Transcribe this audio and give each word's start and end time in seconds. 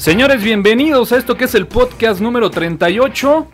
Señores, 0.00 0.42
bienvenidos 0.42 1.12
a 1.12 1.18
esto 1.18 1.36
que 1.36 1.44
es 1.44 1.54
el 1.54 1.66
podcast 1.66 2.22
número 2.22 2.50
38. 2.50 3.46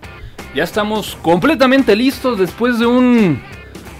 Ya 0.54 0.62
estamos 0.62 1.18
completamente 1.20 1.96
listos 1.96 2.38
después 2.38 2.78
de 2.78 2.86
un 2.86 3.42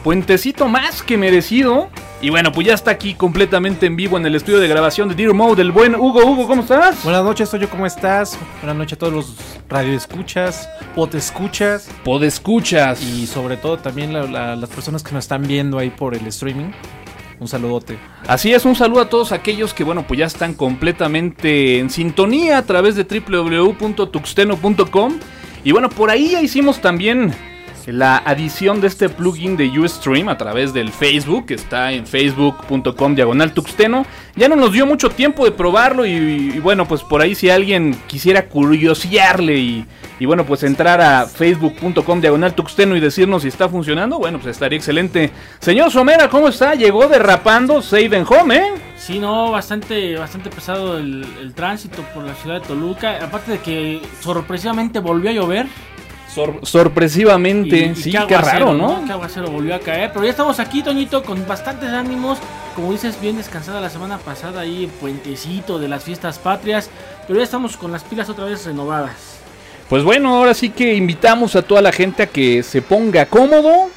puentecito 0.05 0.69
más 0.69 1.03
que 1.03 1.17
merecido. 1.19 1.89
Y 2.23 2.31
bueno, 2.31 2.53
pues 2.53 2.69
ya 2.69 2.75
está 2.75 2.93
aquí 2.93 3.15
completamente 3.15 3.87
en 3.87 3.97
vivo 3.97 4.17
en 4.17 4.25
el 4.27 4.37
estudio 4.37 4.61
de 4.61 4.69
grabación 4.69 5.09
de 5.09 5.17
Dear 5.17 5.35
Mode 5.35 5.61
el 5.61 5.73
buen 5.73 5.97
Hugo. 5.97 6.25
Hugo, 6.25 6.47
¿cómo 6.47 6.63
estás? 6.63 7.03
Buenas 7.03 7.25
noches, 7.25 7.51
yo 7.51 7.69
¿cómo 7.69 7.85
estás? 7.85 8.39
Buenas 8.63 8.77
noches 8.77 8.93
a 8.93 8.99
todos 9.01 9.13
los 9.13 9.35
radioescuchas, 9.69 10.69
podescuchas 10.95 11.91
Podescuchas. 12.05 13.03
y 13.03 13.27
sobre 13.27 13.57
todo 13.57 13.77
también 13.79 14.13
la- 14.13 14.23
la- 14.23 14.55
las 14.55 14.71
personas 14.71 15.03
que 15.03 15.13
nos 15.13 15.25
están 15.25 15.43
viendo 15.43 15.79
ahí 15.81 15.91
por 15.91 16.15
el 16.15 16.25
streaming. 16.29 16.71
Un 17.39 17.49
saludote. 17.49 17.99
Así 18.27 18.53
es, 18.53 18.65
un 18.65 18.75
saludo 18.75 19.03
a 19.03 19.09
todos 19.09 19.31
aquellos 19.33 19.75
que, 19.75 19.85
bueno, 19.85 20.07
pues 20.07 20.19
ya 20.19 20.27
están 20.27 20.55
completamente 20.55 21.79
en 21.79 21.91
sintonía 21.91 22.59
a 22.59 22.63
través 22.63 22.97
de 22.97 23.05
www.tuxteno.com. 23.05 25.19
Y 25.63 25.73
bueno, 25.73 25.91
por 25.91 26.11
ahí 26.11 26.31
ya 26.31 26.41
hicimos 26.41 26.81
también 26.81 27.35
la 27.87 28.17
adición 28.19 28.81
de 28.81 28.89
este 28.89 29.09
plugin 29.09 29.57
de 29.57 29.69
Ustream 29.79 30.29
a 30.29 30.37
través 30.37 30.73
del 30.73 30.91
Facebook, 30.91 31.47
que 31.47 31.55
está 31.55 31.93
en 31.93 32.07
facebook.com 32.07 33.15
diagonal 33.15 33.53
tuxteno. 33.53 34.05
Ya 34.35 34.49
no 34.49 34.57
nos 34.57 34.73
dio 34.73 34.87
mucho 34.87 35.09
tiempo 35.11 35.45
de 35.45 35.53
probarlo 35.53 36.05
y, 36.05 36.11
y 36.11 36.59
bueno, 36.59 36.87
pues 36.87 37.03
por 37.03 37.21
ahí 37.23 37.35
si 37.35 37.49
alguien 37.49 37.97
quisiera 38.07 38.49
curiosearle 38.49 39.57
y, 39.57 39.87
y 40.19 40.27
bueno, 40.27 40.45
pues 40.45 40.63
entrar 40.63 41.01
a 41.01 41.27
facebook.com 41.27 42.21
diagonal 42.21 42.55
tuxteno 42.55 42.97
y 42.97 43.01
decirnos 43.01 43.43
si 43.43 43.49
está 43.49 43.69
funcionando, 43.69 44.19
bueno, 44.19 44.39
pues 44.39 44.53
estaría 44.53 44.77
excelente. 44.77 45.31
Señor 45.61 45.91
Somera, 45.91 46.29
¿cómo 46.29 46.49
está? 46.49 46.75
Llegó 46.75 47.07
derrapando 47.07 47.83
Save 47.83 48.17
and 48.17 48.27
Home, 48.29 48.57
¿eh? 48.57 48.67
Sí, 48.97 49.19
no, 49.19 49.51
bastante, 49.53 50.17
bastante 50.17 50.51
pesado 50.51 50.99
el, 50.99 51.25
el 51.41 51.55
tránsito 51.55 52.03
por 52.15 52.25
la 52.25 52.35
ciudad 52.35 52.61
de 52.61 52.67
Toluca. 52.67 53.19
Aparte 53.23 53.53
de 53.53 53.59
que 53.59 54.03
sorpresivamente 54.21 54.99
volvió 54.99 55.31
a 55.31 55.33
llover. 55.33 55.67
Sor- 56.37 56.61
sorpresivamente, 56.63 57.95
sí, 57.95 58.11
qué, 58.11 58.19
aguacero, 58.19 58.67
raro, 58.67 58.73
¿no? 58.75 59.05
Qué 59.07 59.13
aguacero 59.13 59.51
volvió 59.51 59.75
a 59.75 59.79
caer. 59.79 60.11
Pero 60.13 60.25
ya 60.25 60.31
estamos 60.31 60.61
aquí, 60.61 60.83
Toñito, 60.83 61.23
con 61.23 61.47
bastantes 61.49 61.89
ánimos. 61.91 62.39
Como 62.75 62.93
dices, 62.93 63.19
bien 63.21 63.39
descansada 63.39 63.81
la 63.81 63.89
semana 63.89 64.19
pasada 64.19 64.61
ahí, 64.61 64.91
puentecito 65.01 65.79
de 65.79 65.89
las 65.89 66.05
fiestas 66.05 66.39
patrias. 66.39 66.91
Pero 67.27 67.39
ya 67.39 67.45
estamos 67.45 67.79
con 67.79 67.91
las 67.91 68.05
pilas 68.05 68.29
otra 68.29 68.45
vez 68.45 68.67
renovadas. 68.67 69.15
Pues 69.89 70.05
bueno, 70.05 70.37
ahora 70.37 70.53
sí 70.53 70.69
que 70.69 70.95
invitamos 70.95 71.57
a 71.57 71.63
toda 71.63 71.81
la 71.81 71.93
gente 71.93 72.25
a 72.25 72.27
que 72.27 72.63
se 72.63 72.83
ponga 72.83 73.25
cómodo. 73.27 73.89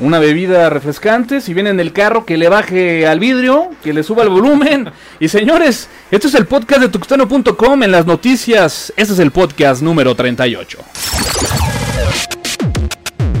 Una 0.00 0.20
bebida 0.20 0.70
refrescante, 0.70 1.40
si 1.40 1.54
viene 1.54 1.70
en 1.70 1.80
el 1.80 1.92
carro, 1.92 2.24
que 2.24 2.36
le 2.36 2.48
baje 2.48 3.04
al 3.08 3.18
vidrio, 3.18 3.70
que 3.82 3.92
le 3.92 4.04
suba 4.04 4.22
el 4.22 4.28
volumen. 4.28 4.88
Y 5.18 5.26
señores, 5.26 5.88
esto 6.12 6.28
es 6.28 6.34
el 6.34 6.46
podcast 6.46 6.82
de 6.82 6.88
tuxteno.com 6.88 7.82
en 7.82 7.90
las 7.90 8.06
noticias. 8.06 8.92
Este 8.96 9.12
es 9.14 9.18
el 9.18 9.32
podcast 9.32 9.82
número 9.82 10.14
38. 10.14 10.78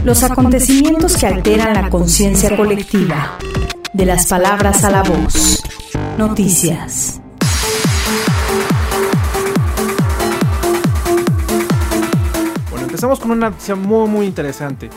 Los 0.04 0.24
acontecimientos 0.24 1.16
que 1.16 1.26
alteran 1.28 1.74
la 1.74 1.88
conciencia 1.90 2.56
colectiva. 2.56 3.38
De 3.92 4.04
las 4.04 4.26
palabras 4.26 4.82
a 4.82 4.90
la 4.90 5.02
voz. 5.04 5.62
Noticias. 6.18 7.20
Bueno, 12.68 12.86
empezamos 12.86 13.20
con 13.20 13.30
una 13.30 13.50
noticia 13.50 13.76
muy, 13.76 14.08
muy 14.08 14.26
interesante. 14.26 14.90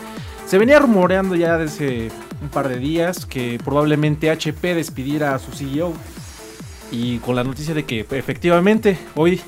Se 0.52 0.58
venía 0.58 0.78
rumoreando 0.78 1.34
ya 1.34 1.56
desde 1.56 2.10
un 2.42 2.50
par 2.50 2.68
de 2.68 2.76
días 2.76 3.24
que 3.24 3.58
probablemente 3.64 4.30
HP 4.30 4.74
despidiera 4.74 5.34
a 5.34 5.38
su 5.38 5.50
CEO. 5.50 5.94
Y 6.90 7.20
con 7.20 7.36
la 7.36 7.42
noticia 7.42 7.72
de 7.72 7.86
que 7.86 8.00
efectivamente 8.10 8.98
hoy 9.14 9.40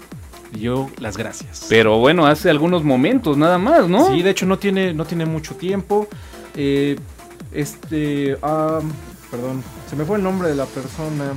dio 0.52 0.88
las 1.00 1.18
gracias. 1.18 1.66
Pero 1.68 1.98
bueno, 1.98 2.24
hace 2.26 2.48
algunos 2.48 2.84
momentos 2.84 3.36
nada 3.36 3.58
más, 3.58 3.86
¿no? 3.86 4.14
Sí, 4.14 4.22
de 4.22 4.30
hecho 4.30 4.46
no 4.46 4.58
tiene, 4.58 4.94
no 4.94 5.04
tiene 5.04 5.26
mucho 5.26 5.54
tiempo. 5.56 6.08
Eh, 6.56 6.96
este, 7.52 8.38
ah, 8.42 8.80
perdón, 9.30 9.62
se 9.90 9.96
me 9.96 10.06
fue 10.06 10.16
el 10.16 10.22
nombre 10.22 10.48
de 10.48 10.54
la 10.54 10.64
persona. 10.64 11.34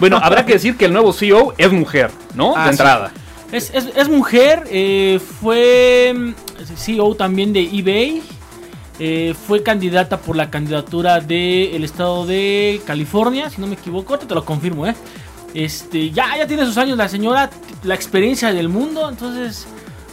Bueno, 0.00 0.18
habrá 0.22 0.44
que 0.44 0.52
decir 0.52 0.76
que 0.76 0.84
el 0.84 0.92
nuevo 0.92 1.14
CEO 1.14 1.54
es 1.56 1.72
mujer, 1.72 2.10
¿no? 2.34 2.52
Ah, 2.54 2.64
de 2.66 2.72
sí. 2.76 2.82
entrada. 2.82 3.12
Es, 3.52 3.70
es- 3.72 3.88
es 3.96 4.08
mujer, 4.10 4.64
eh, 4.70 5.18
fue 5.40 6.12
mm, 6.14 6.32
CEO 6.76 7.14
también 7.14 7.54
de 7.54 7.62
eBay. 7.62 8.22
Eh, 8.98 9.34
fue 9.46 9.62
candidata 9.62 10.18
por 10.18 10.36
la 10.36 10.50
candidatura 10.50 11.20
del 11.20 11.84
estado 11.84 12.26
de 12.26 12.80
California, 12.86 13.48
si 13.50 13.60
no 13.60 13.66
me 13.66 13.74
equivoco, 13.74 14.18
te 14.18 14.34
lo 14.34 14.44
confirmo, 14.44 14.86
¿eh? 14.86 14.94
Este, 15.54 16.10
ya, 16.10 16.36
ya 16.36 16.46
tiene 16.46 16.64
sus 16.66 16.76
años 16.76 16.98
la 16.98 17.08
señora, 17.08 17.50
la 17.84 17.94
experiencia 17.94 18.52
del 18.52 18.68
mundo, 18.68 19.08
entonces, 19.08 19.66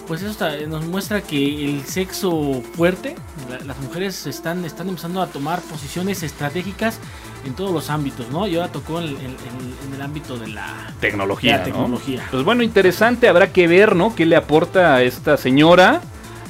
pues 0.07 0.21
eso 0.21 0.31
está- 0.31 0.55
nos 0.67 0.85
muestra 0.85 1.21
que 1.21 1.65
el 1.65 1.83
sexo 1.83 2.61
fuerte, 2.75 3.15
la- 3.49 3.65
las 3.65 3.77
mujeres 3.79 4.27
están, 4.27 4.63
están 4.65 4.87
empezando 4.87 5.21
a 5.21 5.27
tomar 5.27 5.59
posiciones 5.61 6.23
estratégicas 6.23 6.99
en 7.45 7.53
todos 7.53 7.71
los 7.71 7.89
ámbitos, 7.89 8.29
¿no? 8.29 8.47
Y 8.47 8.55
ahora 8.55 8.71
tocó 8.71 8.99
en, 9.01 9.07
en- 9.09 9.15
en- 9.17 9.75
en 9.87 9.93
el 9.95 10.01
ámbito 10.01 10.37
de 10.37 10.47
la, 10.47 10.93
Tecnología, 11.01 11.53
de 11.53 11.57
la 11.57 11.65
¿no? 11.65 12.31
Pues 12.31 12.43
bueno, 12.43 12.63
interesante, 12.63 13.27
habrá 13.27 13.51
que 13.51 13.67
ver, 13.67 13.95
¿no? 13.95 14.15
¿Qué 14.15 14.25
le 14.25 14.35
aporta 14.35 14.95
a 14.95 15.03
esta 15.03 15.37
señora? 15.37 16.01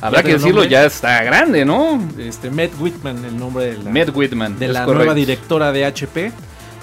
Habrá 0.01 0.23
que 0.23 0.33
decirlo, 0.33 0.61
nombre. 0.61 0.69
ya 0.69 0.85
está 0.85 1.23
grande, 1.23 1.66
¿no? 1.66 2.01
Este, 2.17 2.50
Matt 2.50 2.72
Whitman, 2.79 3.23
el 3.25 3.38
nombre 3.38 3.66
de 3.66 3.83
la, 3.83 3.91
Med 3.91 4.09
Whitman. 4.13 4.59
de 4.59 4.67
la 4.67 4.85
correcto. 4.85 4.94
nueva 4.95 5.13
directora 5.13 5.72
de 5.72 5.85
HP. 5.85 6.31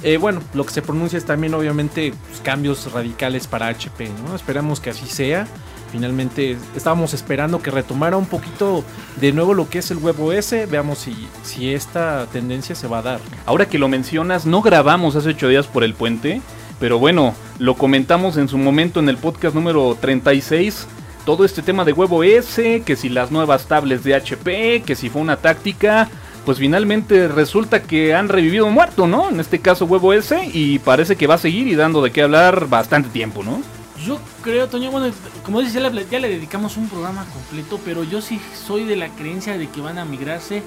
Eh, 0.02 0.16
bueno, 0.16 0.40
lo 0.54 0.66
que 0.66 0.72
se 0.72 0.82
pronuncia 0.82 1.16
es 1.16 1.24
también 1.24 1.54
obviamente 1.54 2.12
pues, 2.28 2.40
cambios 2.40 2.90
radicales 2.92 3.46
para 3.46 3.68
HP, 3.68 4.10
¿no? 4.26 4.34
Esperamos 4.34 4.80
que 4.80 4.90
así 4.90 5.06
sea. 5.06 5.46
Finalmente 5.92 6.56
estábamos 6.74 7.12
esperando 7.12 7.60
que 7.60 7.70
retomara 7.70 8.16
un 8.16 8.24
poquito 8.24 8.82
de 9.20 9.30
nuevo 9.32 9.52
lo 9.52 9.68
que 9.68 9.78
es 9.78 9.90
el 9.90 9.98
WebOS. 9.98 10.68
Veamos 10.70 10.98
si, 10.98 11.14
si 11.42 11.72
esta 11.72 12.26
tendencia 12.32 12.74
se 12.74 12.88
va 12.88 12.98
a 12.98 13.02
dar. 13.02 13.20
Ahora 13.44 13.66
que 13.66 13.78
lo 13.78 13.88
mencionas, 13.88 14.46
no 14.46 14.62
grabamos 14.62 15.14
hace 15.16 15.28
ocho 15.28 15.48
días 15.48 15.66
por 15.66 15.84
el 15.84 15.92
puente, 15.92 16.40
pero 16.80 16.98
bueno, 16.98 17.34
lo 17.58 17.74
comentamos 17.74 18.38
en 18.38 18.48
su 18.48 18.56
momento 18.56 19.00
en 19.00 19.08
el 19.10 19.18
podcast 19.18 19.54
número 19.54 19.96
36. 20.00 20.86
Todo 21.25 21.44
este 21.44 21.62
tema 21.62 21.84
de 21.84 21.93
WebOS, 21.93 22.56
que 22.84 22.97
si 22.97 23.09
las 23.09 23.31
nuevas 23.31 23.66
tablets 23.66 24.03
de 24.03 24.15
HP, 24.16 24.83
que 24.84 24.97
si 24.97 25.09
fue 25.09 25.22
una 25.22 25.37
táctica, 25.37 26.09
pues 26.44 26.59
finalmente 26.59 27.28
resulta 27.28 27.83
que 27.84 28.12
han 28.15 28.28
revivido 28.28 28.66
un 28.66 28.75
muerto, 28.75 29.06
¿no? 29.06 29.28
En 29.31 29.38
este 29.38 29.60
caso 29.60 29.84
WebOS, 29.84 30.34
y 30.53 30.81
parece 30.81 31.15
que 31.15 31.28
va 31.28 31.34
a 31.34 31.38
seguir 31.38 31.69
y 31.69 31.77
dando 31.77 32.03
de 32.03 32.10
qué 32.10 32.22
hablar 32.22 32.66
bastante 32.69 33.09
tiempo, 33.10 33.44
¿no? 33.44 33.62
Yo 34.05 34.19
creo, 34.43 34.66
Toño, 34.69 34.91
bueno, 34.91 35.15
como 35.44 35.60
dices, 35.60 35.75
ya 35.75 35.88
le, 35.88 36.05
ya 36.10 36.19
le 36.19 36.28
dedicamos 36.28 36.77
un 36.77 36.88
programa 36.88 37.25
completo, 37.33 37.78
pero 37.84 38.03
yo 38.03 38.21
sí 38.21 38.41
soy 38.66 38.83
de 38.83 38.97
la 38.97 39.09
creencia 39.10 39.56
de 39.56 39.69
que 39.69 39.81
van 39.81 39.99
a 39.99 40.04
migrarse 40.04 40.65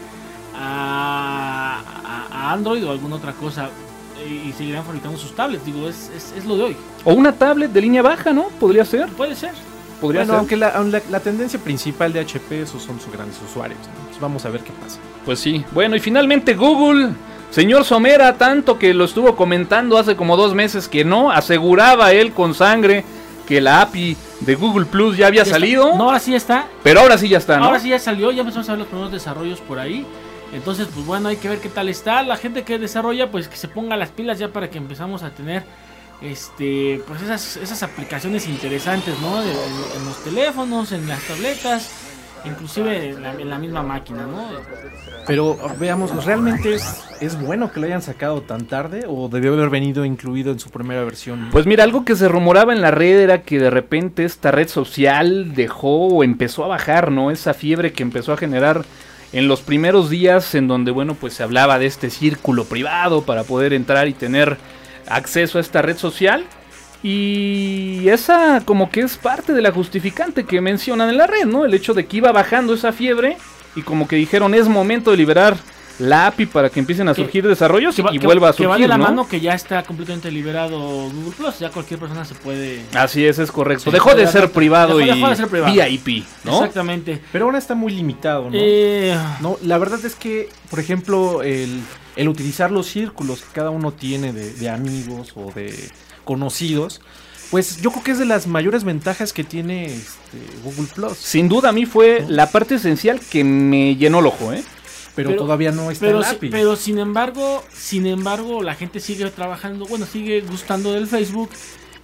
a, 0.58 1.82
a- 2.06 2.28
a 2.50 2.54
Android 2.54 2.86
o 2.86 2.92
alguna 2.92 3.18
otra 3.18 3.34
cosa 3.34 3.70
y 4.26 4.54
seguirán 4.54 4.86
fabricando 4.86 5.18
sus 5.18 5.36
tablets. 5.36 5.66
Digo, 5.66 5.90
es, 5.90 6.10
es, 6.16 6.34
es 6.38 6.46
lo 6.46 6.56
de 6.56 6.64
hoy. 6.64 6.78
O 7.04 7.14
una 7.14 7.34
tablet 7.34 7.72
de 7.74 7.82
línea 7.82 8.02
baja, 8.02 8.32
¿no? 8.32 8.44
Podría 8.60 8.86
ser. 8.86 9.10
Puede 9.10 9.36
ser. 9.36 9.52
Podría 10.02 10.22
Bueno, 10.22 10.34
ser. 10.34 10.40
aunque 10.40 10.58
la, 10.58 10.68
aun 10.70 10.92
la- 10.92 11.02
la 11.10 11.20
tendencia 11.20 11.60
principal 11.60 12.12
de 12.14 12.20
HP 12.20 12.62
esos 12.62 12.84
son 12.84 13.00
sus 13.00 13.12
grandes 13.14 13.38
usuarios. 13.42 13.80
¿no? 13.80 13.94
Entonces 14.00 14.22
vamos 14.22 14.46
a 14.46 14.50
ver 14.50 14.62
qué 14.62 14.72
pasa. 14.74 15.00
Pues 15.26 15.40
sí. 15.40 15.64
Bueno, 15.72 15.96
y 15.96 16.00
finalmente 16.00 16.54
Google, 16.54 17.10
señor 17.52 17.86
Somera, 17.86 18.38
tanto 18.38 18.78
que 18.78 18.94
lo 18.94 19.06
estuvo 19.06 19.36
comentando 19.36 19.98
hace 19.98 20.16
como 20.16 20.36
dos 20.38 20.54
meses 20.54 20.88
que 20.90 21.06
no, 21.06 21.32
aseguraba 21.32 22.12
él 22.12 22.34
con 22.34 22.54
sangre 22.54 23.04
que 23.48 23.62
la 23.62 23.82
API 23.82 24.18
de 24.42 24.56
Google 24.56 24.86
Plus 24.86 25.18
ya 25.18 25.28
había 25.28 25.40
Ya 25.44 25.44
está. 25.44 25.56
salido, 25.60 25.96
No, 25.96 26.06
ahora 26.06 26.20
sí 26.20 26.34
está. 26.36 26.68
pero 26.84 27.02
ahora 27.02 27.18
sí 27.18 27.30
ya 27.30 27.38
está, 27.38 27.58
¿no? 27.58 27.66
Ahora 27.66 27.80
sí 27.80 27.90
ya 27.90 28.00
salió, 28.00 28.32
ya 28.32 28.42
empezamos 28.42 28.68
a 28.70 28.72
ver 28.74 28.80
los 28.80 28.88
primeros 28.88 29.12
desarrollos 29.12 29.62
por 29.62 29.80
ahí. 29.80 30.06
Entonces, 30.54 30.88
pues 30.94 31.06
bueno, 31.06 31.30
hay 31.30 31.38
que 31.38 31.50
ver 31.50 31.60
qué 31.60 31.70
tal 31.70 31.90
está. 31.90 32.22
La 32.24 32.38
gente 32.38 32.64
que 32.64 32.78
desarrolla, 32.80 33.30
pues 33.32 33.48
que 33.48 33.58
se 33.58 33.68
ponga 33.68 33.96
las 33.98 34.10
pilas 34.10 34.40
ya 34.40 34.50
para 34.50 34.70
que 34.70 34.78
empezamos 34.78 35.22
a 35.24 35.30
tener 35.32 35.64
este 36.22 37.02
pues 37.08 37.22
esas, 37.22 37.58
esas 37.58 37.84
aplicaciones 37.84 38.48
interesantes, 38.48 39.20
¿no? 39.22 39.42
De- 39.42 39.52
en, 39.52 40.00
en 40.00 40.06
los 40.06 40.24
teléfonos, 40.24 40.92
en 40.92 41.08
las 41.08 41.22
tabletas, 41.24 41.92
inclusive 42.46 43.10
en 43.10 43.22
la, 43.24 43.34
en 43.34 43.50
la 43.50 43.58
misma 43.60 43.84
máquina, 43.84 44.26
¿no? 44.26 44.48
Pero 45.28 45.58
veamos, 45.80 46.24
¿realmente 46.24 46.76
es, 46.76 47.04
es 47.20 47.40
bueno 47.40 47.72
que 47.72 47.80
lo 47.80 47.88
hayan 47.88 48.02
sacado 48.04 48.42
tan 48.42 48.66
tarde 48.66 49.06
o 49.08 49.28
debió 49.28 49.54
haber 49.54 49.70
venido 49.70 50.06
incluido 50.06 50.52
en 50.52 50.60
su 50.60 50.70
primera 50.70 51.04
versión? 51.04 51.50
Pues 51.52 51.66
mira, 51.66 51.84
algo 51.84 52.06
que 52.06 52.16
se 52.16 52.28
rumoraba 52.28 52.74
en 52.74 52.82
la 52.82 52.92
red 52.92 53.20
era 53.20 53.42
que 53.42 53.58
de 53.60 53.70
repente 53.72 54.24
esta 54.24 54.52
red 54.52 54.68
social 54.68 55.54
dejó 55.56 56.08
o 56.08 56.24
empezó 56.24 56.64
a 56.64 56.68
bajar, 56.68 57.12
¿no? 57.12 57.32
Esa 57.32 57.54
fiebre 57.56 57.92
que 57.92 58.04
empezó 58.04 58.34
a 58.34 58.38
generar 58.38 58.86
en 59.34 59.48
los 59.48 59.62
primeros 59.62 60.10
días 60.12 60.54
en 60.56 60.68
donde, 60.68 60.92
bueno, 60.92 61.16
pues 61.16 61.34
se 61.34 61.44
hablaba 61.44 61.80
de 61.80 61.88
este 61.88 62.10
círculo 62.12 62.66
privado 62.66 63.24
para 63.24 63.44
poder 63.44 63.74
entrar 63.74 64.08
y 64.08 64.14
tener 64.14 64.58
acceso 65.08 65.58
a 65.58 65.62
esta 65.62 65.82
red 65.82 65.98
social. 65.98 66.46
Y 67.04 68.10
esa 68.10 68.62
como 68.66 68.90
que 68.90 69.02
es 69.02 69.16
parte 69.16 69.54
de 69.54 69.62
la 69.62 69.72
justificante 69.72 70.44
que 70.44 70.60
mencionan 70.60 71.10
en 71.10 71.18
la 71.18 71.28
red, 71.28 71.46
¿no? 71.46 71.64
El 71.64 71.74
hecho 71.74 71.94
de 71.94 72.06
que 72.08 72.18
iba 72.18 72.32
bajando 72.32 72.74
esa 72.74 72.92
fiebre 72.92 73.38
y 73.76 73.84
como 73.84 74.08
que 74.08 74.16
dijeron 74.16 74.56
es 74.56 74.68
momento 74.68 75.12
de 75.12 75.18
liberar 75.18 75.56
la 76.00 76.28
API 76.28 76.48
para 76.48 76.70
que 76.70 76.80
empiecen 76.80 77.08
a 77.08 77.14
Que- 77.14 77.22
surgir 77.22 77.48
desarrollos 77.48 77.96
Que 77.96 78.02
va, 78.02 78.14
y 78.14 78.20
que- 78.20 78.26
vuelva 78.26 78.50
a 78.50 78.52
que 78.52 78.58
surgir, 78.64 78.72
va 78.72 78.78
de 78.80 78.88
la 78.88 78.98
¿no? 78.98 79.04
mano 79.06 79.28
que 79.30 79.40
ya 79.40 79.54
está 79.54 79.84
completamente 79.84 80.30
liberado 80.32 80.78
Google 80.80 81.32
Plus. 81.38 81.60
Ya 81.60 81.70
cualquier 81.70 82.00
persona 82.00 82.26
se 82.26 82.34
puede. 82.36 82.82
Así 82.96 83.24
es, 83.26 83.38
es 83.40 83.52
correcto. 83.52 83.86
Sí, 83.86 83.92
dejó 83.92 84.14
de 84.16 84.26
ser 84.28 84.52
privado 84.52 84.98
dejó- 84.98 85.02
y 85.16 85.20
dejó 85.20 85.30
de 85.30 85.36
ser 85.38 85.48
privado. 85.48 85.72
VIP, 85.74 86.26
¿no? 86.44 86.56
Exactamente. 86.58 87.22
Pero 87.32 87.46
ahora 87.46 87.60
está 87.60 87.76
muy 87.76 87.94
limitado, 87.94 88.46
¿no? 88.50 88.52
Eh, 88.54 89.16
No, 89.42 89.58
la 89.64 89.78
verdad 89.78 90.04
es 90.04 90.16
que, 90.16 90.50
por 90.70 90.80
ejemplo, 90.80 91.44
el, 91.44 91.80
el 92.16 92.30
utilizar 92.30 92.72
los 92.72 92.88
círculos 92.88 93.42
que 93.42 93.52
cada 93.54 93.70
uno 93.70 93.92
tiene 93.92 94.34
de, 94.34 94.54
de 94.54 94.70
amigos 94.70 95.34
o 95.36 95.52
de 95.52 95.74
conocidos, 96.24 97.02
pues 97.52 97.82
yo 97.82 97.92
creo 97.92 98.04
que 98.04 98.12
es 98.12 98.20
de 98.20 98.26
las 98.26 98.48
mayores 98.48 98.84
ventajas 98.84 99.32
que 99.34 99.44
tiene 99.44 99.86
este, 99.86 100.40
Google 100.64 100.88
Plus. 100.94 101.18
Sin 101.18 101.48
duda 101.48 101.70
a 101.70 101.72
mí 101.72 101.86
fue 101.86 102.26
la 102.28 102.50
parte 102.52 102.76
esencial 102.76 103.20
que 103.20 103.44
me 103.44 103.96
llenó 103.96 104.20
el 104.20 104.26
ojo, 104.28 104.52
¿eh? 104.54 104.64
Pero, 105.16 105.30
Pero- 105.30 105.42
todavía 105.44 105.72
no 105.72 105.92
está 105.92 106.08
pero, 106.08 106.20
el 106.20 106.26
API. 106.26 106.50
pero 106.50 106.76
sin 106.76 106.98
embargo, 107.00 107.64
sin 107.74 108.06
embargo, 108.06 108.62
la 108.64 108.76
gente 108.76 109.00
sigue 109.00 109.30
trabajando, 109.30 109.86
bueno, 109.86 110.06
sigue 110.06 110.42
gustando 110.42 110.92
del 110.94 111.08
Facebook. 111.08 111.50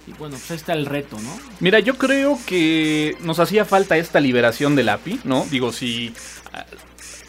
Y 0.06 0.12
bueno, 0.14 0.36
pues 0.36 0.50
ahí 0.50 0.56
está 0.56 0.72
el 0.72 0.86
reto, 0.86 1.16
¿no? 1.20 1.30
Mira, 1.60 1.78
yo 1.78 1.96
creo 1.98 2.38
que 2.46 3.16
nos 3.20 3.38
hacía 3.38 3.64
falta 3.64 3.96
esta 3.98 4.18
liberación 4.18 4.74
del 4.74 4.88
API, 4.88 5.20
¿no? 5.24 5.46
Digo, 5.50 5.72
si... 5.72 6.12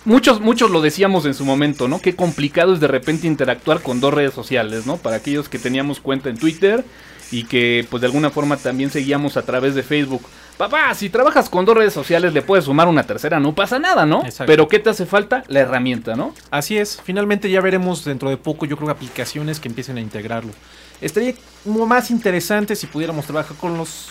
Muchos, 0.05 0.41
muchos 0.41 0.69
lo 0.69 0.81
decíamos 0.81 1.25
en 1.25 1.33
su 1.33 1.45
momento, 1.45 1.87
¿no? 1.87 2.01
Qué 2.01 2.13
complicado 2.13 2.73
es 2.73 2.81
de 2.81 2.87
repente 2.87 3.25
interactuar 3.25 3.81
con 3.81 4.01
dos 4.01 4.13
redes 4.13 4.33
sociales, 4.33 4.85
¿no? 4.85 4.97
Para 4.97 5.15
aquellos 5.15 5.47
que 5.47 5.59
teníamos 5.59 6.01
cuenta 6.01 6.29
en 6.29 6.37
Twitter 6.37 6.83
y 7.31 7.45
que 7.45 7.87
pues 7.89 8.01
de 8.01 8.07
alguna 8.07 8.29
forma 8.29 8.57
también 8.57 8.91
seguíamos 8.91 9.37
a 9.37 9.43
través 9.43 9.75
de 9.75 9.83
Facebook. 9.83 10.21
Papá, 10.57 10.93
si 10.93 11.09
trabajas 11.09 11.49
con 11.49 11.63
dos 11.65 11.77
redes 11.77 11.93
sociales 11.93 12.33
le 12.33 12.41
puedes 12.41 12.65
sumar 12.65 12.89
una 12.89 13.03
tercera, 13.03 13.39
no 13.39 13.55
pasa 13.55 13.79
nada, 13.79 14.05
¿no? 14.05 14.23
Exacto. 14.25 14.45
Pero 14.45 14.67
¿qué 14.67 14.79
te 14.79 14.89
hace 14.89 15.05
falta? 15.05 15.43
La 15.47 15.61
herramienta, 15.61 16.15
¿no? 16.15 16.35
Así 16.51 16.77
es, 16.77 17.01
finalmente 17.01 17.49
ya 17.49 17.61
veremos 17.61 18.03
dentro 18.03 18.29
de 18.29 18.35
poco, 18.35 18.65
yo 18.65 18.75
creo, 18.75 18.89
aplicaciones 18.89 19.61
que 19.61 19.69
empiecen 19.69 19.97
a 19.97 20.01
integrarlo. 20.01 20.51
Estaría 20.99 21.33
como 21.63 21.85
más 21.85 22.11
interesante 22.11 22.75
si 22.75 22.87
pudiéramos 22.87 23.25
trabajar 23.25 23.55
con 23.55 23.77
los, 23.77 24.09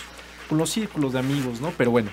con 0.49 0.57
los 0.57 0.71
círculos 0.71 1.13
de 1.13 1.19
amigos, 1.19 1.61
¿no? 1.61 1.71
Pero 1.77 1.91
bueno, 1.91 2.09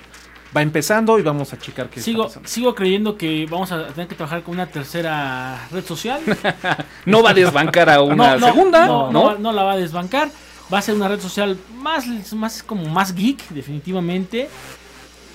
va 0.55 0.61
empezando 0.61 1.17
y 1.17 1.21
vamos 1.21 1.53
a 1.53 1.59
checar 1.59 1.89
qué 1.89 2.01
Sigo, 2.01 2.27
está 2.27 2.41
sigo 2.45 2.75
creyendo 2.75 3.17
que 3.17 3.47
vamos 3.49 3.71
a 3.71 3.87
tener 3.87 4.07
que 4.07 4.15
trabajar 4.15 4.43
con 4.43 4.53
una 4.55 4.67
tercera 4.67 5.67
red 5.71 5.85
social. 5.85 6.21
No 7.05 7.23
va 7.23 7.29
a 7.31 7.33
desbancar 7.33 7.89
a 7.89 8.01
una 8.01 8.15
No, 8.37 8.39
no, 8.39 8.47
segunda, 8.47 8.85
no, 8.87 9.11
¿no? 9.11 9.31
no, 9.33 9.39
no 9.39 9.51
la 9.53 9.63
va 9.63 9.73
a 9.73 9.77
desbancar. 9.77 10.29
Va 10.73 10.77
a 10.77 10.81
ser 10.81 10.95
una 10.95 11.07
red 11.07 11.19
social 11.19 11.57
más, 11.75 12.05
más 12.33 12.63
como 12.63 12.85
más 12.85 13.13
geek, 13.13 13.49
definitivamente. 13.49 14.49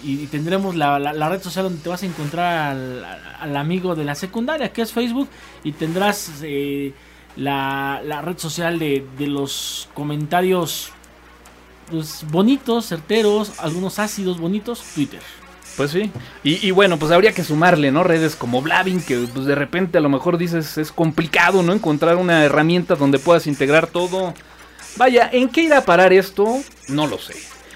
Y, 0.05 0.21
y 0.21 0.27
tendremos 0.27 0.75
la, 0.77 0.99
la- 0.99 1.13
la 1.13 1.29
red 1.29 1.43
social 1.43 1.65
donde 1.65 1.81
te 1.83 1.89
vas 1.89 2.03
a 2.03 2.07
encontrar 2.07 2.71
al, 2.71 3.05
al 3.41 3.57
amigo 3.57 3.95
de 3.95 4.05
la 4.05 4.15
secundaria, 4.15 4.73
que 4.73 4.83
es 4.83 4.93
Facebook. 4.93 5.29
Y 5.65 5.73
tendrás 5.73 6.31
eh, 6.43 6.93
la, 7.37 8.01
la 8.05 8.23
red 8.23 8.39
social 8.39 8.79
de, 8.79 9.07
de 9.19 9.27
los 9.27 9.89
comentarios 9.95 10.91
pues, 11.91 12.25
bonitos, 12.31 12.87
certeros, 12.87 13.53
algunos 13.59 13.99
ácidos 13.99 14.39
bonitos, 14.39 14.83
Twitter. 14.95 15.21
Pues 15.77 15.91
sí. 15.91 16.11
Y, 16.43 16.71
bueno, 16.71 16.99
pues 16.99 17.13
habría 17.13 17.33
que 17.33 17.45
sumarle, 17.45 17.93
¿no? 17.93 18.03
Redes 18.03 18.35
como 18.35 18.63
Blavin, 18.63 19.03
que 19.03 19.19
pues 19.33 19.45
de 19.45 19.55
repente 19.55 19.99
a 19.99 20.01
lo 20.01 20.09
mejor 20.09 20.39
dices 20.39 20.79
es 20.79 20.91
complicado, 20.91 21.63
¿no? 21.63 21.75
Encontrar 21.75 22.17
una 22.17 22.45
herramienta 22.45 22.95
donde 22.95 23.19
puedas 23.19 23.47
integrar 23.47 23.87
todo. 23.87 24.33
Vaya, 24.97 25.29
¿en 25.31 25.51
qué 25.51 25.63
irá 25.63 25.79
a 25.79 25.85
parar 25.85 26.15
esto? 26.15 26.61
No 26.89 27.07
lo 27.07 27.19
sé. 27.19 27.35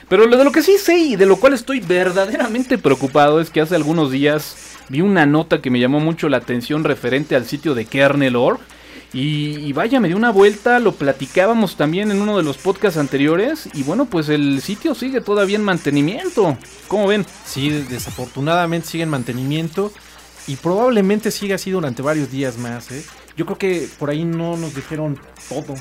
Pero 0.09 0.27
lo 0.27 0.39
de 0.39 0.45
lo 0.45 0.51
que 0.51 0.62
sí 0.62 0.79
sé 0.79 0.97
y 0.97 1.17
de 1.17 1.27
lo 1.27 1.37
cual 1.37 1.53
estoy 1.53 1.81
verdaderamente 1.81 2.79
preocupado 2.79 3.39
es 3.39 3.51
que 3.51 3.61
hace 3.61 3.77
algunos 3.77 4.11
días 4.11 4.57
vi 4.89 5.03
una 5.03 5.27
nota 5.27 5.61
que 5.61 5.71
me 5.71 5.79
llamó 5.79 6.01
mucho 6.01 6.31
la 6.31 6.39
atención 6.39 6.85
referente 6.85 7.37
al 7.37 7.45
sitio 7.45 7.75
de 7.75 7.85
kernel.org. 7.85 8.61
Y, 9.12 9.57
y 9.59 9.73
vaya, 9.73 9.99
me 9.99 10.09
dio 10.09 10.17
una 10.17 10.31
vuelta, 10.31 10.79
lo 10.79 10.93
platicábamos 10.93 11.77
también 11.77 12.11
en 12.12 12.23
uno 12.23 12.37
de 12.37 12.45
los 12.45 12.59
podcasts 12.59 12.99
anteriores. 12.99 13.69
Y 13.75 13.83
bueno, 13.83 14.05
pues 14.07 14.29
el 14.29 14.61
sitio 14.62 14.95
sigue 14.95 15.21
todavía 15.21 15.57
en 15.57 15.65
mantenimiento. 15.65 16.57
¿Cómo 16.87 17.07
ven? 17.09 17.27
Sí, 17.45 17.71
desafortunadamente 17.71 18.87
sigue 18.89 19.03
en 19.03 19.11
mantenimiento 19.11 19.93
y 20.47 20.57
probablemente 20.57 21.31
siga 21.31 21.57
así 21.57 21.71
durante 21.71 22.03
varios 22.03 22.31
días 22.31 22.57
más. 22.59 22.91
¿eh? 22.91 23.05
Yo 23.37 23.47
creo 23.47 23.59
que 23.59 23.89
por 23.99 24.11
ahí 24.11 24.25
no 24.25 24.57
nos 24.57 24.75
dijeron 24.75 25.19
todo. 25.49 25.75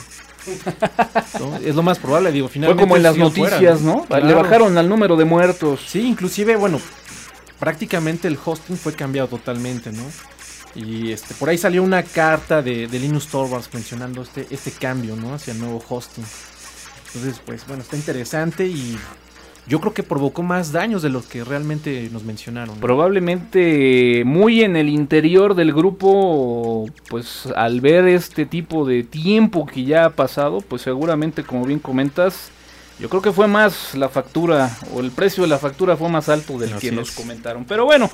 ¿no? 1.40 1.58
Es 1.58 1.76
lo 1.76 1.84
más 1.84 2.00
probable, 2.00 2.32
digo, 2.32 2.48
Fue 2.48 2.54
finalmente. 2.54 2.84
como 2.84 2.96
en 2.96 3.04
las 3.04 3.16
fuera, 3.16 3.30
noticias, 3.30 3.82
¿no? 3.82 4.06
Le 4.10 4.34
bajaron 4.34 4.78
al 4.78 4.90
número 4.90 5.16
de 5.16 5.26
muertos. 5.26 5.82
Sí, 5.88 6.02
inclusive, 6.02 6.56
bueno, 6.56 6.80
prácticamente 7.60 8.28
el 8.28 8.38
hosting 8.44 8.78
fue 8.78 8.94
cambiado 8.94 9.28
totalmente, 9.28 9.92
¿no? 9.92 10.04
Y 10.76 11.12
este, 11.12 11.34
por 11.34 11.50
ahí 11.50 11.58
salió 11.58 11.84
una 11.84 12.04
carta 12.04 12.62
de, 12.62 12.88
de 12.88 13.00
Linus 13.00 13.28
Torvalds 13.28 13.74
mencionando 13.74 14.22
este, 14.22 14.48
este 14.52 14.72
cambio, 14.72 15.16
¿no? 15.16 15.34
Hacia 15.34 15.54
el 15.54 15.60
nuevo 15.60 15.84
hosting. 15.88 16.26
Entonces, 17.08 17.42
pues 17.44 17.66
bueno, 17.68 17.82
está 17.82 17.96
interesante 17.96 18.68
y 18.68 18.98
yo 19.70 19.80
creo 19.80 19.94
que 19.94 20.04
provocó 20.04 20.42
más 20.42 20.72
daños 20.72 21.02
de 21.02 21.10
los 21.10 21.28
que 21.28 21.44
realmente 21.44 22.10
nos 22.12 22.24
mencionaron. 22.24 22.80
Probablemente 22.80 24.24
muy 24.26 24.64
en 24.64 24.76
el 24.76 24.90
interior 24.90 25.54
del 25.54 25.74
grupo, 25.74 26.88
pues 27.08 27.48
al 27.56 27.80
ver 27.80 28.08
este 28.08 28.46
tipo 28.46 28.86
de 28.86 29.04
tiempo 29.04 29.66
que 29.68 29.84
ya 29.84 30.06
ha 30.06 30.10
pasado, 30.10 30.62
pues 30.62 30.82
seguramente, 30.82 31.44
como 31.44 31.66
bien 31.66 31.80
comentas, 31.80 32.52
yo 33.00 33.10
creo 33.10 33.22
que 33.22 33.32
fue 33.32 33.48
más 33.48 33.96
la 33.96 34.10
factura, 34.10 34.78
o 34.94 35.00
el 35.00 35.12
precio 35.12 35.44
de 35.44 35.50
la 35.50 35.58
factura 35.58 35.96
fue 35.96 36.10
más 36.10 36.28
alto 36.28 36.58
del 36.58 36.74
Así 36.74 36.90
que 36.90 36.96
nos 36.96 37.10
es. 37.10 37.16
comentaron. 37.16 37.66
Pero 37.66 37.86
bueno, 37.86 38.10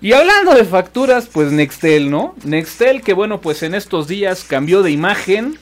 y 0.00 0.12
hablando 0.12 0.54
de 0.54 0.64
facturas, 0.64 1.28
pues 1.32 1.50
Nextel, 1.50 2.10
¿no? 2.10 2.34
Nextel 2.44 3.02
que 3.02 3.14
bueno, 3.14 3.40
pues 3.40 3.62
en 3.62 3.74
estos 3.74 4.06
días 4.06 4.44
cambió 4.44 4.82
de 4.82 4.92
imagen, 4.92 5.58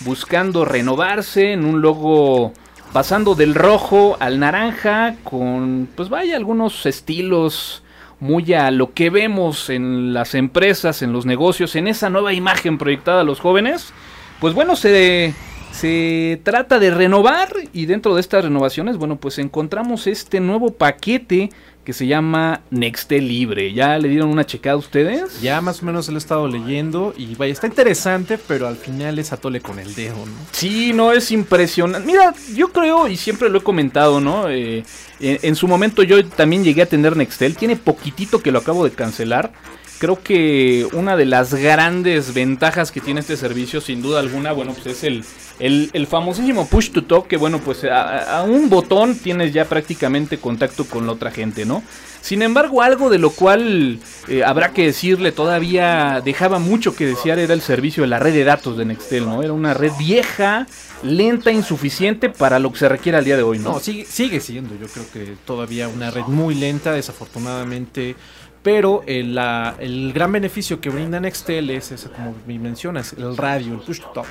buscando 0.00 0.64
renovarse 0.64 1.52
en 1.52 1.64
un 1.64 1.80
logo 1.80 2.52
pasando 2.92 3.34
del 3.34 3.54
rojo 3.54 4.16
al 4.20 4.38
naranja 4.38 5.16
con 5.24 5.88
pues 5.94 6.08
vaya 6.08 6.36
algunos 6.36 6.86
estilos 6.86 7.82
muy 8.20 8.52
a 8.54 8.70
lo 8.70 8.92
que 8.94 9.10
vemos 9.10 9.70
en 9.70 10.12
las 10.12 10.34
empresas, 10.34 11.02
en 11.02 11.12
los 11.12 11.24
negocios, 11.24 11.76
en 11.76 11.86
esa 11.88 12.10
nueva 12.10 12.32
imagen 12.32 12.78
proyectada 12.78 13.20
a 13.20 13.24
los 13.24 13.40
jóvenes. 13.40 13.92
Pues 14.40 14.54
bueno, 14.54 14.76
se 14.76 15.34
se 15.78 16.40
trata 16.42 16.80
de 16.80 16.90
renovar 16.90 17.54
y 17.72 17.86
dentro 17.86 18.14
de 18.14 18.20
estas 18.20 18.44
renovaciones, 18.44 18.96
bueno, 18.96 19.16
pues 19.16 19.38
encontramos 19.38 20.08
este 20.08 20.40
nuevo 20.40 20.72
paquete 20.72 21.50
que 21.84 21.92
se 21.92 22.06
llama 22.06 22.62
Nextel 22.70 23.26
Libre. 23.26 23.72
¿Ya 23.72 23.96
le 23.96 24.08
dieron 24.08 24.28
una 24.28 24.44
checada 24.44 24.74
a 24.74 24.78
ustedes? 24.78 25.40
Ya 25.40 25.60
más 25.60 25.82
o 25.82 25.86
menos 25.86 26.08
lo 26.08 26.16
he 26.16 26.18
estado 26.18 26.48
leyendo 26.48 27.14
y 27.16 27.34
vaya, 27.36 27.52
está 27.52 27.68
interesante, 27.68 28.38
pero 28.38 28.66
al 28.66 28.76
final 28.76 29.18
es 29.20 29.32
atole 29.32 29.60
con 29.60 29.78
el 29.78 29.94
dedo, 29.94 30.16
¿no? 30.16 30.32
Sí, 30.50 30.92
no 30.92 31.12
es 31.12 31.30
impresionante. 31.30 32.06
Mira, 32.06 32.34
yo 32.54 32.72
creo, 32.72 33.06
y 33.06 33.16
siempre 33.16 33.48
lo 33.48 33.58
he 33.58 33.62
comentado, 33.62 34.20
¿no? 34.20 34.50
Eh, 34.50 34.84
en, 35.20 35.38
en 35.42 35.54
su 35.54 35.68
momento 35.68 36.02
yo 36.02 36.22
también 36.26 36.64
llegué 36.64 36.82
a 36.82 36.86
tener 36.86 37.16
Nextel. 37.16 37.56
Tiene 37.56 37.76
poquitito 37.76 38.40
que 38.40 38.50
lo 38.50 38.58
acabo 38.58 38.84
de 38.84 38.90
cancelar. 38.90 39.52
Creo 39.98 40.22
que 40.22 40.86
una 40.92 41.16
de 41.16 41.24
las 41.24 41.54
grandes 41.54 42.34
ventajas 42.34 42.92
que 42.92 43.00
tiene 43.00 43.20
este 43.20 43.36
servicio, 43.36 43.80
sin 43.80 44.02
duda 44.02 44.20
alguna, 44.20 44.52
bueno, 44.52 44.72
pues 44.72 44.86
es 44.86 45.04
el, 45.04 45.24
el, 45.58 45.90
el 45.92 46.06
famosísimo 46.06 46.66
push 46.68 46.90
to 46.90 47.04
talk, 47.04 47.26
que 47.26 47.36
bueno, 47.36 47.58
pues 47.60 47.84
a, 47.84 48.42
un 48.44 48.68
botón 48.68 49.16
tienes 49.16 49.52
ya 49.52 49.64
prácticamente 49.64 50.38
contacto 50.38 50.84
con 50.84 51.06
la 51.06 51.12
otra 51.12 51.30
gente, 51.30 51.64
¿no? 51.64 51.82
Sin 52.20 52.42
embargo, 52.42 52.82
algo 52.82 53.10
de 53.10 53.18
lo 53.18 53.30
cual 53.30 53.98
eh, 54.26 54.42
habrá 54.44 54.72
que 54.72 54.86
decirle 54.86 55.32
todavía 55.32 56.20
dejaba 56.24 56.58
mucho 56.58 56.94
que 56.94 57.06
desear 57.06 57.38
era 57.38 57.54
el 57.54 57.60
servicio 57.60 58.02
de 58.02 58.08
la 58.08 58.18
red 58.18 58.34
de 58.34 58.44
datos 58.44 58.76
de 58.76 58.84
Nextel, 58.84 59.24
¿no? 59.24 59.42
Era 59.42 59.52
una 59.52 59.72
red 59.72 59.92
vieja, 59.98 60.66
lenta, 61.02 61.52
insuficiente 61.52 62.28
para 62.28 62.58
lo 62.58 62.72
que 62.72 62.78
se 62.80 62.88
requiere 62.88 63.18
al 63.18 63.24
día 63.24 63.36
de 63.36 63.44
hoy, 63.44 63.58
¿no? 63.60 63.72
No, 63.74 63.80
sigue, 63.80 64.04
sigue 64.04 64.40
siendo, 64.40 64.74
yo 64.74 64.86
creo 64.88 65.04
que 65.12 65.36
todavía 65.46 65.88
una 65.88 66.10
red 66.10 66.22
muy 66.26 66.54
lenta, 66.54 66.92
desafortunadamente. 66.92 68.16
Pero 68.62 69.02
el, 69.06 69.36
la- 69.36 69.76
el 69.78 70.12
gran 70.12 70.32
beneficio 70.32 70.80
que 70.80 70.90
brinda 70.90 71.20
Nextel 71.20 71.70
es 71.70 71.92
ese, 71.92 72.10
como 72.10 72.34
me 72.46 72.58
mencionas, 72.58 73.12
el 73.14 73.36
radio, 73.36 73.74
el 73.74 73.80
push 73.80 74.00
to 74.00 74.08
talk. 74.12 74.26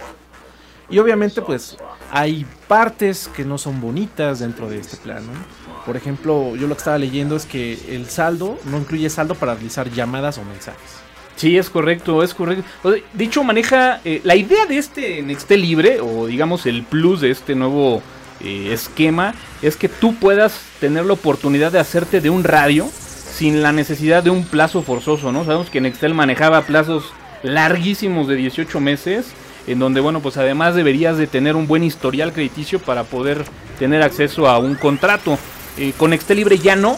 Y 0.90 1.00
obviamente, 1.00 1.42
pues, 1.42 1.78
hay 2.12 2.46
partes 2.68 3.30
que 3.36 3.44
no 3.44 3.58
son 3.58 3.82
bonitas 3.82 4.40
dentro 4.40 4.70
de 4.70 4.80
este 4.80 4.98
plan. 4.98 5.24
Por 5.86 5.98
ejemplo, 5.98 6.56
yo 6.56 6.68
lo 6.68 6.76
que 6.76 6.80
estaba 6.80 6.98
leyendo 6.98 7.36
es 7.36 7.46
que 7.46 7.96
el 7.96 8.08
saldo 8.08 8.58
no 8.66 8.78
incluye 8.78 9.10
saldo 9.10 9.36
para 9.36 9.54
realizar 9.54 9.90
llamadas 9.90 10.38
o 10.38 10.44
mensajes. 10.44 11.08
Sí, 11.36 11.58
es 11.58 11.70
correcto, 11.70 12.24
es 12.24 12.34
correcto. 12.34 12.64
O 12.84 12.92
sea, 12.92 13.02
De 13.14 13.24
hecho, 13.24 13.44
maneja 13.44 14.02
eh, 14.04 14.22
la 14.24 14.36
idea 14.36 14.66
de 14.66 14.78
este 14.78 15.22
Nextel 15.22 15.62
libre, 15.62 16.00
o 16.02 16.26
digamos 16.26 16.66
el 16.66 16.84
plus 16.84 17.22
de 17.22 17.30
este 17.30 17.54
nuevo 17.54 18.02
eh, 18.40 18.72
esquema, 18.74 19.36
es 19.62 19.76
que 19.76 19.88
tú 19.88 20.16
puedas 20.16 20.60
tener 20.80 21.06
la 21.06 21.14
oportunidad 21.14 21.72
de 21.72 21.80
hacerte 21.80 22.22
de 22.22 22.30
un 22.30 22.44
radio 22.44 22.90
sin 22.92 23.62
la 23.62 23.72
necesidad 23.72 24.24
de 24.24 24.32
un 24.32 24.46
plazo 24.46 24.82
forzoso, 24.82 25.32
¿no? 25.32 25.46
Sabemos 25.46 25.70
que 25.70 25.80
Nextel 25.80 26.16
manejaba 26.16 26.64
plazos 26.64 27.14
larguísimos 27.44 28.28
de 28.28 28.36
18 28.36 28.80
meses, 28.80 29.28
en 29.68 29.80
donde, 29.80 30.00
bueno, 30.00 30.22
pues 30.22 30.38
además 30.38 30.76
deberías 30.76 31.18
de 31.18 31.28
tener 31.28 31.56
un 31.56 31.68
buen 31.68 31.84
historial 31.84 32.34
crediticio 32.34 32.80
para 32.80 33.04
poder 33.04 33.44
tener 33.78 34.02
acceso 34.02 34.48
a 34.48 34.58
un 34.58 34.76
contrato. 34.76 35.38
Eh, 35.78 35.94
con 35.98 36.12
Nextel 36.12 36.38
libre 36.38 36.58
ya 36.58 36.76
no. 36.76 36.98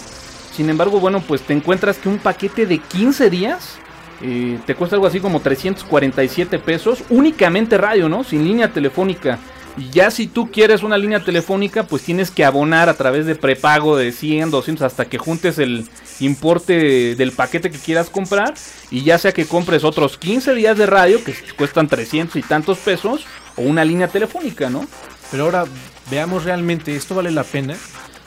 Sin 0.55 0.69
embargo, 0.69 0.99
bueno, 0.99 1.21
pues 1.21 1.41
te 1.41 1.53
encuentras 1.53 1.97
que 1.97 2.09
un 2.09 2.19
paquete 2.19 2.65
de 2.65 2.77
15 2.77 3.29
días 3.29 3.79
eh, 4.21 4.59
te 4.65 4.75
cuesta 4.75 4.95
algo 4.95 5.07
así 5.07 5.19
como 5.19 5.39
347 5.39 6.59
pesos, 6.59 7.03
únicamente 7.09 7.77
radio, 7.77 8.09
¿no? 8.09 8.23
Sin 8.23 8.43
línea 8.43 8.71
telefónica. 8.71 9.39
Y 9.77 9.89
ya 9.91 10.11
si 10.11 10.27
tú 10.27 10.51
quieres 10.51 10.83
una 10.83 10.97
línea 10.97 11.23
telefónica, 11.23 11.83
pues 11.83 12.03
tienes 12.03 12.31
que 12.31 12.43
abonar 12.43 12.89
a 12.89 12.95
través 12.95 13.25
de 13.25 13.35
prepago 13.35 13.95
de 13.95 14.11
100, 14.11 14.51
200, 14.51 14.85
hasta 14.85 15.05
que 15.05 15.17
juntes 15.17 15.57
el 15.57 15.87
importe 16.19 17.15
del 17.15 17.31
paquete 17.31 17.71
que 17.71 17.77
quieras 17.77 18.09
comprar. 18.09 18.53
Y 18.91 19.03
ya 19.03 19.17
sea 19.17 19.31
que 19.31 19.45
compres 19.45 19.83
otros 19.83 20.17
15 20.17 20.53
días 20.53 20.77
de 20.77 20.85
radio, 20.85 21.23
que 21.23 21.33
cuestan 21.57 21.87
300 21.87 22.35
y 22.35 22.41
tantos 22.41 22.79
pesos, 22.79 23.25
o 23.55 23.61
una 23.61 23.85
línea 23.85 24.07
telefónica, 24.07 24.69
¿no? 24.69 24.85
Pero 25.31 25.45
ahora 25.45 25.65
veamos 26.09 26.43
realmente, 26.43 26.95
¿esto 26.95 27.15
vale 27.15 27.31
la 27.31 27.43
pena? 27.43 27.75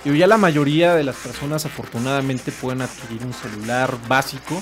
Yo 0.05 0.15
ya 0.15 0.27
la 0.27 0.37
mayoría 0.37 0.95
de 0.95 1.05
las 1.05 1.17
personas 1.17 1.65
afortunadamente 1.65 2.51
pueden 2.51 2.83
adquirir 2.83 3.25
un 3.25 3.33
celular 3.33 3.97
básico 4.09 4.61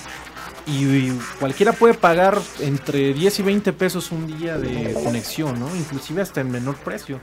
y 0.71 1.19
cualquiera 1.39 1.73
puede 1.73 1.95
pagar 1.95 2.41
entre 2.61 3.13
10 3.13 3.41
y 3.41 3.43
20 3.43 3.73
pesos 3.73 4.13
un 4.13 4.39
día 4.39 4.57
de 4.57 4.95
conexión, 4.95 5.59
¿no? 5.59 5.75
Inclusive 5.75 6.23
hasta 6.23 6.41
en 6.41 6.51
menor 6.51 6.77
precio. 6.77 7.21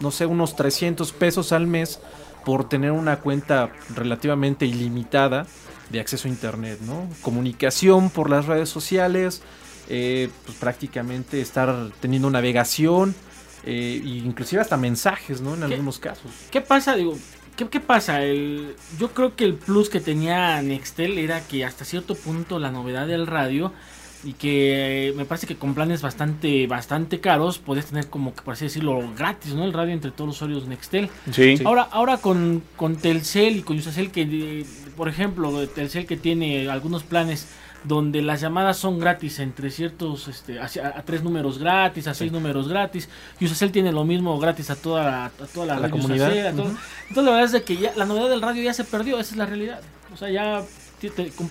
No 0.00 0.10
sé, 0.10 0.26
unos 0.26 0.56
300 0.56 1.12
pesos 1.12 1.52
al 1.52 1.66
mes 1.66 2.00
por 2.44 2.68
tener 2.68 2.92
una 2.92 3.20
cuenta 3.20 3.70
relativamente 3.94 4.66
ilimitada 4.66 5.46
de 5.90 6.00
acceso 6.00 6.28
a 6.28 6.30
internet, 6.30 6.80
¿no? 6.82 7.08
Comunicación 7.22 8.10
por 8.10 8.30
las 8.30 8.46
redes 8.46 8.68
sociales, 8.68 9.42
eh, 9.88 10.28
pues 10.44 10.58
prácticamente 10.58 11.40
estar 11.40 11.90
teniendo 12.00 12.30
navegación, 12.30 13.14
eh, 13.64 14.00
e 14.02 14.08
inclusive 14.08 14.60
hasta 14.60 14.76
mensajes, 14.76 15.40
¿no? 15.40 15.54
En 15.54 15.62
algunos 15.62 15.98
casos. 15.98 16.30
¿Qué 16.50 16.60
pasa? 16.60 16.94
Digo, 16.94 17.16
¿Qué, 17.66 17.80
pasa? 17.80 18.22
El, 18.22 18.76
yo 19.00 19.08
creo 19.08 19.34
que 19.34 19.44
el 19.44 19.54
plus 19.54 19.88
que 19.88 19.98
tenía 19.98 20.62
Nextel 20.62 21.18
era 21.18 21.40
que 21.40 21.64
hasta 21.64 21.84
cierto 21.84 22.14
punto 22.14 22.60
la 22.60 22.70
novedad 22.70 23.08
del 23.08 23.26
radio 23.26 23.72
y 24.22 24.32
que 24.32 25.08
eh, 25.08 25.12
me 25.12 25.24
parece 25.24 25.46
que 25.46 25.56
con 25.56 25.74
planes 25.74 26.02
bastante 26.02 26.66
bastante 26.66 27.20
caros 27.20 27.58
podías 27.58 27.86
tener 27.86 28.08
como 28.08 28.34
que 28.34 28.42
por 28.42 28.54
así 28.54 28.64
decirlo 28.64 29.00
gratis, 29.16 29.54
¿no? 29.54 29.64
El 29.64 29.72
radio 29.72 29.92
entre 29.92 30.12
todos 30.12 30.28
los 30.28 30.36
usuarios 30.36 30.68
Nextel. 30.68 31.10
Sí. 31.32 31.56
Ahora 31.64 31.82
ahora 31.90 32.18
con, 32.18 32.62
con 32.76 32.96
Telcel 32.96 33.56
y 33.56 33.62
con 33.62 33.76
Usacell 33.76 34.10
que 34.12 34.22
eh, 34.22 34.66
por 34.98 35.08
ejemplo, 35.08 35.66
Telcel 35.68 36.06
que 36.06 36.16
tiene 36.16 36.68
algunos 36.68 37.04
planes 37.04 37.46
donde 37.84 38.22
las 38.22 38.40
llamadas 38.40 38.76
son 38.76 38.98
gratis 38.98 39.38
entre 39.38 39.70
ciertos, 39.70 40.28
este, 40.28 40.58
a, 40.60 40.68
tres 41.04 41.22
números 41.22 41.58
gratis, 41.58 42.06
a 42.06 42.14
seis 42.14 42.32
números 42.32 42.68
gratis. 42.68 43.08
Y 43.40 43.46
Usacell 43.46 43.72
tiene 43.72 43.92
lo 43.92 44.04
mismo 44.04 44.38
gratis 44.38 44.70
a 44.70 44.76
toda, 44.76 45.26
a 45.26 45.30
toda 45.30 45.78
la, 45.78 45.90
comunidad. 45.90 46.34
Entonces 46.34 46.74
la 47.14 47.22
verdad 47.22 47.44
es 47.44 47.52
de 47.52 47.62
que 47.62 47.76
ya, 47.76 47.92
la 47.96 48.04
novedad 48.04 48.28
del 48.28 48.42
radio 48.42 48.62
ya 48.62 48.74
se 48.74 48.84
perdió, 48.84 49.18
esa 49.18 49.32
es 49.32 49.36
la 49.36 49.46
realidad. 49.46 49.80
O 50.12 50.16
sea, 50.16 50.30
ya 50.30 50.64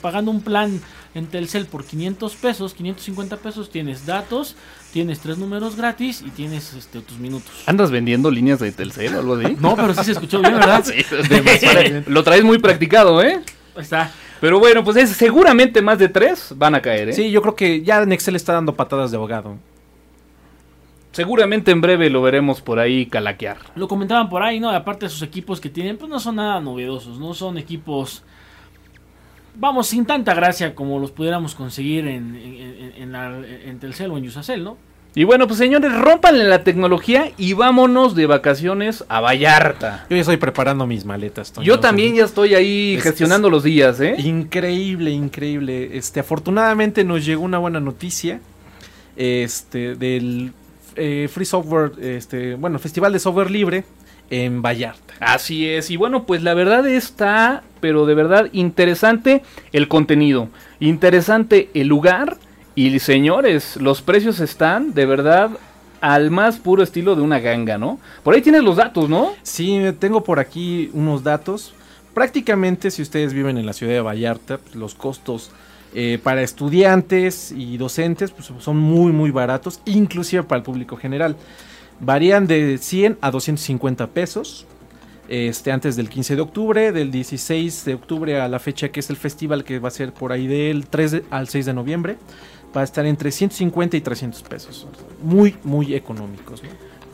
pagando 0.01 0.31
un 0.31 0.41
plan 0.41 0.81
en 1.13 1.27
Telcel 1.27 1.65
por 1.65 1.85
500 1.85 2.35
pesos, 2.35 2.73
550 2.73 3.37
pesos, 3.37 3.69
tienes 3.69 4.05
datos, 4.05 4.55
tienes 4.91 5.19
tres 5.19 5.37
números 5.37 5.75
gratis 5.75 6.23
y 6.25 6.29
tienes 6.31 6.73
este, 6.73 6.99
tus 6.99 7.17
minutos. 7.17 7.51
¿Andas 7.65 7.91
vendiendo 7.91 8.29
líneas 8.29 8.59
de 8.59 8.71
Telcel 8.71 9.15
o 9.15 9.19
algo 9.19 9.35
así? 9.35 9.57
No, 9.59 9.75
pero 9.75 9.93
sí 9.93 10.03
se 10.03 10.11
escuchó 10.11 10.41
bien, 10.41 10.55
¿verdad? 10.55 10.83
sí, 10.85 10.93
lo 12.07 12.23
traes 12.23 12.43
muy 12.43 12.59
practicado, 12.59 13.21
¿eh? 13.21 13.41
Está. 13.77 14.11
Pero 14.39 14.59
bueno, 14.59 14.83
pues 14.83 14.97
es, 14.97 15.09
seguramente 15.11 15.81
más 15.81 15.97
de 15.99 16.09
tres 16.09 16.53
van 16.55 16.75
a 16.75 16.81
caer, 16.81 17.09
¿eh? 17.09 17.13
Sí, 17.13 17.31
yo 17.31 17.41
creo 17.41 17.55
que 17.55 17.81
ya 17.81 18.05
Nextel 18.05 18.35
está 18.35 18.53
dando 18.53 18.75
patadas 18.75 19.11
de 19.11 19.17
abogado. 19.17 19.57
Seguramente 21.11 21.71
en 21.71 21.81
breve 21.81 22.09
lo 22.09 22.21
veremos 22.21 22.61
por 22.61 22.77
ahí 22.77 23.07
calaquear. 23.07 23.57
Lo 23.75 23.87
comentaban 23.87 24.29
por 24.29 24.43
ahí, 24.43 24.59
¿no? 24.59 24.69
Aparte 24.69 25.07
de 25.07 25.09
sus 25.09 25.23
equipos 25.23 25.59
que 25.59 25.69
tienen, 25.69 25.97
pues 25.97 26.09
no 26.09 26.19
son 26.19 26.35
nada 26.35 26.59
novedosos, 26.59 27.17
no 27.17 27.33
son 27.33 27.57
equipos, 27.57 28.23
vamos, 29.55 29.87
sin 29.87 30.05
tanta 30.05 30.35
gracia 30.35 30.75
como 30.75 30.99
los 30.99 31.11
pudiéramos 31.11 31.55
conseguir 31.55 32.07
en, 32.07 32.35
en, 32.35 33.15
en 33.15 33.79
Telcel 33.79 34.11
o 34.11 34.17
en 34.17 34.27
Usacell, 34.27 34.63
¿no? 34.63 34.77
Y 35.17 35.23
bueno, 35.23 35.47
pues 35.47 35.57
señores, 35.57 35.91
rompanle 35.95 36.43
la 36.43 36.63
tecnología 36.63 37.31
y 37.39 37.53
vámonos 37.53 38.13
de 38.13 38.27
vacaciones 38.27 39.03
a 39.09 39.19
Vallarta. 39.19 40.05
Yo 40.11 40.15
ya 40.15 40.21
estoy 40.21 40.37
preparando 40.37 40.85
mis 40.85 41.05
maletas. 41.05 41.51
Yo 41.63 41.79
también 41.79 42.13
ya 42.13 42.23
estoy 42.23 42.53
ahí 42.53 42.99
gestionando 43.01 43.49
los 43.49 43.63
días, 43.63 43.99
¿eh? 43.99 44.13
Increíble, 44.19 45.09
increíble. 45.09 45.97
Este, 45.97 46.19
afortunadamente 46.19 47.03
nos 47.03 47.25
llegó 47.25 47.41
una 47.41 47.57
buena 47.57 47.79
noticia. 47.79 48.41
Este, 49.15 49.95
del 49.95 50.53
eh, 50.95 51.27
Free 51.33 51.45
Software, 51.45 51.93
este, 51.99 52.53
bueno, 52.53 52.77
Festival 52.77 53.11
de 53.11 53.17
Software 53.17 53.49
Libre 53.49 53.85
en 54.29 54.61
Vallarta. 54.61 55.15
Así 55.19 55.67
es, 55.67 55.89
y 55.89 55.97
bueno, 55.97 56.27
pues 56.27 56.43
la 56.43 56.53
verdad 56.53 56.87
está, 56.87 57.63
pero 57.79 58.05
de 58.05 58.13
verdad 58.13 58.49
interesante 58.51 59.41
el 59.71 59.87
contenido, 59.87 60.49
interesante 60.79 61.71
el 61.73 61.87
lugar 61.87 62.37
y 62.77 62.99
señores, 62.99 63.75
los 63.77 64.03
precios 64.03 64.39
están 64.39 64.93
de 64.93 65.07
verdad 65.07 65.49
al 65.99 66.29
más 66.29 66.57
puro 66.57 66.83
estilo 66.83 67.15
de 67.15 67.23
una 67.23 67.39
ganga, 67.39 67.79
¿no? 67.79 67.97
Por 68.21 68.35
ahí 68.35 68.41
tienes 68.43 68.61
los 68.61 68.75
datos, 68.75 69.09
¿no? 69.09 69.31
Sí, 69.41 69.81
tengo 69.97 70.23
por 70.23 70.37
aquí 70.37 70.91
unos 70.93 71.23
datos. 71.23 71.73
Prácticamente, 72.13 72.91
si 72.91 73.01
ustedes 73.01 73.33
viven 73.33 73.57
en 73.57 73.65
la 73.65 73.73
ciudad 73.73 73.93
de 73.93 74.01
Vallarta, 74.01 74.59
los 74.75 74.93
costos 74.93 75.49
eh, 75.95 76.19
para 76.21 76.43
estudiantes 76.43 77.51
y 77.51 77.77
docentes 77.77 78.29
pues, 78.29 78.51
son 78.59 78.77
muy, 78.77 79.11
muy 79.11 79.31
baratos, 79.31 79.81
inclusive 79.85 80.43
para 80.43 80.59
el 80.59 80.63
público 80.63 80.97
general. 80.97 81.35
Varían 81.99 82.45
de 82.45 82.77
100 82.77 83.17
a 83.21 83.31
250 83.31 84.05
pesos. 84.05 84.67
Este, 85.29 85.73
antes 85.73 85.97
del 85.97 86.09
15 86.09 86.37
de 86.37 86.41
octubre, 86.41 86.91
del 86.93 87.11
16 87.11 87.83
de 87.83 87.95
octubre 87.95 88.39
a 88.39 88.47
la 88.47 88.59
fecha 88.59 88.89
que 88.89 89.01
es 89.01 89.09
el 89.09 89.17
festival 89.17 89.65
que 89.65 89.77
va 89.77 89.89
a 89.89 89.91
ser 89.91 90.13
por 90.13 90.31
ahí 90.31 90.47
del 90.47 90.87
3 90.87 91.23
al 91.31 91.49
6 91.49 91.65
de 91.65 91.73
noviembre 91.73 92.17
va 92.75 92.81
a 92.81 92.83
estar 92.83 93.05
entre 93.05 93.31
150 93.31 93.97
y 93.97 94.01
300 94.01 94.43
pesos. 94.43 94.87
Muy, 95.21 95.55
muy 95.63 95.95
económicos. 95.95 96.61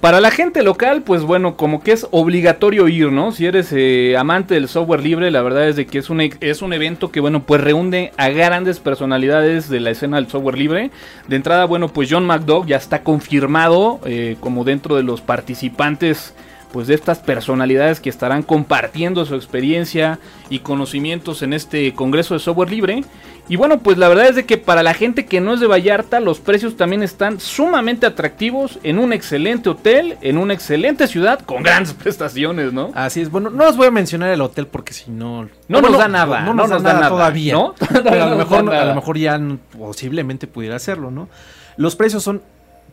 Para 0.03 0.19
la 0.19 0.31
gente 0.31 0.63
local, 0.63 1.03
pues 1.03 1.22
bueno, 1.22 1.55
como 1.55 1.81
que 1.81 1.93
es 1.93 2.07
obligatorio 2.12 2.89
ir, 2.89 3.10
¿no? 3.10 3.31
Si 3.31 3.45
eres 3.45 3.69
eh, 3.72 4.17
amante 4.17 4.55
del 4.55 4.67
software 4.67 5.01
libre, 5.01 5.31
la 5.31 5.41
verdad 5.41 5.69
es 5.69 5.77
de 5.77 5.86
que 5.86 6.00
es 6.00 6.10
un, 6.10 6.19
es 6.19 6.62
un 6.62 6.74
evento 6.74 7.10
que, 7.10 7.22
bueno, 7.22 7.43
pues 7.43 7.62
reúne 7.62 8.12
a 8.17 8.27
grandes 8.27 8.81
personalidades 8.81 9.69
de 9.69 9.79
la 9.79 9.91
escena 9.91 10.17
del 10.17 10.27
software 10.27 10.57
libre. 10.57 10.91
De 11.29 11.38
entrada, 11.38 11.63
bueno, 11.63 11.88
pues 11.88 12.10
John 12.12 12.25
McDougall 12.25 12.67
ya 12.67 12.75
está 12.75 13.01
confirmado 13.01 14.01
eh, 14.03 14.36
como 14.41 14.65
dentro 14.65 14.98
de 14.98 15.03
los 15.03 15.22
participantes 15.22 16.33
pues 16.74 16.88
de 16.88 16.96
estas 16.96 17.20
personalidades 17.20 18.00
que 18.00 18.10
estarán 18.10 18.42
compartiendo 18.42 19.24
su 19.25 19.36
experiencia 19.36 20.18
y 20.50 20.60
conocimientos 20.60 21.44
en 21.44 21.53
este 21.53 21.94
Congreso 21.94 22.34
de 22.34 22.39
Software 22.39 22.72
Libre. 22.72 23.03
Y 23.48 23.58
bueno, 23.58 23.80
pues 23.80 24.00
la 24.00 24.08
verdad 24.08 24.27
es 24.27 24.36
de 24.36 24.46
que 24.48 24.58
para 24.58 24.82
la 24.82 24.96
gente 24.96 25.27
que 25.27 25.39
no 25.39 25.53
es 25.53 25.60
de 25.60 25.68
Vallarta, 25.68 26.20
los 26.20 26.39
precios 26.39 26.75
también 26.75 27.03
están 27.03 27.39
sumamente 27.39 28.08
atractivos 28.08 28.80
en 28.82 28.98
un 28.98 29.13
excelente 29.13 29.70
hotel, 29.70 30.18
en 30.22 30.39
una 30.39 30.56
excelente 30.56 31.06
ciudad 31.06 31.42
con 31.42 31.62
grandes 31.62 31.94
prestaciones, 32.03 32.74
¿no? 32.74 32.89
Así 32.96 33.22
es. 33.22 33.30
Bueno, 33.30 33.51
no 33.51 33.68
os 33.70 33.77
voy 33.77 33.88
a 33.88 33.92
mencionar 33.92 34.32
el 34.32 34.42
hotel 34.42 34.65
porque 34.65 34.94
si 34.94 35.12
no 35.12 35.48
no, 35.68 35.80
nos 35.80 35.96
da 35.96 36.08
nada, 36.08 36.42
no, 36.42 36.56
nos, 36.56 36.70
da, 36.70 36.80
nada, 36.80 37.08
todavía, 37.08 37.53
¿no? 37.53 37.75
a 38.10 38.30
lo 38.30 38.36
mejor 38.36 38.74
a 38.74 38.86
lo 38.86 38.96
mejor 38.96 39.18
ya 39.20 39.39
posiblemente 39.77 40.48
pudiera 40.48 40.75
hacerlo, 40.75 41.12
¿no? 41.12 41.30
Los 41.77 41.96
precios 41.96 42.24
son 42.24 42.42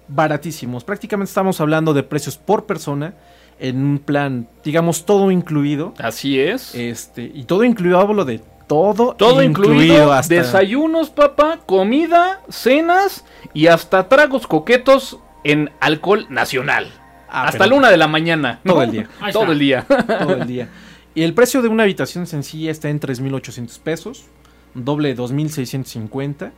baratísimos. 0.07 0.85
Prácticamente 0.85 1.31
estamos 1.31 1.63
hablando 1.63 1.95
de 1.95 2.03
precios 2.03 2.37
por 2.37 2.67
persona 2.67 3.15
en 3.61 3.77
un 3.77 3.99
plan, 3.99 4.49
digamos, 4.65 5.05
todo 5.05 5.31
incluido. 5.31 5.95
Así 5.99 6.41
es. 6.41 6.75
Este, 6.75 7.31
y 7.33 7.45
todo 7.45 7.65
incluido, 7.65 8.01
hablo 8.01 8.25
de 8.25 8.41
todo, 8.67 9.15
todo 9.15 9.43
incluido, 9.43 10.15
desayunos, 10.29 11.11
papá, 11.11 11.59
comida, 11.67 12.41
cenas 12.49 13.25
y 13.53 13.67
hasta 13.67 14.09
tragos 14.09 14.47
coquetos 14.47 15.19
en 15.45 15.71
alcohol 15.81 16.27
nacional. 16.31 16.91
Ah, 17.29 17.49
hasta 17.49 17.67
la 17.67 17.75
una 17.75 17.91
de 17.91 17.97
la 17.97 18.09
mañana. 18.09 18.61
Todo 18.65 18.83
el 18.83 18.91
día. 18.91 19.09
todo 19.33 19.53
el 19.53 19.59
día. 19.59 19.87
todo 20.19 20.35
el 20.35 20.47
día. 20.47 20.69
Y 21.15 21.23
el 21.23 21.35
precio 21.35 21.63
de 21.63 21.69
una 21.69 21.83
habitación 21.83 22.27
sencilla 22.27 22.71
está 22.71 22.89
en 22.89 23.01
3.800 23.01 23.81
pesos, 23.81 24.25
doble 24.75 25.17
2.650 25.17 26.53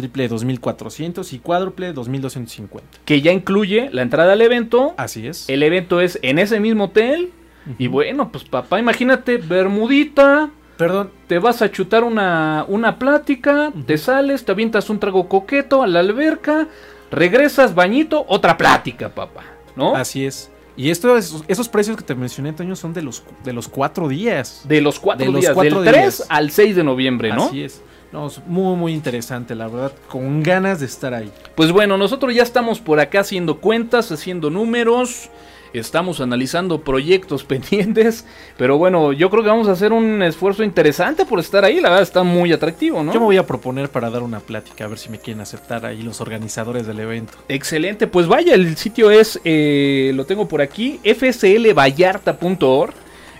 triple 0.00 0.28
2400 0.28 1.32
y 1.32 1.38
cuádruple 1.38 1.92
2250. 1.92 3.00
Que 3.04 3.20
ya 3.20 3.32
incluye 3.32 3.90
la 3.92 4.02
entrada 4.02 4.32
al 4.32 4.40
evento. 4.40 4.94
Así 4.96 5.26
es. 5.26 5.48
El 5.48 5.62
evento 5.62 6.00
es 6.00 6.18
en 6.22 6.38
ese 6.38 6.58
mismo 6.60 6.84
hotel. 6.84 7.32
Y 7.78 7.88
bueno, 7.88 8.32
pues 8.32 8.44
papá, 8.44 8.80
imagínate, 8.80 9.36
Bermudita. 9.36 10.50
Perdón. 10.78 11.10
Te 11.26 11.38
vas 11.38 11.60
a 11.60 11.70
chutar 11.70 12.04
una, 12.04 12.64
una 12.66 12.98
plática, 12.98 13.70
te 13.86 13.98
sales, 13.98 14.46
te 14.46 14.52
avientas 14.52 14.88
un 14.88 14.98
trago 14.98 15.28
coqueto 15.28 15.82
a 15.82 15.86
la 15.86 16.00
alberca, 16.00 16.68
regresas, 17.10 17.74
bañito, 17.74 18.24
otra 18.26 18.56
plática, 18.56 19.10
papá. 19.10 19.42
¿No? 19.76 19.94
Así 19.94 20.24
es. 20.24 20.50
Y 20.76 20.88
esto 20.88 21.14
esos 21.18 21.68
precios 21.68 21.98
que 21.98 22.02
te 22.02 22.14
mencioné, 22.14 22.54
Toño, 22.54 22.74
son 22.74 22.94
de 22.94 23.02
los, 23.02 23.22
de 23.44 23.52
los 23.52 23.68
cuatro 23.68 24.08
días. 24.08 24.62
De 24.66 24.80
los 24.80 24.98
cuatro 24.98 25.30
días, 25.30 25.54
del 25.54 25.84
3 25.84 26.26
al 26.30 26.50
6 26.50 26.76
de 26.76 26.84
noviembre, 26.84 27.34
¿no? 27.34 27.44
Así 27.44 27.62
es. 27.62 27.82
No, 28.12 28.26
es 28.26 28.44
muy, 28.46 28.76
muy 28.76 28.92
interesante, 28.92 29.54
la 29.54 29.68
verdad, 29.68 29.92
con 30.08 30.42
ganas 30.42 30.80
de 30.80 30.86
estar 30.86 31.14
ahí. 31.14 31.30
Pues 31.54 31.70
bueno, 31.70 31.96
nosotros 31.96 32.34
ya 32.34 32.42
estamos 32.42 32.80
por 32.80 32.98
acá 32.98 33.20
haciendo 33.20 33.60
cuentas, 33.60 34.10
haciendo 34.10 34.50
números. 34.50 35.30
Estamos 35.72 36.20
analizando 36.20 36.80
proyectos 36.80 37.44
pendientes, 37.48 38.26
pero 38.56 38.76
bueno, 38.78 39.12
yo 39.12 39.30
creo 39.30 39.44
que 39.44 39.50
vamos 39.50 39.68
a 39.68 39.72
hacer 39.72 39.92
un 39.92 40.20
esfuerzo 40.24 40.64
interesante 40.64 41.24
por 41.24 41.38
estar 41.38 41.64
ahí, 41.64 41.80
la 41.80 41.90
verdad 41.90 42.02
está 42.02 42.24
muy 42.24 42.52
atractivo, 42.52 43.04
¿no? 43.04 43.12
Yo 43.12 43.20
me 43.20 43.26
voy 43.26 43.36
a 43.36 43.46
proponer 43.46 43.88
para 43.88 44.10
dar 44.10 44.24
una 44.24 44.40
plática, 44.40 44.86
a 44.86 44.88
ver 44.88 44.98
si 44.98 45.10
me 45.10 45.20
quieren 45.20 45.40
aceptar 45.40 45.86
ahí 45.86 46.02
los 46.02 46.20
organizadores 46.20 46.88
del 46.88 46.98
evento. 46.98 47.34
Excelente, 47.46 48.08
pues 48.08 48.26
vaya, 48.26 48.54
el 48.54 48.76
sitio 48.76 49.12
es, 49.12 49.40
eh, 49.44 50.10
lo 50.16 50.24
tengo 50.24 50.48
por 50.48 50.60
aquí, 50.60 50.98
fslvallarta.org, 51.04 52.94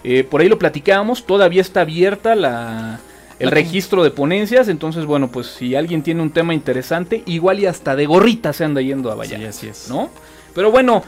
eh, 0.04 0.22
por 0.22 0.40
ahí 0.40 0.48
lo 0.48 0.60
platicábamos, 0.60 1.26
todavía 1.26 1.62
está 1.62 1.80
abierta 1.80 2.36
la 2.36 3.00
el 3.40 3.50
registro 3.50 4.04
de 4.04 4.10
ponencias. 4.10 4.68
Entonces, 4.68 5.06
bueno, 5.06 5.28
pues 5.28 5.48
si 5.48 5.74
alguien 5.74 6.02
tiene 6.02 6.22
un 6.22 6.30
tema 6.30 6.54
interesante, 6.54 7.22
igual 7.26 7.58
y 7.58 7.66
hasta 7.66 7.96
de 7.96 8.06
gorrita 8.06 8.52
se 8.52 8.64
anda 8.64 8.80
yendo 8.80 9.10
a 9.10 9.16
Vallarta. 9.16 9.52
Sí, 9.52 9.66
así 9.66 9.68
es. 9.68 9.88
¿No? 9.88 10.10
Pero 10.54 10.70
bueno, 10.70 11.02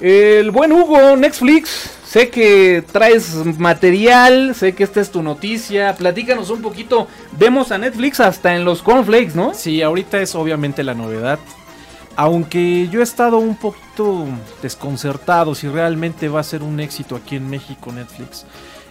el 0.00 0.50
buen 0.50 0.72
Hugo, 0.72 1.16
Netflix, 1.16 1.90
sé 2.04 2.28
que 2.30 2.82
traes 2.90 3.34
material, 3.58 4.54
sé 4.54 4.74
que 4.74 4.82
esta 4.82 5.00
es 5.00 5.10
tu 5.10 5.22
noticia. 5.22 5.94
Platícanos 5.94 6.50
un 6.50 6.62
poquito. 6.62 7.06
Vemos 7.38 7.70
a 7.70 7.78
Netflix 7.78 8.18
hasta 8.20 8.56
en 8.56 8.64
los 8.64 8.82
cornflakes, 8.82 9.34
¿no? 9.34 9.54
Sí, 9.54 9.82
ahorita 9.82 10.20
es 10.20 10.34
obviamente 10.34 10.82
la 10.82 10.94
novedad. 10.94 11.38
Aunque 12.16 12.88
yo 12.88 13.00
he 13.00 13.02
estado 13.02 13.38
un 13.38 13.56
poquito 13.56 14.26
desconcertado 14.62 15.54
si 15.54 15.68
realmente 15.68 16.28
va 16.28 16.40
a 16.40 16.44
ser 16.44 16.62
un 16.62 16.78
éxito 16.80 17.16
aquí 17.16 17.36
en 17.36 17.50
México 17.50 17.90
Netflix. 17.90 18.46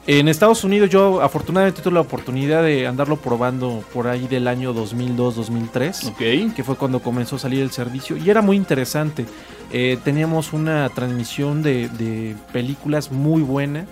En 0.05 0.27
Estados 0.27 0.65
Unidos 0.65 0.89
yo 0.89 1.22
afortunadamente 1.22 1.81
tuve 1.81 1.93
la 1.93 2.01
oportunidad 2.01 2.62
de 2.62 2.88
andarlo 2.88 3.15
probando 3.15 3.83
por 3.93 4.07
ahí 4.07 4.27
del 4.27 4.50
año 4.50 4.74
2002-2003, 4.74 6.07
Ok. 6.50 6.53
que 6.55 6.63
fue 6.65 6.75
cuando 6.75 7.00
comenzó 7.01 7.38
a 7.38 7.39
salir 7.39 7.62
el 7.62 7.72
servicio 7.72 8.17
y 8.17 8.29
era 8.29 8.41
muy 8.41 8.57
interesante. 8.57 9.25
Eh, 9.72 9.98
teníamos 10.03 10.51
una 10.51 10.89
transmisión 10.89 11.63
de, 11.63 11.88
de 11.88 12.36
películas 12.51 13.12
muy 13.13 13.41
buena 13.43 13.86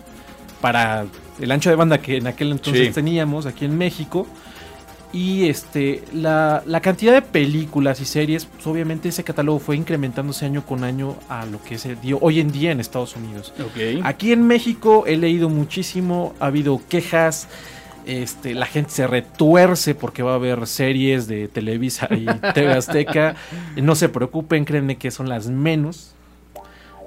para 0.60 1.06
el 1.40 1.50
ancho 1.52 1.70
de 1.70 1.76
banda 1.78 2.00
que 2.02 2.18
en 2.18 2.28
aquel 2.28 2.52
entonces 2.52 2.88
Sí. 2.88 2.94
teníamos 2.94 3.46
aquí 3.46 3.64
en 3.64 3.78
México. 3.78 4.28
Y 5.14 5.50
este 5.50 6.04
la, 6.14 6.64
la 6.66 6.80
cantidad 6.80 7.14
de 7.14 7.22
películas 7.22 8.00
y 8.00 8.06
series, 8.06 8.46
pues 8.46 8.66
obviamente 8.66 9.10
ese 9.10 9.24
catálogo 9.24 9.60
fue 9.60 9.76
incrementándose 9.76 10.46
año 10.46 10.66
con 10.66 10.84
año 10.84 11.16
a 11.28 11.46
lo 11.46 11.62
que 11.62 11.78
se 11.78 11.96
dio 11.96 12.18
hoy 12.22 12.40
en 12.40 12.52
día 12.52 12.72
en 12.72 12.80
Estados 12.80 13.16
Unidos. 13.16 13.54
Aquí 14.04 14.32
en 14.32 14.48
México 14.48 15.04
he 15.06 15.18
leído 15.18 15.50
muchísimo, 15.50 16.34
ha 16.40 16.46
habido 16.46 16.82
quejas, 16.88 17.50
este, 18.06 18.54
la 18.54 18.66
gente 18.66 18.92
se 18.92 19.06
retuerce 19.06 19.96
porque 19.96 20.24
va 20.24 20.32
a 20.32 20.36
haber 20.36 20.66
series 20.66 21.28
de 21.28 21.48
Televisa 21.48 22.08
y 22.12 22.26
TV 22.54 22.72
Azteca. 22.72 23.36
No 23.76 23.96
se 23.96 24.10
preocupen, 24.10 24.66
créanme 24.66 24.98
que 24.98 25.12
son 25.12 25.28
las 25.28 25.48
menos. 25.48 26.14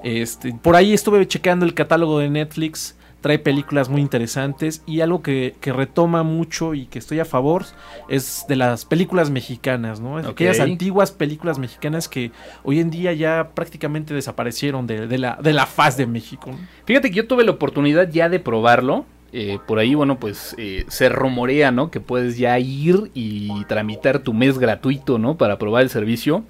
Este, 0.03 0.53
por 0.53 0.75
ahí 0.75 0.93
estuve 0.93 1.27
checando 1.27 1.65
el 1.65 1.73
catálogo 1.73 2.19
de 2.19 2.29
Netflix, 2.29 2.95
trae 3.25 3.39
películas 3.39 3.89
muy 3.89 4.01
interesantes 4.01 4.83
y 4.85 5.01
algo 5.01 5.23
que, 5.23 5.55
que 5.59 5.73
retoma 5.73 6.21
mucho 6.21 6.75
y 6.75 6.85
que 6.85 6.99
estoy 6.99 7.19
a 7.19 7.25
favor 7.25 7.65
es 8.07 8.45
de 8.47 8.55
las 8.55 8.85
películas 8.85 9.31
mexicanas, 9.31 9.99
¿no? 9.99 10.19
Aquellas 10.19 10.59
antiguas 10.59 11.11
películas 11.11 11.57
mexicanas 11.57 12.07
que 12.07 12.31
hoy 12.61 12.79
en 12.79 12.91
día 12.91 13.13
ya 13.13 13.49
prácticamente 13.55 14.13
desaparecieron 14.13 14.85
de, 14.85 15.07
de 15.07 15.17
la, 15.17 15.39
de 15.41 15.53
la 15.53 15.65
faz 15.65 15.97
de 15.97 16.05
México. 16.05 16.51
¿no? 16.51 16.59
Fíjate 16.85 17.09
que 17.09 17.15
yo 17.15 17.27
tuve 17.27 17.43
la 17.43 17.49
oportunidad 17.53 18.07
ya 18.11 18.29
de 18.29 18.39
probarlo. 18.39 19.07
eh, 19.31 19.57
por 19.65 19.79
ahí, 19.79 19.95
bueno, 19.95 20.19
pues 20.19 20.53
eh, 20.59 20.85
se 20.87 21.09
rumorea, 21.09 21.71
¿no? 21.71 21.89
Que 21.89 21.99
puedes 21.99 22.37
ya 22.37 22.59
ir 22.59 23.09
y 23.15 23.65
tramitar 23.65 24.19
tu 24.19 24.33
mes 24.33 24.59
gratuito, 24.59 25.17
¿no? 25.17 25.35
Para 25.35 25.57
probar 25.57 25.81
el 25.81 25.89
servicio. 25.89 26.43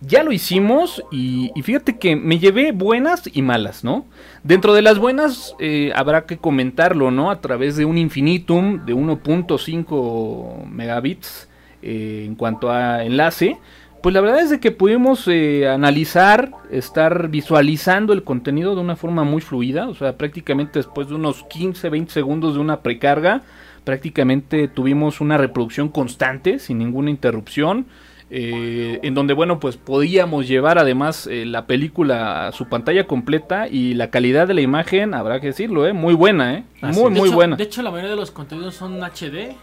Ya 0.00 0.22
lo 0.22 0.30
hicimos 0.30 1.02
y, 1.10 1.50
fíjate 1.60 1.98
que 1.98 2.14
me 2.14 2.38
llevé 2.38 2.70
buenas 2.70 3.28
y 3.32 3.42
malas, 3.42 3.82
¿no? 3.82 4.06
Dentro 4.44 4.72
de 4.72 4.82
las 4.82 5.00
buenas 5.00 5.56
eh, 5.58 5.90
habrá 5.94 6.24
que 6.24 6.38
comentarlo, 6.38 7.10
¿no? 7.10 7.32
A 7.32 7.40
través 7.40 7.76
de 7.76 7.84
un 7.84 7.98
infinitum 7.98 8.84
de 8.86 8.94
1.5 8.94 10.66
megabits 10.66 11.48
eh, 11.82 12.22
en 12.26 12.36
cuanto 12.36 12.70
a 12.70 13.02
enlace. 13.02 13.58
Pues 14.00 14.14
la 14.14 14.20
verdad 14.20 14.40
es 14.40 14.50
de 14.50 14.60
que 14.60 14.70
pudimos 14.70 15.26
eh, 15.26 15.68
analizar, 15.68 16.52
estar 16.70 17.28
visualizando 17.28 18.12
el 18.12 18.22
contenido 18.22 18.76
de 18.76 18.80
una 18.80 18.94
forma 18.94 19.24
muy 19.24 19.40
fluida, 19.40 19.88
o 19.88 19.94
sea, 19.96 20.16
prácticamente 20.16 20.78
después 20.78 21.08
de 21.08 21.16
unos 21.16 21.42
15, 21.42 21.88
20 21.88 22.12
segundos 22.12 22.54
de 22.54 22.60
una 22.60 22.82
precarga, 22.82 23.42
prácticamente 23.82 24.68
tuvimos 24.68 25.20
una 25.20 25.36
reproducción 25.36 25.88
constante, 25.88 26.60
sin 26.60 26.78
ninguna 26.78 27.10
interrupción, 27.10 27.86
eh, 28.30 29.00
en 29.02 29.14
donde, 29.14 29.32
bueno, 29.34 29.58
pues 29.60 29.76
podíamos 29.76 30.46
llevar 30.46 30.78
además 30.78 31.26
eh, 31.26 31.44
la 31.46 31.66
película 31.66 32.48
a 32.48 32.52
su 32.52 32.68
pantalla 32.68 33.04
completa 33.04 33.68
y 33.68 33.94
la 33.94 34.10
calidad 34.10 34.46
de 34.46 34.54
la 34.54 34.60
imagen, 34.60 35.14
habrá 35.14 35.40
que 35.40 35.48
decirlo, 35.48 35.86
eh, 35.86 35.92
muy 35.92 36.14
buena, 36.14 36.54
eh, 36.58 36.64
Así 36.82 37.00
muy. 37.00 37.12
De 37.14 37.18
muy 37.20 37.28
hecho- 37.28 37.36
buena. 37.36 37.56
De 37.56 37.64
hecho, 37.64 37.82
la 37.82 37.90
mayoría 37.90 38.10
de 38.10 38.16
los 38.16 38.30
contenidos 38.30 38.74
son 38.74 39.02
HD, 39.02 39.54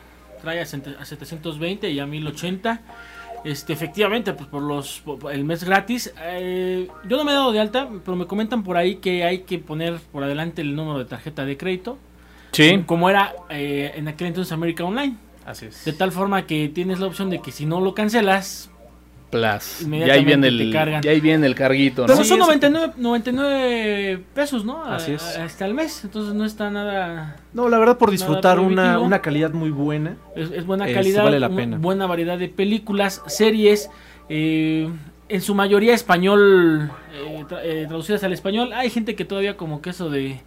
trae 0.41 0.62
a, 0.62 0.65
sete- 0.65 0.95
a 0.99 1.06
720 1.06 1.89
y 1.91 1.99
a 1.99 2.06
1080. 2.06 2.82
Este, 3.43 3.73
efectivamente, 3.73 4.34
pues 4.34 4.49
por 4.49 4.63
los 4.63 5.01
por 5.01 5.32
el 5.32 5.43
mes 5.45 5.63
gratis. 5.63 6.12
eh, 6.23 6.88
yo 7.08 7.17
no 7.17 7.23
me 7.23 7.32
he 7.32 7.36
dado 7.36 7.51
de 7.51 7.60
alta, 7.60 7.88
pero 8.04 8.17
me 8.17 8.25
comentan 8.25 8.63
por 8.63 8.75
ahí 8.75 8.95
que 8.95 9.23
hay 9.23 9.39
que 9.41 9.60
poner 9.60 9.97
por 10.12 10.23
adelante 10.23 10.63
el 10.63 10.75
número 10.75 10.97
de 10.97 11.06
tarjeta 11.06 11.45
de 11.45 11.56
crédito. 11.56 11.99
Sí, 12.54 12.82
Como 12.88 13.08
era 13.10 13.34
eh, 13.49 13.91
en 13.95 14.08
aquel 14.08 14.28
entonces 14.30 14.51
América 14.51 14.84
Online. 14.84 15.15
Así 15.46 15.68
es. 15.68 15.86
De 15.86 15.94
tal 15.94 16.12
forma 16.12 16.46
que 16.48 16.70
tienes 16.70 17.00
la 17.00 17.06
opción 17.08 17.30
de 17.30 17.40
que 17.42 17.52
si 17.52 17.66
no 17.66 17.80
lo 17.82 17.94
cancelas, 17.94 18.70
Plus. 19.32 19.42
Ya 19.42 19.54
ahí 19.54 19.86
Inmediatamente 19.86 20.24
viene 20.24 20.48
el, 20.48 21.02
ya 21.02 21.12
ahí 21.12 21.20
viene 21.20 21.48
el 21.48 21.56
carguito, 21.56 22.04
¿no? 22.04 22.08
Pero 22.08 22.24
Sí, 22.24 22.30
son 22.30 22.40
es- 22.42 22.46
99, 22.46 22.94
99 22.98 24.24
pesos, 24.34 24.64
¿no? 24.66 24.84
A- 24.86 24.96
Así 24.96 25.14
es. 25.14 25.24
a- 25.38 25.44
Hasta 25.46 25.66
el 25.66 25.74
mes. 25.74 26.04
Entonces 26.06 26.34
no 26.36 26.46
está 26.46 26.70
nada. 26.70 27.36
No, 27.54 27.68
la 27.68 27.78
verdad 27.80 27.98
por 27.98 28.12
disfrutar 28.12 28.60
una, 28.60 29.00
una 29.00 29.22
calidad 29.22 29.52
muy 29.52 29.72
buena. 29.72 30.16
Es, 30.36 30.52
es 30.52 30.66
buena 30.66 30.86
Este, 30.86 30.96
calidad. 30.96 31.24
vale 31.24 31.40
la 31.40 31.50
pena. 31.50 31.78
Buena 31.78 32.06
variedad 32.06 32.38
de 32.38 32.50
películas, 32.50 33.22
series. 33.28 33.90
eh, 34.30 34.90
en 35.28 35.42
su 35.42 35.54
mayoría 35.56 35.94
español. 35.94 36.92
eh, 37.14 37.46
tra- 37.50 37.62
eh, 37.64 37.86
traducidas 37.88 38.24
al 38.24 38.32
español. 38.34 38.74
Hay 38.74 38.90
gente 38.90 39.16
que 39.16 39.26
todavía, 39.26 39.58
como 39.58 39.82
que 39.82 39.90
eso 39.90 40.10
de. 40.10 40.40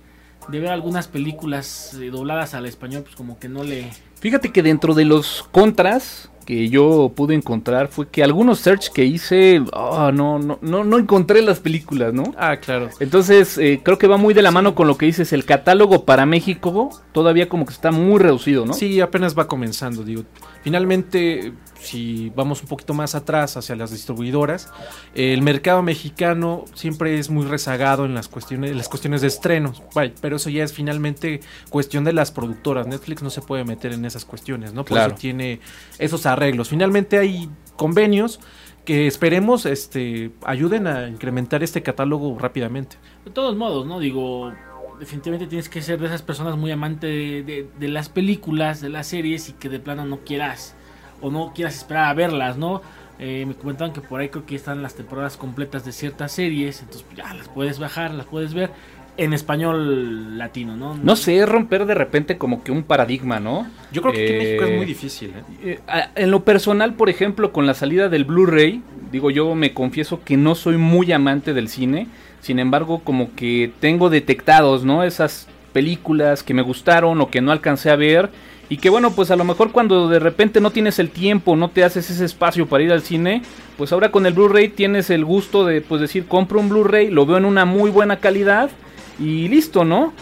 De 0.49 0.61
ver 0.61 0.71
algunas 0.71 1.09
películas 1.09 1.95
eh, 2.01 2.09
dobladas 2.11 2.55
al 2.55 2.65
español, 2.65 3.03
pues 3.03 3.17
como 3.17 3.39
que 3.39 3.49
no 3.51 3.65
le. 3.65 3.91
Fíjate 4.21 4.51
que 4.51 4.63
dentro 4.63 4.95
de 4.95 5.05
los 5.05 5.49
contras 5.53 6.31
que 6.49 6.71
yo 6.71 7.13
pude 7.15 7.35
encontrar 7.35 7.89
fue 7.89 8.09
que 8.09 8.25
algunos 8.25 8.61
search 8.61 8.91
que 8.91 9.05
hice, 9.05 9.63
ah, 9.75 10.11
no, 10.15 10.39
no, 10.39 10.59
no, 10.63 10.83
no 10.83 10.99
encontré 10.99 11.43
las 11.43 11.61
películas, 11.61 12.15
¿no? 12.15 12.35
Ah, 12.39 12.57
claro. 12.57 12.89
Entonces, 13.01 13.59
eh, 13.59 13.83
creo 13.85 13.99
que 13.99 14.07
va 14.07 14.17
muy 14.17 14.33
de 14.33 14.41
la 14.41 14.51
mano 14.51 14.75
con 14.75 14.87
lo 14.87 14.97
que 14.97 15.05
dices, 15.05 15.35
el 15.35 15.45
catálogo 15.45 16.07
para 16.07 16.25
México 16.25 16.89
todavía 17.13 17.51
como 17.51 17.67
que 17.67 17.75
está 17.75 17.91
muy 17.91 18.19
reducido, 18.19 18.65
¿no? 18.65 18.73
Sí, 18.73 18.99
apenas 19.03 19.39
va 19.39 19.47
comenzando, 19.47 20.03
digo. 20.05 20.25
Finalmente, 20.63 21.53
si 21.81 22.31
vamos 22.35 22.61
un 22.63 22.69
poquito 22.69 22.93
más 22.95 23.15
atrás 23.15 23.57
hacia 23.57 23.77
las 23.77 23.91
distribuidoras, 23.91 24.69
el 25.15 25.43
mercado 25.43 25.83
mexicano 25.83 26.65
siempre 26.75 27.19
es 27.19 27.31
muy 27.31 27.47
rezagado 27.47 28.05
en 28.05 28.15
las 28.15 28.29
cuestiones, 28.29 28.71
en 28.73 28.77
las 28.79 28.89
cuestiones 28.89 29.21
de 29.21 29.29
estrenos. 29.29 29.83
Pero 30.21 30.37
eso 30.37 30.51
ya 30.51 30.65
es 30.65 30.73
finalmente 30.73 31.41
cuestión 31.71 32.05
de 32.05 32.13
las 32.13 32.31
productoras. 32.33 32.87
Netflix 32.87 33.23
no 33.23 33.31
se 33.31 33.41
puede 33.43 33.65
meter 33.65 33.93
en 33.93 34.05
esas 34.05 34.25
cuestiones, 34.25 34.73
¿no? 34.73 34.85
Por 34.85 34.97
Claro. 34.97 35.13
eso 35.13 35.21
tiene 35.21 35.61
esos 35.99 36.27
arreglos. 36.27 36.69
Finalmente 36.69 37.19
hay 37.19 37.49
convenios 37.77 38.41
que 38.85 39.07
esperemos 39.07 39.67
este 39.67 40.31
ayuden 40.45 40.87
a 40.87 41.09
incrementar 41.09 41.63
este 41.63 41.83
catálogo 41.83 42.37
rápidamente. 42.39 42.97
De 43.25 43.31
todos 43.31 43.55
modos, 43.55 43.87
¿no? 43.87 44.01
Digo, 44.01 44.53
definitivamente 44.99 45.47
tienes 45.47 45.69
que 45.69 45.81
ser 45.83 46.01
de 46.01 46.07
esas 46.07 46.23
personas 46.23 46.57
muy 46.57 46.71
amante 46.73 47.07
de, 47.07 47.43
de- 47.45 47.67
de 47.79 47.89
las 47.89 48.09
películas, 48.09 48.81
de 48.81 48.89
las 48.89 49.07
series 49.07 49.49
y 49.49 49.53
que 49.53 49.69
de 49.69 49.79
plano 49.79 50.05
no 50.07 50.21
quieras 50.25 50.75
o 51.21 51.31
no 51.31 51.53
quieras 51.55 51.77
esperar 51.77 52.05
a 52.07 52.15
verlas, 52.15 52.57
¿no? 52.57 52.83
Eh, 53.19 53.45
me 53.47 53.55
comentaban 53.55 53.93
que 53.93 54.01
por 54.01 54.21
ahí 54.21 54.29
creo 54.29 54.47
que 54.47 54.55
están 54.55 54.83
las 54.83 54.95
temporadas 54.95 55.37
completas 55.37 55.85
de 55.85 55.93
ciertas 55.93 56.31
series, 56.33 56.81
entonces 56.81 57.05
pues, 57.05 57.17
ya 57.19 57.35
las 57.35 57.49
puedes 57.49 57.79
bajar, 57.81 58.15
las 58.15 58.27
puedes 58.27 58.55
ver 58.55 58.71
en 59.17 59.33
español 59.33 60.39
latino, 60.39 60.77
¿no? 60.77 60.97
No 60.97 61.17
sé, 61.17 61.39
es 61.39 61.49
romper 61.49 61.87
de 61.87 61.95
repente 61.95 62.39
como 62.39 62.63
que 62.63 62.71
un 62.71 62.85
paradigma, 62.85 63.41
¿no? 63.41 63.67
Yo 63.91 64.01
creo 64.03 64.15
que 64.15 64.23
aquí 64.23 64.33
en 64.33 64.39
México 64.39 64.63
Eh, 64.65 64.71
es 64.71 64.77
muy 64.77 64.87
difícil. 64.87 65.31
¿eh? 65.31 65.43
Eh, 65.65 65.81
a- 65.89 66.11
En 66.15 66.31
lo 66.31 66.45
personal, 66.45 66.95
por 66.95 67.09
ejemplo, 67.11 67.51
con 67.53 67.67
la 67.67 67.75
salida 67.75 68.09
del 68.09 68.25
Blu-ray, 68.25 68.81
digo 69.11 69.31
yo 69.33 69.53
me 69.57 69.75
confieso 69.75 70.21
que 70.25 70.37
no 70.37 70.55
soy 70.55 70.77
muy 70.77 71.11
amante 71.11 71.53
del 71.53 71.69
cine, 71.69 72.07
sin 72.41 72.61
embargo 72.61 73.01
como 73.03 73.35
que 73.35 73.73
tengo 73.81 74.09
detectados, 74.11 74.85
¿no? 74.85 75.03
Esas 75.03 75.49
películas 75.73 76.45
que 76.45 76.55
me 76.55 76.63
gustaron 76.63 77.21
o 77.21 77.29
que 77.31 77.41
no 77.41 77.51
alcancé 77.51 77.91
a 77.91 77.97
ver 77.97 78.31
y 78.71 78.77
que 78.77 78.91
bueno, 78.91 79.13
pues 79.13 79.31
a 79.31 79.37
lo 79.37 79.45
mejor 79.45 79.73
cuando 79.73 80.09
de 80.09 80.19
repente 80.19 80.61
no 80.61 80.71
tienes 80.71 80.99
el 80.99 81.11
tiempo, 81.11 81.57
no 81.57 81.71
te 81.71 81.85
haces 81.85 82.11
ese 82.11 82.25
espacio 82.25 82.67
para 82.67 82.85
ir 82.85 82.93
al 82.93 83.03
cine, 83.03 83.43
pues 83.77 83.93
ahora 83.93 84.11
con 84.11 84.27
el 84.27 84.35
Blu-ray 84.35 84.69
tienes 84.69 85.11
el 85.11 85.25
gusto 85.25 85.65
de 85.65 85.81
pues 85.81 86.01
decir, 86.01 86.27
compro 86.27 86.61
un 86.61 86.69
Blu-ray, 86.69 87.11
lo 87.11 87.25
veo 87.25 87.39
en 87.39 87.45
una 87.45 87.65
muy 87.65 87.91
buena 87.91 88.19
calidad 88.19 88.71
y 89.19 89.49
listo, 89.49 89.85
¿no? 89.85 90.13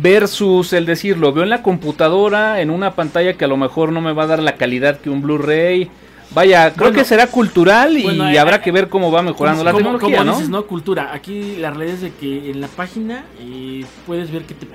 Versus 0.00 0.72
el 0.72 0.86
decir, 0.86 1.18
lo 1.18 1.32
veo 1.32 1.44
en 1.44 1.50
la 1.50 1.62
computadora, 1.62 2.62
en 2.62 2.70
una 2.70 2.94
pantalla 2.94 3.34
que 3.34 3.44
a 3.44 3.48
lo 3.48 3.58
mejor 3.58 3.92
no 3.92 4.00
me 4.00 4.12
va 4.12 4.22
a 4.22 4.28
dar 4.28 4.42
la 4.42 4.56
calidad 4.56 4.98
que 4.98 5.10
un 5.10 5.20
Blu-ray. 5.20 5.90
Vaya, 6.34 6.72
creo 6.72 6.88
Bueno, 6.88 6.98
que 6.98 7.04
será 7.04 7.26
cultural 7.26 7.96
y 7.96 8.04
bueno, 8.04 8.28
eh, 8.28 8.38
habrá 8.38 8.56
eh, 8.56 8.60
que 8.62 8.72
ver 8.72 8.88
cómo 8.88 9.10
va 9.10 9.22
mejorando 9.22 9.62
la 9.62 9.72
tecnología, 9.72 10.18
como 10.18 10.24
¿no? 10.24 10.32
dices, 10.32 10.48
¿no? 10.48 10.66
Cultura. 10.66 11.12
Aquí 11.12 11.56
la 11.56 11.70
realidad 11.70 11.94
es 11.96 12.00
de 12.00 12.12
que 12.12 12.50
en 12.50 12.60
la 12.60 12.68
página 12.68 13.24
eh, 13.38 13.84
puedes 14.06 14.30
ver 14.30 14.44
que 14.44 14.54
te 14.54 14.64
eh, 14.66 14.68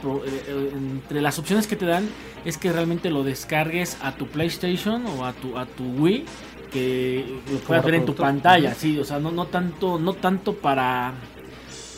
eh, 0.48 0.72
entre 0.76 1.22
las 1.22 1.40
opciones 1.40 1.66
que 1.68 1.76
te 1.76 1.86
dan 1.86 2.08
es 2.46 2.58
que 2.58 2.72
realmente 2.72 3.10
lo 3.10 3.24
descargues 3.24 3.98
a 4.02 4.12
tu 4.14 4.28
PlayStation 4.28 5.06
o 5.08 5.26
a 5.26 5.34
tu 5.34 5.58
a 5.58 5.66
tu 5.66 5.84
Wii 5.84 6.26
que 6.72 7.26
lo 7.52 7.60
puedas 7.60 7.84
ver 7.86 7.96
en 7.96 8.06
tu 8.06 8.14
pantalla, 8.14 8.74
sí, 8.76 9.00
o 9.00 9.06
sea, 9.06 9.20
no 9.20 9.32
no 9.32 9.46
tanto 9.46 9.98
no 9.98 10.14
tanto 10.14 10.54
para 10.54 11.14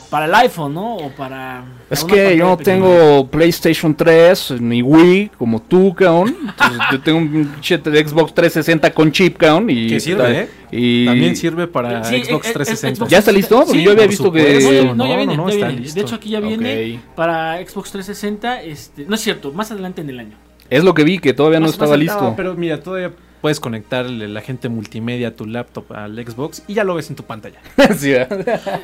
para 0.10 0.26
el 0.26 0.34
iPhone, 0.36 0.74
¿no? 0.74 0.96
O 0.96 1.10
para 1.12 1.64
Es 1.90 2.04
que 2.04 2.36
yo 2.38 2.48
no 2.48 2.58
pequeña. 2.58 2.78
tengo 2.78 3.28
PlayStation 3.28 3.96
3 3.96 4.56
ni 4.60 4.82
Wii 4.82 5.32
como 5.38 5.62
tú, 5.62 5.94
cabrón. 5.94 6.36
Entonces, 6.42 6.80
yo 6.92 7.02
tengo 7.02 7.18
un 7.20 7.52
de 7.62 8.08
Xbox 8.08 8.34
360 8.34 8.92
con 8.94 9.12
chip, 9.12 9.38
cabrón. 9.38 9.70
Y 9.70 9.88
Que 9.88 10.00
sirve, 10.00 10.40
¿eh? 10.42 10.50
Y 10.72 11.06
También 11.06 11.36
sirve 11.36 11.68
para 11.68 12.04
Sí, 12.04 12.24
Xbox 12.24 12.48
eh, 12.48 12.50
eh, 12.50 12.54
360. 12.54 12.96
Xbox 12.98 13.12
¿Ya 13.12 13.18
está 13.20 13.32
listo? 13.32 13.56
Porque 13.60 13.72
Sí, 13.80 13.84
yo 13.84 13.92
había 13.92 14.04
por 14.04 14.10
visto 14.10 14.24
supuesto. 14.26 14.50
No, 14.52 14.70
que... 14.70 14.76
ya, 14.76 14.84
no, 14.84 14.88
ya 14.90 14.94
No, 14.96 15.18
viene, 15.18 15.26
no, 15.38 15.44
no, 15.44 15.50
ya 15.50 15.56
está 15.56 15.68
viene. 15.68 15.82
listo. 15.82 15.96
De 16.00 16.02
hecho 16.06 16.16
aquí 16.16 16.30
ya 16.30 16.40
viene 16.40 17.00
para 17.16 17.58
Xbox 17.58 17.92
360, 17.92 18.62
este, 18.64 19.06
no 19.06 19.16
es 19.16 19.22
cierto, 19.22 19.52
más 19.52 19.72
adelante 19.72 20.02
en 20.02 20.10
el 20.10 20.20
año. 20.20 20.38
Es 20.70 20.84
lo 20.84 20.94
que 20.94 21.04
vi, 21.04 21.18
que 21.20 21.34
todavía 21.34 21.60
no 21.60 21.66
Más- 21.66 21.74
estaba 21.74 21.92
más- 21.92 22.00
listo. 22.00 22.22
No, 22.22 22.36
pero 22.36 22.54
mira, 22.56 22.80
todavía 22.82 23.12
puedes 23.42 23.60
conectarle 23.60 24.28
la 24.28 24.42
gente 24.42 24.70
multimedia 24.70 25.30
a 25.30 25.32
tu 25.32 25.46
laptop 25.46 25.92
al 25.94 26.16
Xbox 26.16 26.64
y 26.68 26.74
ya 26.74 26.84
lo 26.84 26.96
ves 26.96 27.10
en 27.10 27.16
tu 27.16 27.24
pantalla. 27.24 27.60
Sí, 28.00 28.14
es, 28.14 28.24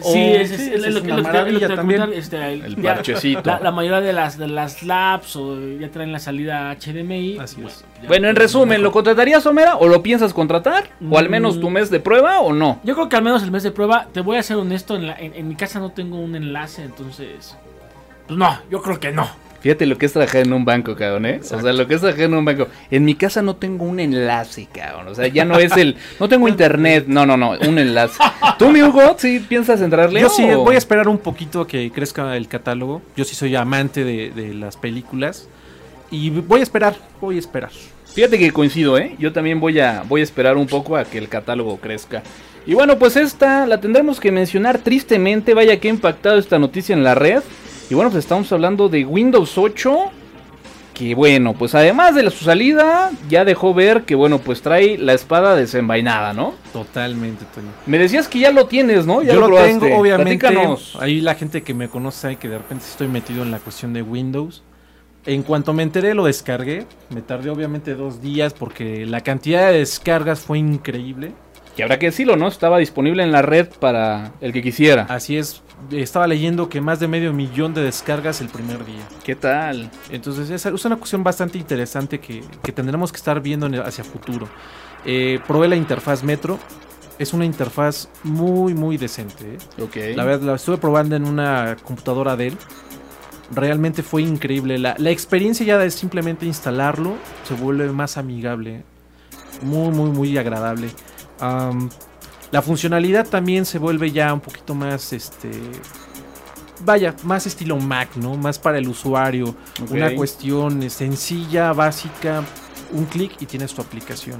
sí, 0.01 0.21
es- 0.21 0.51
es 0.51 0.59
es 0.85 0.93
lo 0.93 1.01
que 1.01 1.11
una 1.11 1.17
lo 1.17 1.45
que- 1.45 1.51
lo 1.51 1.59
que 1.59 1.67
te 1.67 1.75
maravilla 1.75 1.75
también. 1.75 2.13
este, 2.13 2.53
El 2.53 2.75
ya- 2.77 2.95
parchecito. 2.95 3.41
La, 3.49 3.59
la 3.59 3.71
mayoría 3.71 4.01
de 4.01 4.13
las 4.13 4.37
de 4.37 4.47
las 4.47 4.83
labs 4.83 5.35
o 5.35 5.59
ya 5.79 5.89
traen 5.89 6.11
la 6.11 6.19
salida 6.19 6.71
HDMI. 6.71 7.37
Así 7.39 7.61
es. 7.65 7.83
ya- 8.01 8.07
Bueno, 8.07 8.27
en 8.29 8.35
resumen, 8.35 8.81
¿lo 8.81 8.91
contratarías, 8.91 9.45
Homera? 9.45 9.75
¿O 9.77 9.87
lo 9.87 10.01
piensas 10.03 10.33
contratar? 10.33 10.89
¿O 11.09 11.17
al 11.17 11.29
menos 11.29 11.57
Mm. 11.57 11.61
tu 11.61 11.69
mes 11.69 11.89
de 11.89 11.99
prueba 11.99 12.39
o 12.41 12.53
no? 12.53 12.79
Yo 12.83 12.95
creo 12.95 13.09
que 13.09 13.15
al 13.15 13.23
menos 13.23 13.43
el 13.43 13.51
mes 13.51 13.63
de 13.63 13.71
prueba, 13.71 14.07
te 14.13 14.21
voy 14.21 14.37
a 14.37 14.43
ser 14.43 14.57
honesto, 14.57 14.95
en, 14.95 15.07
la- 15.07 15.15
en- 15.19 15.33
en 15.35 15.47
mi 15.47 15.55
casa 15.55 15.79
no 15.79 15.91
tengo 15.91 16.19
un 16.19 16.35
enlace, 16.35 16.83
entonces... 16.83 17.57
Pues 18.27 18.37
no, 18.39 18.57
yo 18.71 18.81
creo 18.81 18.99
que 18.99 19.11
no. 19.11 19.27
Fíjate 19.65 19.87
lo 19.87 19.97
que 19.97 20.05
es 20.05 20.13
trabajar 20.13 20.41
en 20.41 20.53
un 20.53 20.63
banco, 20.63 20.95
cabrón, 20.95 21.25
¿eh? 21.25 21.39
O 21.41 21.43
sea, 21.43 21.73
lo 21.73 21.87
que 21.87 21.95
es 21.95 21.99
trabajar 21.99 22.25
en 22.25 22.35
un 22.35 22.45
banco. 22.45 22.67
En 22.91 23.03
mi 23.03 23.15
casa 23.15 23.41
no 23.41 23.55
tengo 23.55 23.85
un 23.85 23.99
enlace, 23.99 24.67
cabrón. 24.71 25.07
O 25.07 25.15
sea, 25.15 25.25
ya 25.25 25.43
no 25.43 25.57
es 25.57 25.75
el... 25.75 25.95
No 26.19 26.29
tengo 26.29 26.47
internet. 26.55 27.05
No, 27.07 27.25
no, 27.25 27.35
no. 27.35 27.53
Un 27.67 27.79
enlace. 27.79 28.19
¿Tú, 28.59 28.69
mi 28.69 28.83
Hugo, 28.83 29.15
sí 29.17 29.39
piensas 29.39 29.81
entrarle? 29.81 30.21
Yo 30.21 30.29
sí, 30.29 30.45
voy 30.53 30.75
a 30.75 30.77
esperar 30.77 31.07
un 31.07 31.17
poquito 31.17 31.61
a 31.61 31.67
que 31.67 31.89
crezca 31.89 32.37
el 32.37 32.47
catálogo. 32.47 33.01
Yo 33.17 33.25
sí 33.25 33.33
soy 33.33 33.55
amante 33.55 34.03
de, 34.03 34.29
de 34.29 34.53
las 34.53 34.77
películas. 34.77 35.49
Y 36.11 36.29
voy 36.29 36.59
a 36.59 36.63
esperar, 36.63 36.95
voy 37.19 37.37
a 37.37 37.39
esperar. 37.39 37.71
Fíjate 38.13 38.37
que 38.37 38.51
coincido, 38.51 38.99
¿eh? 38.99 39.15
Yo 39.17 39.33
también 39.33 39.59
voy 39.59 39.79
a, 39.79 40.03
voy 40.07 40.21
a 40.21 40.23
esperar 40.25 40.57
un 40.57 40.67
poco 40.67 40.95
a 40.95 41.05
que 41.05 41.17
el 41.17 41.27
catálogo 41.27 41.77
crezca. 41.77 42.21
Y 42.67 42.75
bueno, 42.75 42.99
pues 42.99 43.17
esta 43.17 43.65
la 43.65 43.81
tendremos 43.81 44.19
que 44.19 44.31
mencionar 44.31 44.77
tristemente. 44.77 45.55
Vaya 45.55 45.79
que 45.79 45.87
ha 45.87 45.91
impactado 45.91 46.37
esta 46.37 46.59
noticia 46.59 46.93
en 46.93 47.03
la 47.03 47.15
red. 47.15 47.41
Y 47.89 47.93
bueno, 47.93 48.09
pues 48.09 48.23
estamos 48.23 48.51
hablando 48.51 48.89
de 48.89 49.05
Windows 49.05 49.57
8. 49.57 50.11
Que 50.93 51.13
bueno, 51.13 51.53
pues 51.53 51.75
además 51.75 52.15
de 52.15 52.23
la, 52.23 52.31
su 52.31 52.45
salida, 52.45 53.11
ya 53.27 53.43
dejó 53.43 53.73
ver 53.73 54.03
que 54.03 54.15
bueno, 54.15 54.39
pues 54.39 54.61
trae 54.61 54.97
la 54.97 55.11
espada 55.11 55.53
desenvainada, 55.53 56.31
¿no? 56.31 56.53
Totalmente, 56.71 57.43
Toño. 57.53 57.67
Me 57.85 57.99
decías 57.99 58.29
que 58.29 58.39
ya 58.39 58.51
lo 58.51 58.67
tienes, 58.67 59.05
¿no? 59.05 59.21
Ya 59.21 59.33
Yo 59.33 59.41
lo 59.41 59.57
tengo, 59.61 59.87
obviamente. 59.93 60.47
Platícanos. 60.47 60.97
Ahí 61.01 61.19
la 61.19 61.35
gente 61.35 61.63
que 61.63 61.73
me 61.73 61.89
conoce 61.89 62.19
sabe 62.21 62.35
que 62.37 62.47
de 62.47 62.59
repente 62.59 62.85
estoy 62.89 63.09
metido 63.09 63.43
en 63.43 63.51
la 63.51 63.59
cuestión 63.59 63.91
de 63.91 64.03
Windows. 64.03 64.63
En 65.25 65.43
cuanto 65.43 65.73
me 65.73 65.83
enteré, 65.83 66.13
lo 66.13 66.25
descargué. 66.25 66.85
Me 67.09 67.21
tardé 67.21 67.49
obviamente 67.49 67.93
dos 67.95 68.21
días 68.21 68.53
porque 68.53 69.05
la 69.05 69.19
cantidad 69.19 69.69
de 69.69 69.79
descargas 69.79 70.39
fue 70.39 70.59
increíble. 70.59 71.33
Que 71.75 71.83
habrá 71.83 71.99
que 71.99 72.05
decirlo, 72.05 72.37
¿no? 72.37 72.47
Estaba 72.47 72.77
disponible 72.77 73.21
en 73.21 73.33
la 73.33 73.41
red 73.41 73.67
para 73.67 74.31
el 74.39 74.53
que 74.53 74.63
quisiera. 74.63 75.07
Así 75.09 75.35
es, 75.35 75.61
estaba 75.91 76.27
leyendo 76.27 76.67
que 76.69 76.81
más 76.81 76.99
de 76.99 77.07
medio 77.07 77.31
millón 77.33 77.73
de 77.73 77.81
descargas 77.83 78.41
el 78.41 78.49
primer 78.49 78.85
día. 78.85 79.07
¿Qué 79.23 79.35
tal? 79.35 79.89
Entonces 80.09 80.49
es, 80.49 80.65
es 80.65 80.85
una 80.85 80.95
cuestión 80.97 81.23
bastante 81.23 81.57
interesante 81.57 82.19
que, 82.19 82.43
que 82.63 82.71
tendremos 82.71 83.11
que 83.11 83.17
estar 83.17 83.39
viendo 83.41 83.65
en 83.67 83.75
el- 83.75 83.81
hacia 83.83 84.03
futuro. 84.03 84.47
Eh, 85.05 85.39
probé 85.47 85.67
la 85.67 85.75
interfaz 85.75 86.23
Metro. 86.23 86.57
Es 87.17 87.31
una 87.33 87.45
interfaz 87.45 88.09
muy, 88.23 88.73
muy 88.73 88.97
decente. 88.97 89.53
¿eh? 89.55 89.81
Ok. 89.81 89.95
La 90.17 90.25
verdad, 90.25 90.47
la 90.47 90.55
estuve 90.55 90.77
probando 90.77 91.15
en 91.15 91.25
una 91.25 91.77
computadora 91.83 92.35
Dell. 92.35 92.57
Realmente 93.53 94.03
fue 94.03 94.23
increíble. 94.23 94.77
La, 94.79 94.95
la 94.97 95.11
experiencia 95.11 95.65
ya 95.65 95.77
de 95.77 95.91
simplemente 95.91 96.45
instalarlo 96.45 97.13
se 97.47 97.53
vuelve 97.53 97.89
más 97.91 98.17
amigable. 98.17 98.83
Muy, 99.61 99.91
muy, 99.93 100.09
muy 100.09 100.37
agradable. 100.37 100.89
La 102.51 102.61
funcionalidad 102.61 103.27
también 103.27 103.65
se 103.65 103.79
vuelve 103.79 104.11
ya 104.11 104.33
un 104.33 104.41
poquito 104.41 104.75
más, 104.75 105.13
este... 105.13 105.49
Vaya, 106.83 107.15
más 107.23 107.47
estilo 107.47 107.77
Mac, 107.77 108.15
¿no? 108.17 108.35
Más 108.35 108.59
para 108.59 108.77
el 108.77 108.87
usuario. 108.87 109.55
Una 109.89 110.13
cuestión 110.13 110.89
sencilla, 110.89 111.71
básica. 111.71 112.43
Un 112.91 113.05
clic 113.05 113.41
y 113.41 113.45
tienes 113.45 113.73
tu 113.73 113.81
aplicación. 113.81 114.39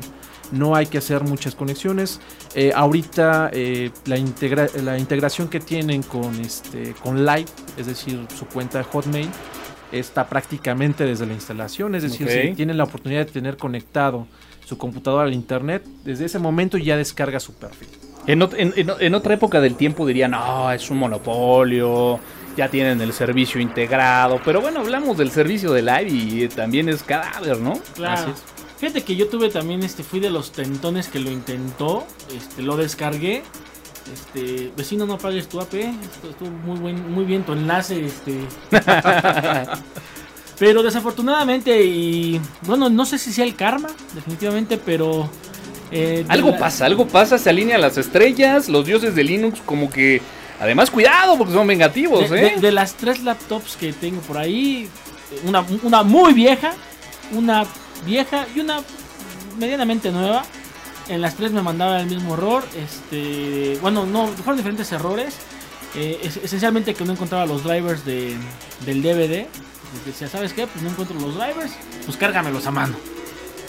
No 0.51 0.75
hay 0.75 0.85
que 0.85 0.97
hacer 0.97 1.23
muchas 1.23 1.55
conexiones. 1.55 2.19
Eh, 2.53 2.73
ahorita 2.75 3.49
eh, 3.53 3.89
la, 4.05 4.17
integra- 4.17 4.71
la 4.81 4.99
integración 4.99 5.47
que 5.47 5.61
tienen 5.61 6.03
con, 6.03 6.39
este, 6.41 6.93
con 7.01 7.25
Live, 7.25 7.47
es 7.77 7.87
decir, 7.87 8.27
su 8.37 8.45
cuenta 8.45 8.79
de 8.79 8.83
Hotmail, 8.83 9.29
está 9.93 10.27
prácticamente 10.27 11.05
desde 11.05 11.25
la 11.25 11.33
instalación. 11.33 11.95
Es 11.95 12.03
decir, 12.03 12.29
si 12.29 12.53
tienen 12.53 12.77
la 12.77 12.83
oportunidad 12.83 13.25
de 13.25 13.31
tener 13.31 13.55
conectado 13.55 14.27
su 14.65 14.77
computadora 14.77 15.23
al 15.27 15.33
internet, 15.33 15.85
desde 16.03 16.25
ese 16.25 16.39
momento 16.39 16.77
ya 16.77 16.97
descarga 16.97 17.39
su 17.39 17.53
perfil. 17.53 17.87
En, 18.27 18.41
ot- 18.41 18.55
en- 18.57 18.73
en- 18.75 18.91
en 18.99 19.15
otra 19.15 19.35
época 19.35 19.61
del 19.61 19.75
tiempo 19.75 20.05
dirían, 20.05 20.31
no, 20.31 20.71
es 20.71 20.89
un 20.89 20.97
monopolio, 20.97 22.19
ya 22.57 22.69
tienen 22.69 22.99
el 23.01 23.13
servicio 23.13 23.61
integrado. 23.61 24.39
Pero 24.43 24.61
bueno, 24.61 24.79
hablamos 24.79 25.17
del 25.17 25.29
servicio 25.31 25.71
de 25.71 25.81
live 25.83 26.09
y 26.09 26.43
eh, 26.43 26.47
también 26.49 26.89
es 26.89 27.03
cadáver, 27.03 27.59
¿no? 27.59 27.73
Claro. 27.93 28.21
Así 28.21 28.31
es. 28.31 28.43
Fíjate 28.79 29.03
que 29.03 29.15
yo 29.15 29.27
tuve 29.29 29.49
también, 29.49 29.83
este, 29.83 30.03
fui 30.03 30.19
de 30.19 30.29
los 30.29 30.51
tentones 30.51 31.07
que 31.07 31.19
lo 31.19 31.29
intentó, 31.31 32.05
este, 32.35 32.61
lo 32.63 32.75
descargué. 32.75 33.43
Este, 34.13 34.71
vecino, 34.77 35.05
no 35.05 35.17
pagues 35.17 35.47
tu 35.47 35.59
AP. 35.61 35.73
Esto 35.75 36.29
estuvo 36.29 36.49
muy 36.51 36.77
buen, 36.79 37.11
muy 37.11 37.25
bien 37.25 37.43
tu 37.43 37.53
enlace, 37.53 38.05
este. 38.05 38.39
pero 40.59 40.83
desafortunadamente 40.83 41.83
y 41.83 42.39
bueno, 42.63 42.89
no 42.89 43.05
sé 43.05 43.17
si 43.17 43.31
sea 43.33 43.45
el 43.45 43.55
karma, 43.55 43.89
definitivamente, 44.13 44.77
pero 44.77 45.29
eh, 45.91 46.25
Algo 46.27 46.51
la- 46.51 46.57
pasa, 46.57 46.85
algo 46.85 47.07
pasa, 47.07 47.37
se 47.37 47.49
alinean 47.49 47.81
las 47.81 47.97
estrellas, 47.97 48.69
los 48.69 48.85
dioses 48.85 49.15
de 49.15 49.23
Linux 49.23 49.59
como 49.65 49.89
que... 49.89 50.21
Además, 50.59 50.89
cuidado, 50.89 51.37
porque 51.37 51.53
son 51.53 51.67
vengativos, 51.67 52.29
de, 52.29 52.39
¿eh? 52.47 52.53
de- 52.55 52.61
de 52.61 52.71
las 52.71 52.93
tres 52.95 53.21
laptops 53.23 53.75
que 53.75 53.91
tengo 53.91 54.21
por 54.21 54.37
ahí, 54.37 54.87
una, 55.45 55.65
una 55.83 56.01
muy 56.03 56.31
vieja, 56.33 56.71
una 57.33 57.65
vieja 58.05 58.45
y 58.55 58.61
una 58.61 58.79
medianamente 59.59 60.11
nueva. 60.11 60.45
En 61.09 61.21
las 61.21 61.35
tres 61.35 61.51
me 61.51 61.61
mandaba 61.61 61.99
el 61.99 62.07
mismo 62.07 62.35
error. 62.35 62.63
Este, 62.77 63.77
bueno, 63.81 64.05
no, 64.05 64.27
fueron 64.27 64.55
diferentes 64.55 64.89
errores. 64.93 65.35
Eh, 65.93 66.19
es- 66.23 66.37
esencialmente 66.37 66.93
que 66.93 67.03
no 67.03 67.11
encontraba 67.11 67.45
los 67.45 67.63
drivers 67.63 68.05
de, 68.05 68.35
del 68.85 69.01
DVD. 69.01 69.47
Pues 69.95 70.05
decía, 70.05 70.27
¿sabes 70.27 70.53
qué? 70.53 70.67
Pues 70.67 70.83
no 70.83 70.89
encuentro 70.89 71.17
los 71.19 71.35
drivers. 71.35 71.73
Pues 72.05 72.17
cárgamelos 72.17 72.65
a 72.67 72.71
mano. 72.71 72.95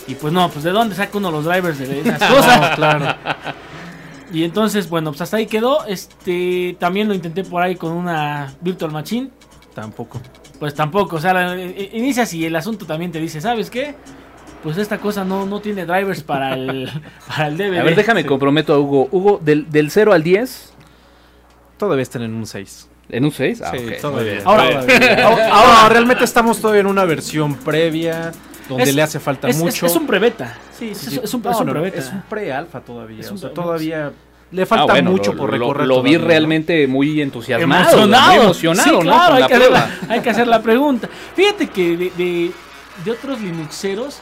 Y 0.08 0.14
pues 0.14 0.32
no, 0.32 0.48
pues 0.50 0.64
de 0.64 0.70
dónde 0.70 0.94
saca 0.94 1.16
uno 1.18 1.30
los 1.30 1.44
drivers 1.44 1.78
de 1.78 2.00
esas 2.00 2.18
cosas. 2.32 2.76
claro. 2.76 3.14
Y 4.32 4.42
entonces, 4.44 4.88
bueno, 4.88 5.10
pues 5.12 5.20
hasta 5.22 5.36
ahí 5.36 5.46
quedó. 5.46 5.84
Este, 5.86 6.76
también 6.80 7.08
lo 7.08 7.14
intenté 7.14 7.44
por 7.44 7.62
ahí 7.62 7.76
con 7.76 7.92
una 7.92 8.52
Virtual 8.60 8.90
Machine. 8.92 9.30
Tampoco. 9.74 10.20
Pues 10.58 10.74
tampoco, 10.74 11.16
o 11.16 11.20
sea, 11.20 11.32
la- 11.34 11.54
eh, 11.56 11.90
inicias 11.92 12.32
y 12.34 12.44
el 12.46 12.56
asunto 12.56 12.86
también 12.86 13.12
te 13.12 13.20
dice, 13.20 13.40
¿sabes 13.40 13.68
qué? 13.70 13.94
Pues 14.62 14.78
esta 14.78 14.98
cosa 14.98 15.24
no, 15.24 15.44
no 15.46 15.60
tiene 15.60 15.84
drivers 15.84 16.22
para 16.22 16.54
el, 16.54 16.90
para 17.28 17.48
el 17.48 17.56
DVD. 17.58 17.78
A 17.78 17.82
ver, 17.84 17.94
déjame 17.94 18.22
Sí. 18.22 18.26
comprometo 18.28 18.74
a 18.74 18.78
Hugo. 18.80 19.08
Hugo, 19.12 19.40
del, 19.44 19.70
del 19.70 19.90
0 19.90 20.12
al 20.12 20.22
10, 20.22 20.72
Todavía 21.78 22.02
están 22.02 22.22
en 22.22 22.34
un 22.34 22.46
6. 22.46 22.88
¿En 23.08 23.24
un 23.24 23.32
6? 23.32 23.62
Ah, 23.62 23.72
Sí, 23.76 23.78
ok, 23.86 24.00
todavía. 24.00 24.22
muy 24.22 24.24
bien. 24.30 24.46
Ahora- 24.46 25.24
Ahora, 25.26 25.48
ahora, 25.52 25.88
realmente 25.88 26.24
estamos 26.24 26.58
todavía 26.60 26.80
en 26.80 26.86
una 26.86 27.04
versión 27.04 27.54
previa 27.56 28.32
donde 28.68 28.84
Es- 28.84 28.94
le 28.94 29.02
hace 29.02 29.20
falta 29.20 29.48
Es, 29.48 29.56
es- 29.56 29.62
mucho. 29.62 29.86
es 29.86 29.96
un 29.96 30.06
prebeta. 30.06 30.58
Sí, 30.76 30.90
Es, 30.90 30.98
sí, 30.98 31.08
un, 31.10 31.16
No, 31.16 31.22
es 31.24 31.34
un 31.34 31.42
no, 31.42 31.64
no, 31.64 31.72
prebeta. 31.72 31.98
es 31.98 32.12
un 32.12 32.22
pre-alfa 32.22 32.80
todavía. 32.80 33.20
Es 33.20 33.30
o 33.30 33.36
sea, 33.38 33.50
todavía 33.50 34.12
le 34.50 34.62
Ah, 34.62 34.66
falta 34.66 34.92
bueno, 34.92 35.10
mucho 35.12 35.32
lo- 35.32 35.38
por 35.38 35.50
lo- 35.50 35.58
recorrer. 35.58 35.86
Lo, 35.86 35.94
vi 36.02 36.10
todavía, 36.10 36.18
¿no? 36.18 36.26
realmente 36.28 36.86
muy 36.86 37.20
entusiasmado. 37.20 37.82
emocionado. 37.82 38.32
Muy 38.34 38.44
emocionado, 38.44 38.88
Sí, 38.88 38.94
¿no? 38.94 39.00
claro, 39.00 39.34
hay, 39.34 39.46
que 39.46 39.54
hacer 39.54 39.70
la, 39.72 39.90
hay 40.08 40.20
que 40.20 40.30
hacer 40.30 40.46
la 40.48 40.62
pregunta. 40.62 41.08
Fíjate 41.34 41.66
que 41.68 41.96
de, 41.96 42.12
de, 42.16 42.50
de 43.04 43.10
otros 43.10 43.40
Linuxeros 43.40 44.18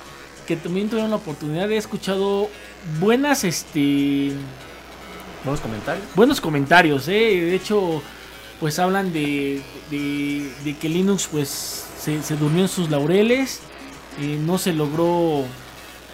que 0.47 0.57
también 0.57 0.89
tuvieron 0.91 1.11
la 1.11 1.17
oportunidad, 1.17 1.71
he 1.73 1.77
escuchado 1.79 2.49
buenas, 3.01 3.45
este... 3.45 4.33
Buenos 5.43 5.61
comentarios. 5.61 6.05
buenos 6.15 6.41
comentarios, 6.41 7.09
¿eh? 7.09 7.13
De 7.13 7.55
hecho, 7.55 8.03
pues 8.65 8.79
hablan 8.79 9.13
de, 9.13 9.61
de, 9.91 10.51
de 10.65 10.75
que 10.79 10.89
Linux 10.89 11.29
pues 11.31 11.85
se, 12.01 12.23
se 12.23 12.35
durmió 12.35 12.63
en 12.63 12.69
sus 12.69 12.89
laureles, 12.89 13.61
eh, 14.23 14.39
no 14.41 14.57
se 14.57 14.73
logró 14.73 15.45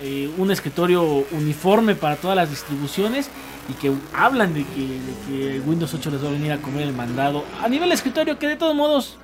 eh, 0.02 0.28
un 0.36 0.50
escritorio 0.50 1.00
uniforme 1.30 1.94
para 1.94 2.16
todas 2.16 2.36
las 2.36 2.50
distribuciones 2.50 3.28
y 3.68 3.74
que 3.74 3.92
hablan 4.12 4.52
de 4.52 4.64
que, 4.64 4.80
de 4.80 5.14
que 5.28 5.60
Windows 5.60 5.94
8 5.94 6.10
les 6.10 6.24
va 6.24 6.28
a 6.28 6.32
venir 6.32 6.50
a 6.50 6.58
comer 6.60 6.88
el 6.88 6.92
mandado 6.92 7.44
a 7.62 7.68
nivel 7.68 7.92
escritorio 7.92 8.36
que 8.36 8.48
de 8.48 8.56
todos 8.56 8.74
modos 8.74 9.16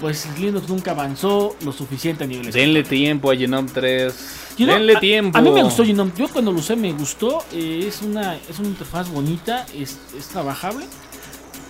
pues 0.00 0.26
Linux 0.38 0.70
nunca 0.70 0.92
avanzó 0.92 1.54
lo 1.62 1.72
suficiente 1.72 2.24
a 2.24 2.26
nivel 2.26 2.48
escritorio. 2.48 2.72
Denle 2.74 2.88
tiempo 2.88 3.30
a 3.30 3.36
Genome 3.36 3.68
3. 3.74 4.14
You 4.56 4.64
know, 4.64 4.74
Denle 4.78 4.96
a- 4.96 5.00
tiempo. 5.00 5.36
A, 5.36 5.42
mí 5.42 5.50
me 5.50 5.62
gustó 5.62 5.84
Genome. 5.84 6.12
Yo 6.16 6.28
cuando 6.28 6.50
lo 6.50 6.60
usé 6.60 6.76
me 6.76 6.92
gustó. 6.92 7.44
eh, 7.52 7.84
es 7.86 8.00
una 8.00 8.36
es 8.36 8.58
una 8.58 8.68
interfaz 8.68 9.10
bonita, 9.10 9.66
es, 9.74 9.98
es 10.16 10.28
trabajable. 10.28 10.86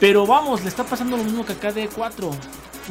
Pero 0.00 0.26
vamos, 0.26 0.62
le 0.62 0.68
está 0.68 0.84
pasando 0.84 1.16
lo 1.16 1.24
mismo 1.24 1.44
que 1.44 1.52
acá 1.54 1.72
de 1.72 1.88
4 1.88 2.30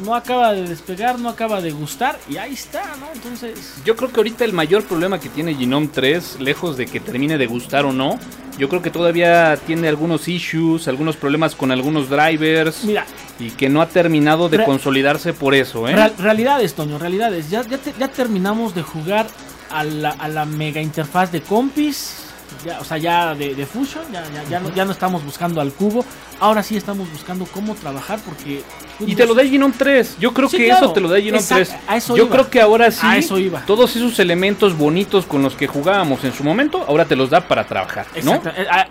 No 0.04 0.14
acaba 0.14 0.52
de 0.52 0.62
despegar, 0.68 1.18
no 1.18 1.28
acaba 1.28 1.60
de 1.60 1.70
gustar 1.72 2.18
y 2.30 2.36
ahí 2.36 2.52
está, 2.52 2.82
¿no? 3.00 3.06
Entonces, 3.14 3.74
Yo 3.84 3.96
creo 3.96 4.10
que 4.12 4.20
ahorita 4.20 4.44
el 4.44 4.52
mayor 4.52 4.84
problema 4.84 5.18
que 5.18 5.28
tiene 5.28 5.54
Genome 5.54 5.88
3, 5.88 6.36
lejos 6.40 6.76
de 6.76 6.86
que 6.86 7.00
termine 7.00 7.38
de 7.38 7.46
gustar 7.46 7.84
o 7.86 7.92
no, 7.92 8.18
yo 8.58 8.68
creo 8.68 8.82
que 8.82 8.90
todavía 8.90 9.56
tiene 9.66 9.88
algunos 9.88 10.28
issues, 10.28 10.86
algunos 10.88 11.16
problemas 11.16 11.54
con 11.54 11.70
algunos 11.70 12.10
drivers 12.10 12.84
mira, 12.84 13.06
y 13.38 13.50
que 13.50 13.68
no 13.68 13.80
ha 13.80 13.86
terminado 13.88 14.48
de 14.48 14.64
consolidarse 14.64 15.32
por 15.32 15.54
eso, 15.54 15.88
¿eh? 15.88 15.94
real- 15.94 16.14
realidades, 16.18 16.74
Toño, 16.74 16.98
realidades. 16.98 17.48
Ya, 17.50 17.62
ya, 17.62 17.78
te- 17.78 17.94
ya 17.98 18.08
terminamos 18.08 18.74
de 18.74 18.82
jugar 18.82 19.26
a 19.70 19.82
la, 19.84 20.10
a 20.10 20.28
la 20.28 20.44
mega 20.44 20.80
interfaz 20.82 21.30
de 21.32 21.40
compis. 21.40 22.24
Ya, 22.64 22.80
o 22.80 22.84
sea, 22.84 22.96
ya 22.98 23.34
de, 23.34 23.54
de 23.54 23.66
Fusion, 23.66 24.04
ya, 24.12 24.24
ya, 24.32 24.42
ya, 24.50 24.60
no, 24.60 24.74
ya 24.74 24.84
no 24.84 24.92
estamos 24.92 25.24
buscando 25.24 25.60
al 25.60 25.72
cubo. 25.72 26.04
Ahora 26.40 26.62
sí 26.62 26.76
estamos 26.76 27.10
buscando 27.12 27.46
cómo 27.46 27.74
trabajar 27.74 28.18
porque... 28.24 28.62
Y 29.00 29.14
te 29.14 29.26
lo 29.26 29.34
da 29.34 29.44
Genome 29.44 29.74
3. 29.78 30.16
Yo 30.18 30.32
creo 30.34 30.48
Sí, 30.48 30.56
que 30.56 30.66
claro. 30.66 30.86
eso 30.86 30.92
te 30.94 31.00
lo 31.00 31.08
da 31.08 31.18
Exacto, 31.18 31.54
3. 31.72 31.74
a 31.86 31.96
eso 31.96 32.16
Yo 32.16 32.24
iba. 32.24 32.32
creo 32.32 32.50
que 32.50 32.60
ahora 32.60 32.90
sí, 32.90 33.06
A 33.06 33.16
eso 33.16 33.38
iba. 33.38 33.60
todos 33.66 33.94
esos 33.96 34.18
elementos 34.18 34.76
bonitos 34.76 35.24
con 35.26 35.42
los 35.42 35.54
que 35.54 35.66
jugábamos 35.66 36.24
en 36.24 36.32
su 36.32 36.42
momento, 36.42 36.84
ahora 36.88 37.04
te 37.04 37.14
los 37.16 37.30
da 37.30 37.40
para 37.42 37.64
trabajar, 37.64 38.06
¿no? 38.24 38.40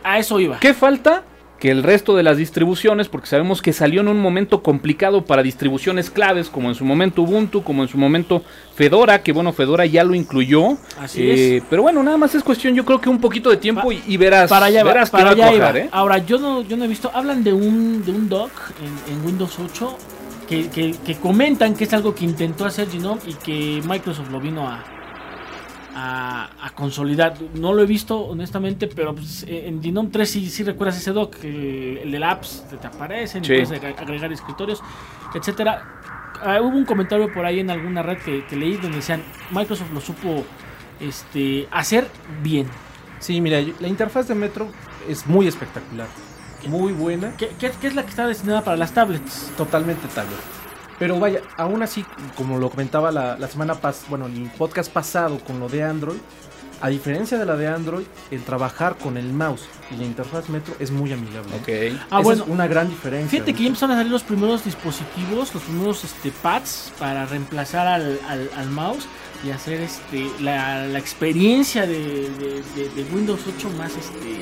A 0.04 0.17
eso 0.20 0.39
iba. 0.39 0.60
¿Qué 0.60 0.74
falta? 0.74 1.24
Que 1.60 1.72
el 1.72 1.82
resto 1.82 2.15
de 2.15 2.22
las 2.22 2.38
distribuciones, 2.38 3.10
porque 3.10 3.26
sabemos 3.26 3.63
que 3.63 3.74
salió 3.74 4.02
en 4.02 4.08
un 4.10 4.20
momento 4.20 4.62
complicado 4.62 5.26
para 5.26 5.41
distribuciones 5.41 6.12
claves, 6.12 6.50
como 6.50 6.70
en 6.70 6.76
su 6.76 6.86
momento 6.86 7.24
Ubuntu, 7.24 7.63
como 7.63 7.82
en 7.82 7.89
su 7.89 7.98
momento 7.98 8.43
Fedora, 8.76 9.24
que 9.24 9.32
bueno, 9.32 9.52
Fedora 9.54 9.86
ya 9.88 10.04
lo 10.04 10.13
incluyó. 10.13 10.78
Así 11.00 11.22
Eh, 11.24 11.63
Pero 11.67 11.82
bueno, 11.82 12.04
nada 12.04 12.17
más 12.17 12.36
es 12.36 12.43
cuestión, 12.43 12.76
yo 12.76 12.86
creo 12.86 13.02
que 13.02 13.10
un 13.10 13.20
poquito 13.20 13.50
de 13.50 13.58
tiempo 13.58 13.88
Pa- 13.88 13.93
y, 13.96 14.04
y 14.06 14.17
verás, 14.17 14.50
para 14.52 14.67
allá, 14.67 14.84
verás 14.84 15.10
que 15.10 15.13
para 15.17 15.24
va 15.24 15.30
a 15.30 15.34
allá 15.34 15.48
cuajar, 15.58 15.76
iba. 15.78 15.86
¿eh? 15.86 15.89
Ahora, 15.91 16.17
yo 16.20 16.38
no, 16.38 16.62
yo 16.62 16.78
no 16.78 16.86
he 16.86 16.88
visto, 16.88 17.10
hablan 17.12 17.43
de 17.43 17.54
un, 17.54 18.06
de 18.06 18.12
un 18.12 18.30
doc 18.30 18.52
en, 19.10 19.13
en 19.15 19.26
Windows 19.26 19.58
8 19.58 19.98
que, 20.48 20.70
que- 20.70 20.96
que 21.04 21.15
comentan 21.15 21.74
que 21.76 21.86
es 21.86 21.93
algo 21.93 22.13
que 22.13 22.24
intentó 22.24 22.65
hacer 22.65 22.88
Genome 22.89 23.20
y 23.26 23.34
que 23.34 23.82
Microsoft 23.88 24.30
lo 24.32 24.39
vino 24.39 24.67
a, 24.67 24.84
a, 26.00 26.50
a 26.62 26.70
consolidar. 26.76 27.34
No 27.56 27.74
lo 27.74 27.82
he 27.82 27.88
visto, 27.88 28.20
honestamente, 28.20 28.88
pero 28.88 29.16
pues, 29.16 29.44
eh, 29.48 29.68
en 29.68 29.82
Genome 29.82 30.10
3 30.12 30.30
sí, 30.30 30.48
sí 30.50 30.64
recuerdas 30.64 30.98
ese 30.98 31.12
doc, 31.12 31.36
el, 31.44 31.98
el 32.04 32.12
del 32.12 32.24
apps, 32.24 32.66
te, 32.70 32.78
te 32.78 32.86
aparecen, 32.86 33.44
y 33.44 33.48
Sí. 33.48 33.54
puedes 33.54 33.72
ag- 33.72 33.98
agregar 34.00 34.32
escritorios, 34.32 34.84
etcétera. 35.34 35.84
Ah, 36.44 36.62
hubo 36.62 36.78
un 36.78 36.86
comentario 36.86 37.34
por 37.34 37.46
ahí 37.48 37.60
en 37.62 37.72
alguna 37.72 38.04
red 38.04 38.20
que, 38.20 38.46
que 38.46 38.56
leí 38.56 38.78
donde 38.78 38.98
decían 38.98 39.24
Microsoft 39.50 39.92
lo 39.92 40.00
supo 40.00 40.46
este, 41.00 41.68
hacer 41.72 42.08
bien. 42.44 42.68
Sí, 43.20 43.42
mira, 43.42 43.60
la 43.80 43.88
interfaz 43.88 44.28
de 44.28 44.36
Metro 44.36 44.68
es 45.10 45.26
muy 45.26 45.48
espectacular. 45.48 46.08
Muy 46.68 46.94
buena. 46.94 47.36
¿Qué, 47.38 47.50
qué- 47.60 47.72
qué 47.82 47.88
es 47.88 47.96
la 47.96 48.04
que 48.04 48.10
está 48.10 48.28
destinada 48.28 48.64
para 48.64 48.78
las 48.78 48.92
tablets? 48.94 49.52
Totalmente 49.58 50.08
tablet. 50.10 50.38
Pero 51.00 51.20
vaya, 51.20 51.42
aún 51.58 51.84
así, 51.84 52.04
como 52.36 52.58
lo 52.58 52.70
comentaba 52.70 53.12
la, 53.12 53.38
la 53.38 53.48
semana 53.48 53.76
pasada, 53.76 54.06
bueno, 54.10 54.26
el 54.26 54.50
podcast 54.58 54.92
pasado 54.92 55.40
con 55.40 55.60
lo 55.60 55.70
de 55.70 55.84
Android, 55.84 56.18
a 56.82 56.90
diferencia 56.90 57.38
de 57.40 57.46
la 57.46 57.56
de 57.56 57.68
Android, 57.68 58.06
el 58.32 58.44
trabajar 58.44 58.98
con 58.98 59.18
el 59.18 59.32
mouse 59.34 59.62
y 59.92 59.96
la 59.98 60.04
interfaz 60.06 60.48
Metro 60.50 60.76
es 60.80 60.92
muy 60.92 61.12
amigable. 61.12 61.50
Ok. 61.56 61.98
Ah, 62.12 62.18
Esa 62.18 62.20
bueno. 62.22 62.44
es 62.44 62.50
una 62.50 62.68
gran 62.68 62.88
diferencia. 62.90 63.30
Fíjate 63.32 63.54
que 63.54 63.62
ya 63.64 63.68
empezaron 63.68 63.96
a 63.96 64.00
salir 64.00 64.12
los 64.12 64.24
primeros 64.24 64.64
dispositivos, 64.66 65.54
los 65.54 65.64
primeros 65.64 66.04
este, 66.04 66.32
pads 66.32 66.92
para 67.00 67.26
reemplazar 67.26 67.88
al, 67.88 68.20
al- 68.28 68.50
al 68.56 68.70
mouse 68.70 69.08
y 69.46 69.50
hacer 69.52 69.82
este 69.82 70.28
la, 70.40 70.86
la 70.88 70.98
experiencia 71.00 71.84
de, 71.88 72.30
de- 72.32 72.64
de- 72.76 72.90
de 72.90 73.14
Windows 73.14 73.40
8 73.56 73.70
más 73.78 73.92
este 73.92 74.42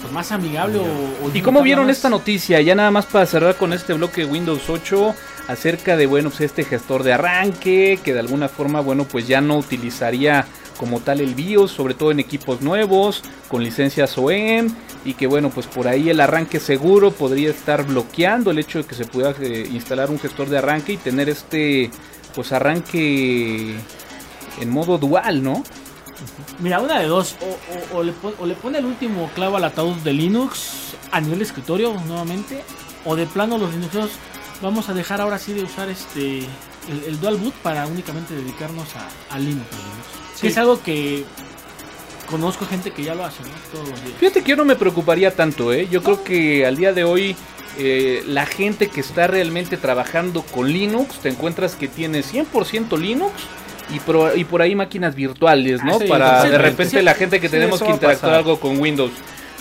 pues 0.00 0.12
más 0.12 0.32
amigable 0.32 0.78
o, 0.80 1.26
o 1.26 1.30
¿Y 1.34 1.40
cómo 1.42 1.62
vieron 1.62 1.86
más. 1.86 1.96
esta 1.96 2.08
noticia? 2.08 2.60
Ya 2.60 2.74
nada 2.74 2.90
más 2.90 3.06
para 3.06 3.26
cerrar 3.26 3.56
con 3.56 3.72
este 3.72 3.92
bloque 3.92 4.24
de 4.24 4.32
Windows 4.32 4.68
8 4.68 5.14
acerca 5.48 5.96
de, 5.96 6.06
bueno, 6.06 6.30
pues 6.30 6.42
este 6.42 6.64
gestor 6.64 7.02
de 7.02 7.12
arranque 7.12 7.98
que 8.02 8.12
de 8.12 8.20
alguna 8.20 8.48
forma, 8.48 8.80
bueno, 8.80 9.04
pues 9.04 9.26
ya 9.26 9.40
no 9.40 9.58
utilizaría 9.58 10.46
como 10.78 11.00
tal 11.00 11.20
el 11.20 11.34
BIOS, 11.34 11.70
sobre 11.70 11.94
todo 11.94 12.10
en 12.10 12.20
equipos 12.20 12.60
nuevos, 12.60 13.22
con 13.48 13.62
licencias 13.62 14.16
OEM 14.18 14.74
y 15.04 15.14
que, 15.14 15.26
bueno, 15.26 15.50
pues 15.50 15.66
por 15.66 15.88
ahí 15.88 16.10
el 16.10 16.20
arranque 16.20 16.60
seguro 16.60 17.10
podría 17.10 17.50
estar 17.50 17.84
bloqueando 17.84 18.50
el 18.50 18.58
hecho 18.58 18.78
de 18.78 18.84
que 18.84 18.94
se 18.94 19.04
pueda 19.04 19.34
eh, 19.40 19.68
instalar 19.72 20.10
un 20.10 20.18
gestor 20.18 20.48
de 20.48 20.58
arranque 20.58 20.94
y 20.94 20.96
tener 20.96 21.28
este, 21.28 21.90
pues 22.34 22.52
arranque 22.52 23.74
en 24.60 24.70
modo 24.70 24.98
dual, 24.98 25.42
¿no? 25.42 25.62
Mira, 26.60 26.80
una 26.80 27.00
de 27.00 27.06
dos, 27.06 27.36
o, 27.92 28.02
le 28.02 28.54
pone 28.54 28.78
el 28.78 28.84
último 28.84 29.30
clavo 29.34 29.56
al 29.56 29.64
ataúd 29.64 29.96
de 29.98 30.12
Linux 30.12 30.94
a 31.10 31.20
nivel 31.20 31.42
escritorio 31.42 31.94
nuevamente, 32.06 32.62
o 33.04 33.16
de 33.16 33.26
plano 33.26 33.58
los 33.58 33.72
Linuxeros 33.72 34.10
vamos 34.62 34.88
a 34.88 34.94
dejar 34.94 35.20
ahora 35.20 35.38
sí 35.38 35.52
de 35.52 35.62
usar 35.64 35.88
este 35.90 36.38
el, 36.38 37.04
el 37.06 37.20
dual 37.20 37.36
boot 37.36 37.54
para 37.56 37.86
únicamente 37.86 38.34
dedicarnos 38.34 38.88
a, 38.96 39.34
a 39.34 39.38
Linux. 39.38 39.66
Que 40.40 40.48
es 40.48 40.56
algo 40.58 40.82
que 40.82 41.24
conozco 42.28 42.66
gente 42.66 42.90
que 42.90 43.02
ya 43.04 43.14
lo 43.14 43.24
hace, 43.24 43.42
¿no? 43.42 43.48
Todos 43.72 43.88
los 43.88 44.00
días. 44.04 44.16
Fíjate 44.18 44.42
que 44.42 44.50
yo 44.50 44.56
no 44.56 44.64
me 44.64 44.76
preocuparía 44.76 45.34
tanto, 45.34 45.72
¿eh? 45.72 45.86
Yo 45.90 46.02
creo 46.02 46.24
que 46.24 46.66
al 46.66 46.76
día 46.76 46.92
de 46.92 47.04
hoy 47.04 47.36
eh, 47.78 48.22
la 48.26 48.46
gente 48.46 48.88
que 48.88 49.00
está 49.00 49.26
realmente 49.26 49.76
trabajando 49.76 50.42
con 50.42 50.72
Linux, 50.72 51.18
te 51.20 51.28
encuentras 51.28 51.74
que 51.76 51.88
tiene 51.88 52.22
100% 52.22 52.98
Linux 52.98 53.32
y, 53.94 54.00
pro- 54.00 54.34
y 54.34 54.44
por 54.44 54.62
ahí 54.62 54.74
máquinas 54.74 55.14
virtuales, 55.14 55.82
¿no? 55.84 55.96
Ah, 55.96 55.98
sí, 56.00 56.06
Para 56.08 56.44
de 56.44 56.58
repente 56.58 56.98
Sí, 56.98 57.04
la 57.04 57.14
gente 57.14 57.40
que 57.40 57.48
tenemos 57.48 57.80
que 57.82 57.90
interactuar 57.90 58.34
algo 58.34 58.58
con 58.58 58.78
Windows. 58.78 59.12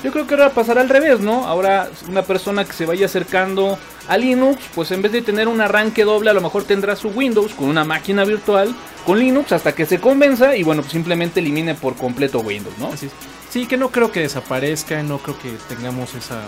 Yo 0.04 0.12
creo 0.12 0.26
que 0.26 0.34
ahora 0.34 0.50
pasará 0.50 0.82
al 0.82 0.90
revés, 0.90 1.20
¿no? 1.20 1.46
Ahora 1.46 1.90
una 2.10 2.24
persona 2.24 2.66
que 2.66 2.74
se 2.74 2.86
vaya 2.86 3.06
acercando 3.06 3.78
a 4.08 4.18
Linux, 4.18 4.60
pues 4.74 4.92
en 4.92 5.02
vez 5.02 5.12
de 5.12 5.22
tener 5.22 5.48
un 5.48 5.62
arranque 5.62 6.04
doble, 6.04 6.32
a 6.32 6.34
lo 6.34 6.42
mejor 6.42 6.64
tendrá 6.64 6.96
su 6.96 7.10
Windows 7.10 7.54
con 7.54 7.68
una 7.68 7.84
máquina 7.84 8.24
virtual 8.24 8.74
con 9.06 9.20
Linux 9.20 9.52
hasta 9.52 9.74
que 9.74 9.86
se 9.86 10.00
convenza 10.00 10.56
y 10.56 10.64
bueno, 10.64 10.82
pues 10.82 10.92
simplemente 10.92 11.40
elimine 11.40 11.76
por 11.76 11.96
completo 11.96 12.40
Windows, 12.40 12.78
¿no? 12.80 12.88
Así 12.88 13.08
es. 13.08 13.12
Sí, 13.50 13.68
que 13.68 13.78
no 13.78 13.90
creo 13.90 14.12
que 14.12 14.22
desaparezca, 14.22 15.04
no 15.04 15.20
creo 15.20 15.38
que 15.38 15.52
tengamos 15.68 16.16
esa. 16.16 16.42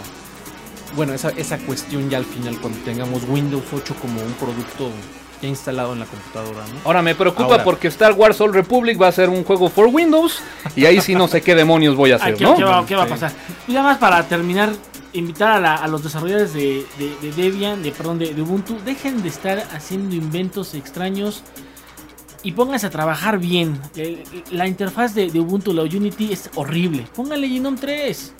Bueno, 0.95 1.13
esa, 1.13 1.29
esa 1.29 1.57
cuestión 1.57 2.09
ya 2.09 2.17
al 2.17 2.25
final 2.25 2.57
cuando 2.59 2.79
tengamos 2.79 3.23
Windows 3.27 3.65
8 3.73 3.95
como 4.01 4.21
un 4.21 4.33
producto 4.33 4.89
ya 5.43 5.49
instalado 5.49 5.91
en 5.93 5.99
la 5.99 6.05
computadora, 6.05 6.65
¿no? 6.73 6.79
Ahora 6.85 7.01
me 7.01 7.13
preocupa 7.15 7.43
Ahora. 7.51 7.63
porque 7.65 7.89
Star 7.89 8.13
Wars 8.13 8.39
Old 8.39 8.55
Republic 8.55 8.99
va 9.01 9.09
a 9.09 9.11
ser 9.11 9.29
un 9.29 9.43
juego 9.43 9.69
for 9.69 9.87
Windows 9.87 10.39
y 10.75 10.85
ahí 10.85 11.01
sí 11.01 11.15
no 11.15 11.27
sé 11.27 11.41
qué 11.41 11.53
demonios 11.53 11.95
voy 11.95 12.11
a 12.13 12.15
hacer, 12.15 12.35
¿qué, 12.35 12.43
¿no? 12.45 12.55
qué 12.55 12.63
va, 12.63 12.85
qué 12.85 12.95
va 12.95 13.03
a 13.03 13.07
pasar? 13.07 13.31
Y 13.67 13.73
ya 13.73 13.83
más 13.83 13.97
para 13.97 14.23
terminar, 14.27 14.71
invitar 15.11 15.51
a, 15.51 15.59
la- 15.59 15.75
a 15.75 15.87
los 15.87 16.01
desarrolladores 16.03 16.53
de, 16.53 16.85
de- 16.97 17.15
de 17.21 17.31
Debian, 17.33 17.83
de, 17.83 17.91
perdón, 17.91 18.19
de, 18.19 18.33
de 18.33 18.41
Ubuntu, 18.41 18.77
dejen 18.85 19.21
de 19.21 19.27
estar 19.29 19.59
haciendo 19.73 20.15
inventos 20.15 20.73
extraños 20.75 21.43
y 22.41 22.53
pónganse 22.53 22.87
a 22.87 22.89
trabajar 22.89 23.37
bien. 23.37 23.79
El- 23.95 24.23
La 24.51 24.65
interfaz 24.67 25.13
de, 25.13 25.29
de 25.29 25.39
Ubuntu, 25.39 25.73
la 25.73 25.83
Unity, 25.83 26.31
es 26.31 26.49
horrible. 26.55 27.05
Pónganle 27.15 27.49
Genome 27.49 27.77
3. 27.77 28.33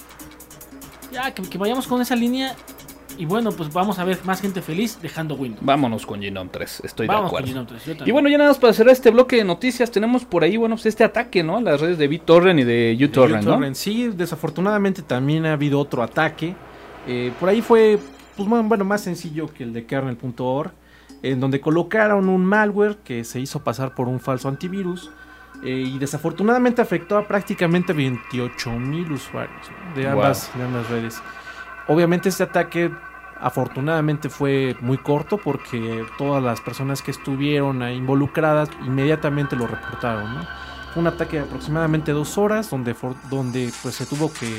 Ya, 1.11 1.31
que, 1.31 1.43
que 1.43 1.57
vayamos 1.57 1.85
con 1.85 2.01
esa 2.01 2.15
línea 2.15 2.55
y 3.17 3.26
bueno, 3.26 3.52
pues 3.52 3.71
vamos 3.73 3.99
a 3.99 4.04
ver 4.04 4.19
más 4.26 4.41
gente 4.41 4.62
feliz 4.62 4.99
dejando 5.02 5.36
Windows. 5.36 5.65
Vámonos 5.65 6.06
con 6.06 6.21
Genome 6.21 6.49
3, 6.52 6.82
estoy 6.86 7.08
Vamos 7.08 7.23
de 7.26 7.30
con 7.30 7.38
acuerdo. 7.39 7.47
Genome 7.47 7.67
3. 7.84 7.97
yo 7.99 8.06
Y 8.06 8.12
bueno, 8.12 8.30
ya 8.30 8.38
nada 8.38 8.49
más 8.49 8.60
para 8.60 8.73
cerrar 8.73 8.93
este 8.93 9.12
bloque 9.12 9.36
de 9.38 9.43
noticias, 9.43 9.91
tenemos 9.91 10.26
por 10.26 10.43
ahí, 10.43 10.58
bueno, 10.58 10.76
pues 10.76 10.86
este 10.88 11.04
ataque, 11.04 11.43
¿no? 11.43 11.58
A 11.58 11.62
las 11.62 11.80
redes 11.82 11.97
de 11.97 12.08
BitTorrent 12.08 12.60
y 12.60 12.63
de 12.63 12.97
uTorrent, 13.04 13.43
¿no? 13.43 13.52
uTorrent. 13.54 13.76
Sí, 13.76 14.10
desafortunadamente 14.10 15.02
también 15.02 15.45
ha 15.45 15.54
habido 15.54 15.80
otro 15.80 16.04
ataque. 16.04 16.56
Eh, 17.08 17.32
por 17.39 17.49
ahí 17.49 17.62
fue, 17.62 17.99
pues 18.38 18.47
más- 18.49 18.67
bueno, 18.67 18.86
más 18.86 19.02
sencillo 19.02 19.47
que 19.54 19.63
el 19.63 19.73
de 19.73 19.86
kernel.org, 19.86 20.71
en 21.21 21.39
donde 21.39 21.62
colocaron 21.62 22.28
un 22.30 22.43
malware 22.45 22.97
que 23.04 23.23
se 23.23 23.39
hizo 23.39 23.63
pasar 23.63 23.95
por 23.95 24.08
un 24.08 24.19
falso 24.19 24.47
antivirus. 24.49 25.10
eh, 25.65 25.69
y 25.95 25.97
desafortunadamente 25.97 26.82
afectó 26.82 27.17
a 27.17 27.26
prácticamente 27.26 27.93
28 27.93 28.71
mil 28.71 29.10
usuarios 29.13 29.62
¿no? 29.69 29.95
de, 29.95 30.02
Wow. 30.08 30.12
ambas, 30.13 30.52
de 30.58 30.63
ambas 30.63 30.89
redes. 30.89 31.21
Obviamente 31.87 32.29
este 32.29 32.43
ataque 32.43 32.91
afortunadamente 33.39 34.29
fue 34.29 34.75
muy 34.79 34.97
corto 34.97 35.37
porque 35.37 36.05
todas 36.17 36.41
las 36.41 36.61
personas 36.61 37.01
que 37.01 37.11
estuvieron 37.11 37.83
involucradas 37.91 38.69
inmediatamente 38.85 39.55
lo 39.55 39.67
reportaron. 39.67 40.47
Fue 40.93 41.01
un 41.01 41.07
ataque 41.07 41.37
de 41.37 41.43
aproximadamente 41.43 42.11
dos 42.13 42.37
horas 42.37 42.69
donde, 42.69 42.95
donde 43.29 43.73
pues 43.81 43.95
se 43.95 44.05
tuvo 44.05 44.31
que, 44.31 44.49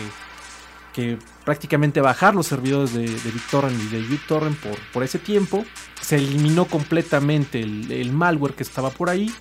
que 0.92 1.18
prácticamente 1.44 2.00
bajar 2.00 2.34
los 2.34 2.46
servidores 2.46 2.92
de, 2.92 3.08
de 3.08 3.30
BitTorrent 3.30 3.80
y 3.80 3.86
de 3.86 4.14
uTorrent 4.14 4.58
por, 4.58 4.78
por 4.92 5.02
ese 5.02 5.18
tiempo. 5.18 5.64
Se 6.00 6.16
eliminó 6.16 6.66
completamente 6.66 7.60
el, 7.60 7.90
el 7.90 8.12
malware 8.12 8.54
que 8.54 8.64
estaba 8.64 8.90
por 8.90 9.08
ahí. 9.08 9.32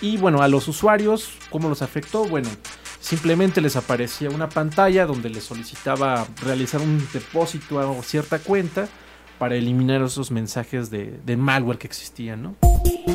Y 0.00 0.16
bueno, 0.16 0.42
a 0.42 0.48
los 0.48 0.66
usuarios, 0.66 1.34
¿cómo 1.50 1.68
los 1.68 1.82
afectó? 1.82 2.24
Bueno, 2.24 2.48
simplemente 3.00 3.60
les 3.60 3.76
aparecía 3.76 4.30
una 4.30 4.48
pantalla 4.48 5.06
donde 5.06 5.30
les 5.30 5.44
solicitaba 5.44 6.26
realizar 6.42 6.80
un 6.80 7.06
depósito 7.12 7.80
a 7.80 8.02
cierta 8.02 8.38
cuenta 8.38 8.88
para 9.38 9.54
eliminar 9.54 10.02
esos 10.02 10.30
mensajes 10.30 10.90
de, 10.90 11.36
malware 11.36 11.78
que 11.78 11.86
existían, 11.86 12.42
¿no? 12.42 12.56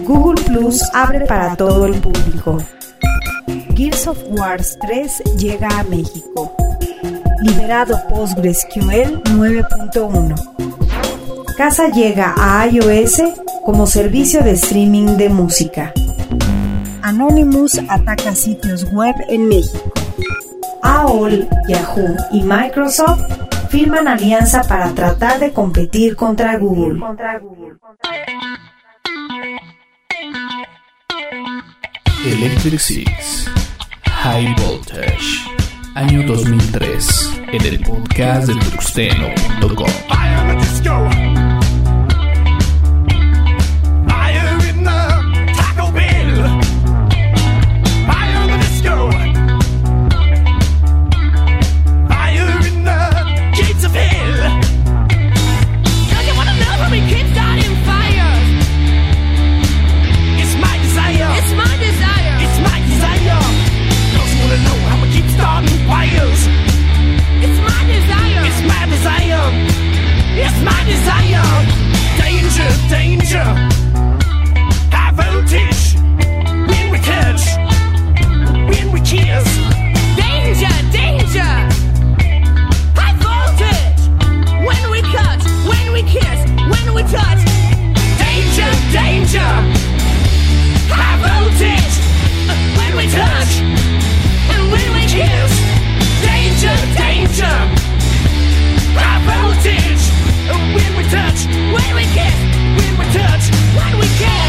Google 0.04 0.41
Plus 0.43 0.82
abre 0.93 1.26
para 1.28 1.56
todo 1.56 1.86
el 1.86 2.02
público. 2.02 2.58
Gears 3.76 4.08
of 4.08 4.17
Wars 4.30 4.76
3 4.82 5.21
llega 5.38 5.67
a 5.80 5.84
México. 5.84 6.56
Liberado 7.43 8.02
PostgreSQL 8.10 9.21
9.1. 9.36 10.56
Casa 11.58 11.89
llega 11.89 12.34
a 12.38 12.67
iOS 12.67 13.21
como 13.63 13.86
servicio 13.86 14.41
de 14.41 14.52
streaming 14.52 15.17
de 15.17 15.30
música. 15.30 15.93
Anonymous 17.06 17.80
ataca 17.88 18.34
sitios 18.34 18.84
web 18.91 19.13
en 19.30 19.48
México. 19.48 19.94
AOL, 20.82 21.48
Yahoo 21.68 22.15
y 22.32 22.41
Microsoft 22.41 23.22
firman 23.70 24.08
alianza 24.08 24.63
para 24.63 24.91
tratar 24.91 25.39
de 25.39 25.54
competir 25.54 26.15
contra 26.15 26.58
Google. 26.58 27.00
Electric 32.26 32.80
Six 32.80 33.52
High 34.04 34.56
Voltage 34.56 35.46
Año 35.94 36.26
2003 36.26 37.41
En 37.52 37.65
el 37.65 37.80
podcast 37.82 38.48
de 38.48 38.56
Tuxteno.com 38.72 39.86
And 93.17 94.71
when 94.71 94.93
we. 94.93 95.06
Danger, 96.21 96.75
danger. 96.97 97.56
Voltage. 99.25 100.04
When 100.75 100.97
we 100.97 101.04
touch. 101.10 101.45
When 101.73 101.95
we 101.95 102.04
kiss, 102.15 102.38
When 102.78 102.97
we 102.99 103.06
touch. 103.13 103.45
when 103.75 103.99
we 103.99 104.08
kiss. 104.19 104.45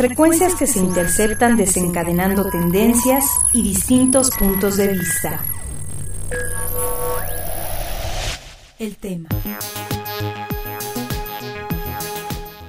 Frecuencias 0.00 0.54
que 0.54 0.66
se 0.66 0.78
interceptan 0.78 1.58
desencadenando 1.58 2.48
tendencias 2.48 3.22
y 3.52 3.60
distintos 3.60 4.30
puntos 4.30 4.78
de 4.78 4.94
vista. 4.94 5.42
El 8.78 8.96
tema. 8.96 9.28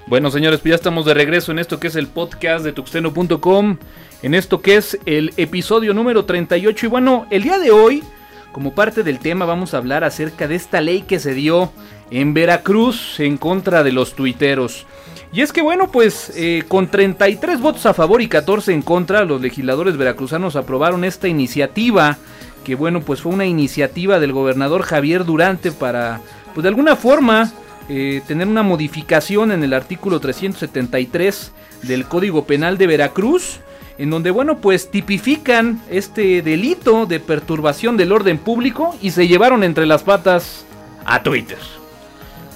Bueno, 0.08 0.30
señores, 0.30 0.60
pues 0.60 0.72
ya 0.72 0.76
estamos 0.76 1.06
de 1.06 1.14
regreso 1.14 1.54
en 1.54 1.60
esto 1.60 1.80
que 1.80 1.88
es 1.88 1.96
el 1.96 2.08
podcast 2.08 2.66
de 2.66 2.74
tuxteno.com, 2.74 3.78
en 4.24 4.34
esto 4.34 4.62
que 4.62 4.76
es 4.76 5.00
el 5.06 5.34
episodio 5.38 5.94
número 5.94 6.26
38. 6.26 6.86
Y 6.86 6.90
bueno, 6.90 7.28
el 7.30 7.44
día 7.44 7.60
de 7.60 7.72
hoy, 7.72 8.04
como 8.52 8.76
parte 8.76 9.04
del 9.04 9.20
tema, 9.20 9.46
vamos 9.46 9.74
a 9.74 9.78
hablar 9.78 10.04
acerca 10.04 10.50
de 10.50 10.56
esta 10.56 10.82
ley 10.82 11.04
que 11.04 11.18
se 11.18 11.34
dio 11.34 11.72
en 12.10 12.34
Veracruz 12.34 13.22
en 13.22 13.38
contra 13.38 13.84
de 13.84 13.94
los 13.94 14.16
tuiteros. 14.16 14.86
Y 15.34 15.42
es 15.42 15.54
que 15.54 15.62
bueno, 15.62 15.90
pues 15.92 16.32
eh, 16.36 16.64
con 16.68 16.90
33 16.90 17.62
votos 17.62 17.86
a 17.86 17.94
favor 17.94 18.22
y 18.22 18.28
14 18.28 18.74
en 18.74 18.82
contra, 18.82 19.24
los 19.24 19.42
legisladores 19.42 19.96
veracruzanos 19.96 20.58
aprobaron 20.58 21.06
esta 21.06 21.30
iniciativa, 21.30 22.18
que 22.66 22.76
bueno, 22.76 23.02
pues 23.02 23.22
fue 23.22 23.32
una 23.32 23.46
iniciativa 23.46 24.20
del 24.20 24.34
gobernador 24.34 24.82
Javier 24.82 25.24
Durante 25.24 25.72
para, 25.72 26.20
pues 26.54 26.64
de 26.64 26.70
alguna 26.70 26.98
forma, 26.98 27.52
eh, 27.88 28.22
tener 28.28 28.48
una 28.48 28.62
modificación 28.62 29.54
en 29.54 29.64
el 29.64 29.74
artículo 29.74 30.20
373 30.20 31.54
del 31.84 32.06
Código 32.06 32.46
Penal 32.46 32.78
de 32.78 32.88
Veracruz, 32.88 33.62
en 33.98 34.10
donde, 34.10 34.32
bueno, 34.32 34.58
pues 34.58 34.92
tipifican 34.92 35.82
este 35.90 36.42
delito 36.42 37.06
de 37.06 37.22
perturbación 37.22 37.96
del 37.96 38.12
orden 38.12 38.38
público 38.38 38.98
y 39.02 39.12
se 39.12 39.28
llevaron 39.30 39.64
entre 39.64 39.86
las 39.86 40.04
patas 40.04 40.66
a 41.06 41.24
Twitter. 41.24 41.81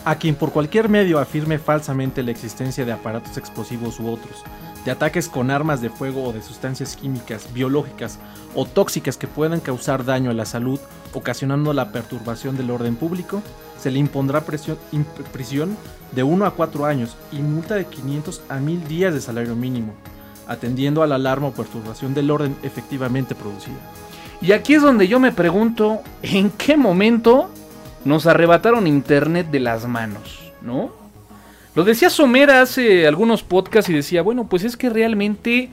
A 0.05 0.17
quien 0.17 0.35
por 0.35 0.51
cualquier 0.51 0.87
medio 0.87 1.17
afirme 1.17 1.57
falsamente 1.57 2.21
la 2.21 2.29
existencia 2.29 2.85
de 2.85 2.91
aparatos 2.91 3.37
explosivos 3.37 3.99
u 3.99 4.07
otros, 4.07 4.43
de 4.85 4.91
ataques 4.91 5.27
con 5.27 5.49
armas 5.49 5.81
de 5.81 5.89
fuego 5.89 6.25
o 6.25 6.31
de 6.31 6.43
sustancias 6.43 6.95
químicas, 6.95 7.51
biológicas 7.51 8.19
o 8.53 8.65
tóxicas 8.65 9.17
que 9.17 9.25
puedan 9.25 9.61
causar 9.61 10.05
daño 10.05 10.29
a 10.29 10.35
la 10.35 10.45
salud, 10.45 10.79
ocasionando 11.13 11.73
la 11.73 11.91
perturbación 11.91 12.55
del 12.55 12.69
orden 12.69 12.95
público, 12.95 13.41
se 13.79 13.89
le 13.89 13.97
impondrá 13.97 14.41
prisión 14.41 15.75
de 16.11 16.21
1 16.21 16.45
a 16.45 16.51
4 16.51 16.85
años 16.85 17.17
y 17.31 17.37
multa 17.37 17.73
de 17.73 17.85
500 17.85 18.43
a 18.47 18.57
1000 18.57 18.87
días 18.87 19.11
de 19.11 19.21
salario 19.21 19.55
mínimo, 19.55 19.95
atendiendo 20.47 21.01
a 21.01 21.07
la 21.07 21.15
alarma 21.15 21.47
o 21.47 21.51
perturbación 21.51 22.13
del 22.13 22.29
orden 22.29 22.55
efectivamente 22.61 23.33
producida. 23.33 23.79
Y 24.39 24.51
aquí 24.51 24.75
es 24.75 24.83
donde 24.83 25.07
yo 25.07 25.19
me 25.19 25.31
pregunto, 25.31 26.01
¿en 26.21 26.51
qué 26.51 26.77
momento 26.77 27.49
nos 28.05 28.27
arrebataron 28.27 28.87
internet 28.87 29.47
de 29.51 29.59
las 29.59 29.87
manos? 29.87 30.53
¿No? 30.61 30.91
Lo 31.75 31.83
decía 31.83 32.09
Somera 32.09 32.61
hace 32.61 33.05
algunos 33.05 33.43
podcasts 33.43 33.89
y 33.89 33.93
decía, 33.93 34.21
bueno, 34.21 34.47
pues 34.47 34.63
es 34.63 34.77
que 34.77 34.89
realmente 34.89 35.69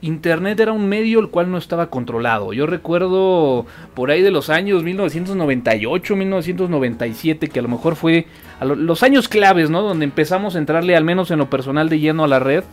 internet 0.00 0.58
era 0.60 0.72
un 0.72 0.88
medio 0.88 1.20
el 1.20 1.28
cual 1.28 1.50
no 1.50 1.58
estaba 1.58 1.88
controlado. 1.88 2.52
Yo 2.52 2.66
recuerdo 2.66 3.66
por 3.94 4.10
ahí 4.10 4.22
de 4.22 4.30
los 4.30 4.50
años 4.50 4.82
1998, 4.82 6.16
1997, 6.16 7.48
que 7.48 7.58
a 7.58 7.62
lo 7.62 7.68
mejor 7.68 7.96
fue 7.96 8.26
los 8.60 9.02
años 9.02 9.28
claves, 9.28 9.70
¿no? 9.70 9.82
Donde 9.82 10.04
empezamos 10.04 10.56
a 10.56 10.58
entrarle 10.58 10.96
al 10.96 11.04
menos 11.04 11.30
en 11.30 11.38
lo 11.38 11.50
personal 11.50 11.88
de 11.88 12.00
lleno 12.00 12.24
a 12.24 12.28
la 12.28 12.38
red. 12.38 12.64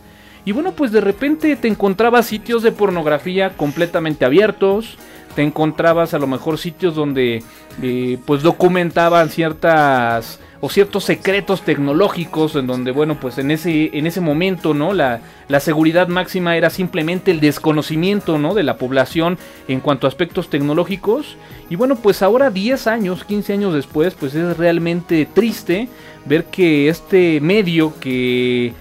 Y 0.44 0.52
bueno, 0.52 0.72
pues 0.72 0.92
de 0.92 1.00
repente 1.00 1.56
te 1.56 1.68
encontrabas 1.68 2.26
sitios 2.26 2.62
de 2.62 2.72
pornografía 2.72 3.50
completamente 3.50 4.24
abiertos. 4.24 4.96
Te 5.34 5.42
encontrabas 5.42 6.12
a 6.14 6.18
lo 6.18 6.26
mejor 6.26 6.58
sitios 6.58 6.94
donde 6.94 7.42
eh, 7.82 8.18
pues 8.26 8.42
documentaban 8.42 9.28
ciertas 9.28 10.40
o 10.60 10.68
ciertos 10.68 11.04
secretos 11.04 11.62
tecnológicos 11.62 12.54
en 12.54 12.66
donde 12.66 12.90
bueno 12.92 13.18
pues 13.18 13.38
en 13.38 13.50
ese 13.50 13.96
en 13.96 14.06
ese 14.06 14.20
momento 14.20 14.74
no 14.74 14.92
la, 14.92 15.20
la 15.48 15.60
seguridad 15.60 16.08
máxima 16.08 16.56
era 16.56 16.68
simplemente 16.68 17.30
el 17.30 17.40
desconocimiento 17.40 18.38
no 18.38 18.54
de 18.54 18.62
la 18.62 18.76
población 18.76 19.38
en 19.68 19.80
cuanto 19.80 20.06
a 20.06 20.08
aspectos 20.08 20.50
tecnológicos 20.50 21.36
y 21.70 21.76
bueno 21.76 21.96
pues 21.96 22.22
ahora 22.22 22.50
10 22.50 22.86
años 22.88 23.24
15 23.24 23.52
años 23.54 23.74
después 23.74 24.14
pues 24.14 24.34
es 24.34 24.56
realmente 24.56 25.26
triste 25.32 25.88
ver 26.26 26.44
que 26.44 26.88
este 26.88 27.40
medio 27.40 27.98
que 27.98 28.74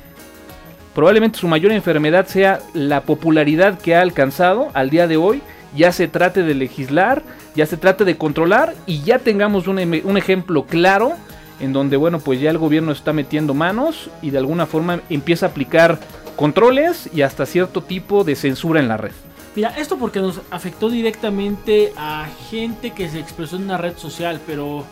probablemente 0.99 1.39
su 1.39 1.47
mayor 1.47 1.71
enfermedad 1.71 2.27
sea 2.27 2.59
la 2.73 3.03
popularidad 3.03 3.79
que 3.79 3.95
ha 3.95 4.01
alcanzado 4.01 4.67
al 4.73 4.89
día 4.89 5.07
de 5.07 5.15
hoy. 5.15 5.41
Ya 5.73 5.93
se 5.93 6.09
trate 6.09 6.43
de 6.43 6.53
legislar, 6.53 7.23
ya 7.55 7.65
se 7.65 7.77
trate 7.77 8.03
de 8.03 8.17
controlar 8.17 8.75
y 8.85 9.01
ya 9.03 9.17
tengamos 9.19 9.67
un, 9.69 9.79
em- 9.79 10.01
un 10.03 10.17
ejemplo 10.17 10.65
claro 10.65 11.13
en 11.61 11.71
donde, 11.71 11.95
bueno, 11.95 12.19
pues 12.19 12.41
ya 12.41 12.49
el 12.49 12.57
gobierno 12.57 12.91
está 12.91 13.13
metiendo 13.13 13.53
manos 13.53 14.09
y 14.21 14.31
de 14.31 14.39
alguna 14.39 14.65
forma 14.65 14.99
empieza 15.09 15.45
a 15.45 15.49
aplicar 15.49 15.99
controles 16.35 17.09
y 17.13 17.21
hasta 17.21 17.45
cierto 17.45 17.81
tipo 17.81 18.25
de 18.25 18.35
censura 18.35 18.81
en 18.81 18.89
la 18.89 18.97
red. 18.97 19.13
Mira, 19.55 19.69
esto 19.77 19.95
porque 19.97 20.19
nos 20.19 20.41
afectó 20.51 20.89
directamente 20.89 21.93
a 21.95 22.27
gente 22.49 22.91
que 22.91 23.07
se 23.07 23.19
expresó 23.19 23.55
en 23.55 23.63
una 23.63 23.77
red 23.77 23.95
social, 23.95 24.41
pero 24.45 24.83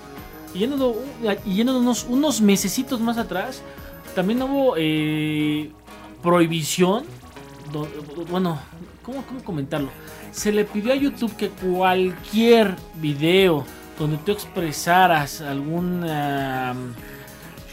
yéndonos, 0.55 0.95
yéndonos 1.45 2.05
unos 2.07 2.39
mesecitos 2.39 3.01
más 3.01 3.17
atrás, 3.17 3.61
también 4.15 4.41
hubo 4.41 4.75
eh, 4.77 5.69
prohibición, 6.31 7.05
do- 7.71 7.87
bueno, 8.29 8.59
¿cómo, 9.01 9.23
¿cómo 9.25 9.41
comentarlo? 9.45 9.87
Se 10.31 10.51
le 10.51 10.65
pidió 10.65 10.91
a 10.91 10.95
YouTube 10.95 11.33
que 11.37 11.47
cualquier 11.49 12.75
video 12.95 13.63
donde 13.97 14.17
tú 14.17 14.33
expresaras 14.33 15.39
algún... 15.39 16.03
ah, 16.05 16.73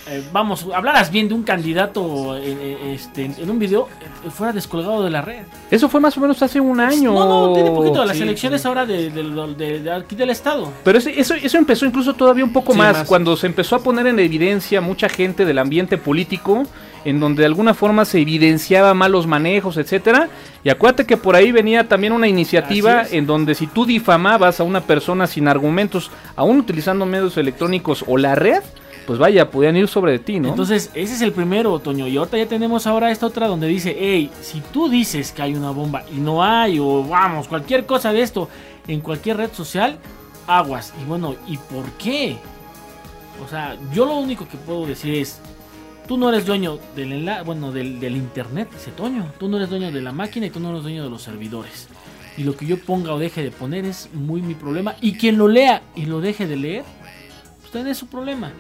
eh, 0.07 0.23
vamos, 0.33 0.67
hablaras 0.73 1.11
bien 1.11 1.29
de 1.29 1.35
un 1.35 1.43
candidato 1.43 2.37
eh, 2.37 2.43
eh, 2.47 2.93
este, 2.95 3.25
en 3.25 3.51
un 3.51 3.59
video, 3.59 3.89
eh, 4.25 4.31
fuera 4.31 4.53
descolgado 4.53 5.03
de 5.03 5.11
la 5.11 5.21
red. 5.23 5.43
Eso 5.71 5.89
fue 5.89 5.99
más 5.99 6.17
o 6.17 6.21
menos 6.21 6.41
hace 6.43 6.61
un 6.61 6.79
año. 6.79 7.13
No, 7.13 7.49
no, 7.49 7.53
tiene 7.55 7.71
poquito 7.73 8.01
de 8.03 8.07
las 8.07 8.17
Sí, 8.17 8.23
elecciones 8.23 8.61
sí. 8.63 8.69
ahora 8.69 8.85
de, 8.87 9.11
de- 9.11 9.55
de- 9.57 9.81
de 9.81 9.93
aquí 9.93 10.15
del 10.15 10.31
estado. 10.31 10.71
Pero 10.85 10.99
ese- 10.99 11.19
eso, 11.19 11.35
eso 11.35 11.59
empezó 11.59 11.87
incluso 11.87 12.15
todavía 12.15 12.45
un 12.45 12.53
poco 12.53 12.73
Sí, 12.73 12.79
más, 12.79 12.99
más. 12.99 13.09
cuando 13.09 13.35
se 13.37 13.47
empezó 13.49 13.75
a 13.77 13.79
poner 13.83 14.07
en 14.07 14.19
evidencia 14.21 14.81
mucha 14.81 15.09
gente 15.09 15.45
del 15.45 15.59
ambiente 15.59 15.97
político, 15.99 16.65
en 17.05 17.21
donde 17.21 17.43
de 17.43 17.47
alguna 17.47 17.75
forma 17.75 18.05
se 18.05 18.21
evidenciaba 18.21 18.95
malos 18.95 19.27
manejos, 19.27 19.77
etcétera. 19.77 20.29
Y 20.63 20.69
acuérdate 20.71 21.07
que 21.07 21.17
por 21.17 21.37
ahí 21.37 21.53
venía 21.53 21.89
también 21.89 22.13
una 22.13 22.29
iniciativa 22.29 23.05
en 23.11 23.27
donde 23.27 23.55
si 23.55 23.67
tú 23.67 23.85
difamabas 23.85 24.61
a 24.61 24.65
una 24.65 24.81
persona 24.81 25.27
sin 25.27 25.49
argumentos, 25.49 26.11
aún 26.37 26.59
utilizando 26.59 27.07
medios 27.07 27.37
electrónicos 27.37 28.05
o 28.07 28.17
la 28.17 28.35
red, 28.35 28.63
pues 29.07 29.19
vaya, 29.19 29.51
podían 29.51 29.77
ir 29.77 29.89
sobre 29.89 30.13
de 30.13 30.19
ti, 30.19 30.41
¿no? 30.41 30.49
Entonces, 30.49 30.91
ese 30.95 31.15
es 31.15 31.21
el 31.21 31.33
primero, 31.33 31.79
Toño. 31.79 32.07
Y 32.07 32.17
ahorita 32.17 32.39
ya 32.39 32.47
tenemos 32.47 32.87
ahora 32.87 33.11
esta 33.11 33.27
otra 33.27 33.49
donde 33.49 33.67
dice, 33.67 33.95
hey, 33.99 34.31
si 34.41 34.61
tú 34.73 34.89
dices 34.89 35.33
que 35.33 35.43
hay 35.43 35.55
una 35.55 35.71
bomba 35.71 36.05
y 36.11 36.21
no 36.21 36.43
hay, 36.43 36.79
o 36.79 37.05
vamos, 37.05 37.49
cualquier 37.49 37.85
cosa 37.85 38.13
de 38.13 38.23
esto 38.23 38.49
en 38.89 39.01
cualquier 39.01 39.37
red 39.37 39.53
social, 39.53 39.99
aguas. 40.47 40.95
Y 41.01 41.05
bueno, 41.05 41.35
¿y 41.47 41.57
por 41.59 41.85
qué? 41.93 42.39
O 43.45 43.49
sea, 43.49 43.77
yo 43.93 44.07
lo 44.07 44.17
único 44.17 44.49
que 44.49 44.57
puedo 44.57 44.87
decir 44.87 45.15
es, 45.15 45.41
tú 46.07 46.17
no 46.19 46.29
eres 46.29 46.47
dueño 46.47 46.79
del 46.95 47.13
enla- 47.13 47.45
bueno, 47.45 47.73
del, 47.73 48.17
internet, 48.17 48.69
dice 48.73 48.91
Toño. 48.91 49.33
Tú 49.39 49.49
no 49.49 49.57
eres 49.57 49.71
dueño 49.71 49.91
de 49.91 50.03
la 50.03 50.13
máquina 50.13 50.47
y 50.47 50.51
tú 50.51 50.61
no 50.61 50.71
eres 50.71 50.83
dueño 50.83 51.05
de 51.05 51.11
los 51.11 51.23
servidores. 51.23 51.89
Y 52.37 52.45
lo 52.45 52.57
que 52.57 52.67
yo 52.67 52.79
ponga 52.79 53.13
o 53.15 53.19
deje 53.19 53.43
de 53.43 53.51
poner 53.51 53.85
es 53.85 54.11
muy 54.13 54.43
mi 54.43 54.55
problema. 54.55 54.97
Y 55.01 55.17
quien 55.17 55.39
lo 55.39 55.49
lea 55.49 55.83
y 55.95 56.07
lo 56.07 56.21
deje 56.21 56.47
de 56.47 56.57
leer, 56.57 56.85
pues 57.61 57.71
también 57.71 57.93
es 57.93 57.99
su 57.99 58.09
problema. 58.09 58.53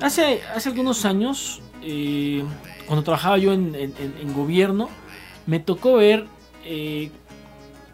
Hace, 0.00 0.42
hace 0.54 0.68
algunos 0.68 1.04
años, 1.04 1.60
eh, 1.82 2.44
cuando 2.86 3.02
trabajaba 3.02 3.38
yo 3.38 3.52
en, 3.52 3.74
gobierno, 4.34 4.88
me 5.46 5.58
tocó 5.58 5.94
ver 5.94 6.26
eh, 6.64 7.10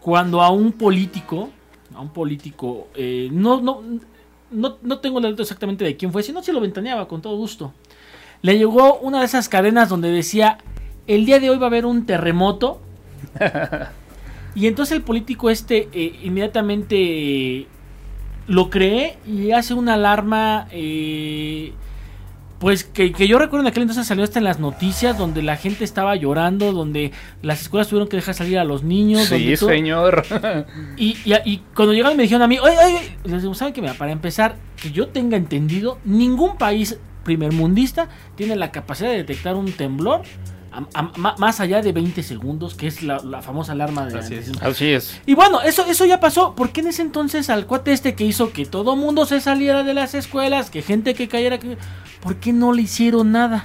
cuando 0.00 0.42
a 0.42 0.50
un 0.50 0.72
político, 0.72 1.50
a 1.94 2.00
un 2.02 2.10
político, 2.10 2.88
eh, 2.94 3.30
no, 3.32 3.62
no, 3.62 3.82
no, 4.50 4.76
no 4.82 4.98
tengo 4.98 5.18
el 5.18 5.24
dato 5.24 5.42
exactamente 5.42 5.84
de 5.84 5.96
quién 5.96 6.12
fue, 6.12 6.22
sino 6.22 6.42
se 6.42 6.52
lo 6.52 6.60
ventaneaba 6.60 7.08
con 7.08 7.22
todo 7.22 7.36
gusto. 7.36 7.72
Le 8.44 8.58
llegó 8.58 8.98
una 8.98 9.20
de 9.20 9.24
esas 9.24 9.48
cadenas 9.48 9.88
donde 9.88 10.10
decía, 10.10 10.58
el 11.06 11.24
día 11.24 11.40
de 11.40 11.48
hoy 11.48 11.56
va 11.56 11.64
a 11.64 11.68
haber 11.68 11.86
un 11.86 12.04
terremoto. 12.04 12.78
y 14.54 14.66
entonces 14.66 14.94
el 14.96 15.02
político 15.02 15.48
este 15.48 15.88
eh, 15.94 16.18
inmediatamente 16.22 16.96
eh, 17.60 17.66
lo 18.46 18.68
cree 18.68 19.16
y 19.26 19.52
hace 19.52 19.72
una 19.72 19.94
alarma 19.94 20.68
eh, 20.72 21.72
pues 22.58 22.84
que, 22.84 23.12
que 23.12 23.26
yo 23.26 23.38
recuerdo 23.38 23.62
en 23.66 23.70
aquel 23.70 23.82
entonces 23.84 24.06
salió 24.06 24.24
hasta 24.24 24.38
en 24.40 24.44
las 24.44 24.60
noticias 24.60 25.16
donde 25.16 25.42
la 25.42 25.56
gente 25.56 25.84
estaba 25.84 26.14
llorando, 26.16 26.72
donde 26.72 27.12
las 27.42 27.62
escuelas 27.62 27.88
tuvieron 27.88 28.08
que 28.08 28.16
dejar 28.16 28.34
salir 28.34 28.58
a 28.58 28.64
los 28.64 28.82
niños. 28.84 29.22
sí, 29.24 29.30
donde 29.38 29.56
todo- 29.56 29.68
señor. 29.70 30.22
y, 30.98 31.16
y- 31.24 31.34
y 31.46 31.62
cuando 31.74 31.94
llegaron 31.94 32.16
me 32.16 32.22
dijeron 32.24 32.42
a 32.42 32.46
mí, 32.48 32.58
oye, 32.58 32.76
oye, 32.76 32.94
oye", 32.96 33.16
les 33.24 33.40
digo, 33.42 33.54
¿saben 33.54 33.72
qué? 33.72 33.80
Mira, 33.80 33.94
para 33.94 34.12
empezar, 34.12 34.56
que 34.80 34.92
yo 34.92 35.08
tenga 35.08 35.36
entendido, 35.38 35.98
ningún 36.04 36.56
país 36.58 36.98
primermundista 37.24 38.08
tiene 38.36 38.54
la 38.54 38.70
capacidad 38.70 39.10
de 39.10 39.16
detectar 39.16 39.56
un 39.56 39.72
temblor 39.72 40.22
a- 40.72 40.84
a- 40.98 41.12
ma- 41.16 41.34
más 41.38 41.60
allá 41.60 41.80
de 41.82 41.92
20 41.92 42.22
segundos, 42.22 42.74
que 42.74 42.86
es 42.88 43.02
la, 43.02 43.18
la 43.18 43.42
famosa 43.42 43.72
alarma 43.72 44.06
de 44.06 44.18
Así 44.18 44.34
es. 44.34 44.52
Así 44.60 44.90
es. 44.92 45.20
Y 45.24 45.34
bueno, 45.34 45.60
eso, 45.62 45.84
eso 45.86 46.04
ya 46.04 46.18
pasó. 46.20 46.54
porque 46.56 46.80
en 46.80 46.88
ese 46.88 47.02
entonces 47.02 47.48
al 47.50 47.66
cuate 47.66 47.92
este 47.92 48.14
que 48.14 48.24
hizo 48.24 48.52
que 48.52 48.66
todo 48.66 48.94
mundo 48.96 49.24
se 49.24 49.40
saliera 49.40 49.82
de 49.84 49.94
las 49.94 50.14
escuelas, 50.14 50.70
que 50.70 50.82
gente 50.82 51.14
que 51.14 51.28
cayera, 51.28 51.58
que... 51.58 51.78
¿por 52.20 52.36
qué 52.36 52.52
no 52.52 52.72
le 52.72 52.82
hicieron 52.82 53.30
nada? 53.32 53.64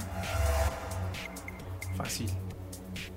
Fácil. 1.96 2.28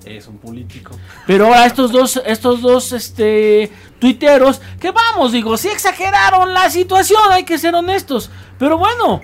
Es 0.05 0.27
un 0.27 0.37
político. 0.37 0.91
Pero 1.25 1.45
ahora 1.45 1.65
estos 1.65 1.91
dos, 1.91 2.21
estos 2.25 2.61
dos, 2.61 2.91
este, 2.91 3.71
tuiteros, 3.99 4.59
que 4.79 4.91
vamos, 4.91 5.31
digo, 5.31 5.55
sí 5.55 5.69
exageraron 5.69 6.53
la 6.53 6.69
situación, 6.69 7.21
hay 7.31 7.45
que 7.45 7.57
ser 7.57 7.73
honestos. 7.73 8.29
Pero 8.59 8.77
bueno, 8.77 9.21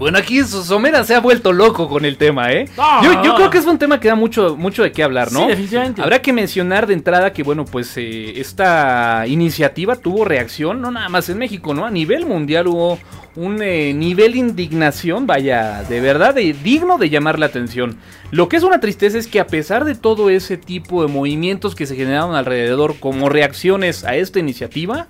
Bueno, 0.00 0.16
aquí 0.16 0.42
Somera 0.44 1.04
se 1.04 1.14
ha 1.14 1.20
vuelto 1.20 1.52
loco 1.52 1.86
con 1.86 2.06
el 2.06 2.16
tema, 2.16 2.50
¿eh? 2.50 2.64
No, 2.74 3.22
yo, 3.22 3.34
creo 3.34 3.50
que 3.50 3.58
es 3.58 3.66
un 3.66 3.76
tema 3.76 4.00
que 4.00 4.08
da 4.08 4.14
mucho, 4.14 4.56
mucho 4.56 4.82
de 4.82 4.92
qué 4.92 5.02
hablar, 5.02 5.30
¿no? 5.30 5.40
Sí, 5.40 5.48
definitivamente. 5.48 6.00
Habrá 6.00 6.22
que 6.22 6.32
mencionar 6.32 6.86
de 6.86 6.94
entrada 6.94 7.34
que, 7.34 7.42
bueno, 7.42 7.66
pues 7.66 7.94
eh, 7.98 8.40
esta 8.40 9.26
iniciativa 9.26 9.96
tuvo 9.96 10.24
reacción, 10.24 10.80
no 10.80 10.90
nada 10.90 11.10
más 11.10 11.28
en 11.28 11.36
México, 11.36 11.74
¿no? 11.74 11.84
A 11.84 11.90
nivel 11.90 12.24
mundial 12.24 12.68
hubo 12.68 12.98
un 13.36 13.60
eh, 13.60 13.92
nivel 13.92 14.32
de 14.32 14.38
indignación, 14.38 15.26
vaya, 15.26 15.82
de 15.86 16.00
verdad, 16.00 16.34
de- 16.34 16.54
digno 16.54 16.96
de 16.96 17.10
llamar 17.10 17.38
la 17.38 17.44
atención. 17.44 17.98
Lo 18.30 18.48
que 18.48 18.56
es 18.56 18.62
una 18.62 18.80
tristeza 18.80 19.18
es 19.18 19.26
que 19.26 19.38
a 19.38 19.46
pesar 19.46 19.84
de 19.84 19.94
todo 19.96 20.30
ese 20.30 20.56
tipo 20.56 21.02
de 21.02 21.08
movimientos 21.12 21.74
que 21.74 21.84
se 21.84 21.94
generaron 21.94 22.34
alrededor 22.34 22.98
como 22.98 23.28
reacciones 23.28 24.04
a 24.04 24.16
esta 24.16 24.38
iniciativa, 24.38 25.08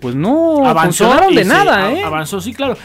pues 0.00 0.14
no 0.14 0.66
y 1.30 1.36
de 1.36 1.44
nada, 1.44 1.92
¿eh? 1.92 2.02
Avanzó, 2.02 2.40
sí, 2.40 2.54
claro. 2.54 2.78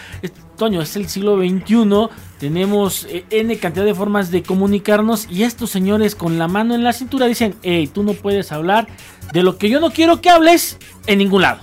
Es- 0.55 0.57
Toño, 0.57 0.81
es 0.81 0.95
el 0.95 1.07
siglo 1.09 1.37
XXI. 1.37 2.09
Tenemos 2.39 3.05
eh, 3.09 3.25
N 3.29 3.57
cantidad 3.57 3.85
de 3.85 3.93
formas 3.93 4.31
de 4.31 4.41
comunicarnos. 4.43 5.27
Y 5.29 5.43
estos 5.43 5.69
señores 5.69 6.15
con 6.15 6.37
la 6.39 6.47
mano 6.47 6.75
en 6.75 6.83
la 6.83 6.93
cintura 6.93 7.25
dicen: 7.27 7.55
Hey, 7.61 7.89
tú 7.93 8.03
no 8.03 8.13
puedes 8.13 8.51
hablar 8.51 8.87
de 9.33 9.43
lo 9.43 9.57
que 9.57 9.69
yo 9.69 9.79
no 9.79 9.91
quiero 9.91 10.21
que 10.21 10.29
hables 10.29 10.77
en 11.07 11.19
ningún 11.19 11.41
lado. 11.41 11.59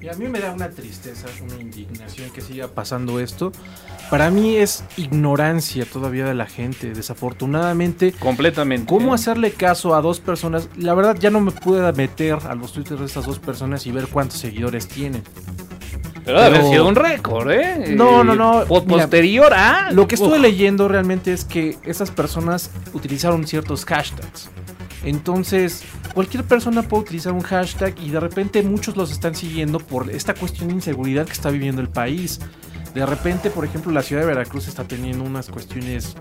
Y 0.00 0.08
a 0.08 0.12
mí 0.12 0.28
me 0.28 0.38
da 0.38 0.52
una 0.52 0.70
tristeza, 0.70 1.26
una 1.42 1.60
indignación 1.60 2.30
que 2.30 2.40
siga 2.40 2.68
pasando 2.68 3.18
esto. 3.18 3.50
Para 4.10 4.30
mí 4.30 4.56
es 4.56 4.84
ignorancia 4.96 5.84
todavía 5.84 6.24
de 6.24 6.34
la 6.34 6.46
gente, 6.46 6.92
desafortunadamente. 6.94 8.12
Completamente. 8.12 8.86
¿Cómo 8.86 9.12
hacerle 9.12 9.50
caso 9.50 9.94
a 9.96 10.00
dos 10.00 10.20
personas? 10.20 10.68
La 10.76 10.94
verdad 10.94 11.16
ya 11.18 11.30
no 11.30 11.40
me 11.40 11.50
pude 11.50 11.92
meter 11.92 12.38
a 12.48 12.54
los 12.54 12.72
twitters 12.72 13.00
de 13.00 13.06
estas 13.06 13.26
dos 13.26 13.38
personas 13.38 13.86
y 13.86 13.92
ver 13.92 14.06
cuántos 14.06 14.38
seguidores 14.38 14.86
tienen. 14.86 15.22
Pero 16.28 16.42
debe 16.42 16.56
haber 16.58 16.70
sido 16.70 16.86
un 16.86 16.94
récord, 16.94 17.50
¿eh? 17.50 17.94
No, 17.96 18.22
no, 18.22 18.34
no, 18.34 18.64
Po- 18.66 18.82
mira, 18.86 19.02
posterior 19.02 19.52
a. 19.54 19.90
Lo 19.92 20.06
que 20.06 20.14
estuve 20.14 20.36
Uf. 20.36 20.40
leyendo 20.42 20.86
realmente 20.88 21.32
es 21.32 21.44
que 21.44 21.76
esas 21.84 22.10
personas 22.10 22.70
utilizaron 22.92 23.46
ciertos 23.46 23.84
hashtags. 23.84 24.50
Entonces, 25.04 25.84
cualquier 26.12 26.44
persona 26.44 26.82
puede 26.82 27.04
utilizar 27.04 27.32
un 27.32 27.40
hashtag 27.42 27.94
y 28.02 28.10
de 28.10 28.20
repente 28.20 28.62
muchos 28.62 28.96
los 28.96 29.10
están 29.10 29.34
siguiendo 29.34 29.78
por 29.78 30.10
esta 30.10 30.34
cuestión 30.34 30.68
de 30.68 30.74
inseguridad 30.74 31.24
que 31.26 31.32
está 31.32 31.50
viviendo 31.50 31.80
el 31.80 31.88
país. 31.88 32.40
De 32.94 33.06
repente, 33.06 33.48
por 33.50 33.64
ejemplo, 33.64 33.92
la 33.92 34.02
ciudad 34.02 34.22
de 34.22 34.28
Veracruz 34.28 34.66
está 34.68 34.84
teniendo 34.84 35.22
unas 35.24 35.48
cuestiones 35.48 36.16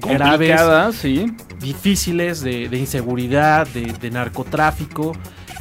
graves, 0.00 0.96
sí. 0.96 1.32
difíciles 1.60 2.40
de, 2.42 2.68
de 2.68 2.78
inseguridad, 2.78 3.66
de, 3.68 3.92
de 4.00 4.10
narcotráfico. 4.10 5.16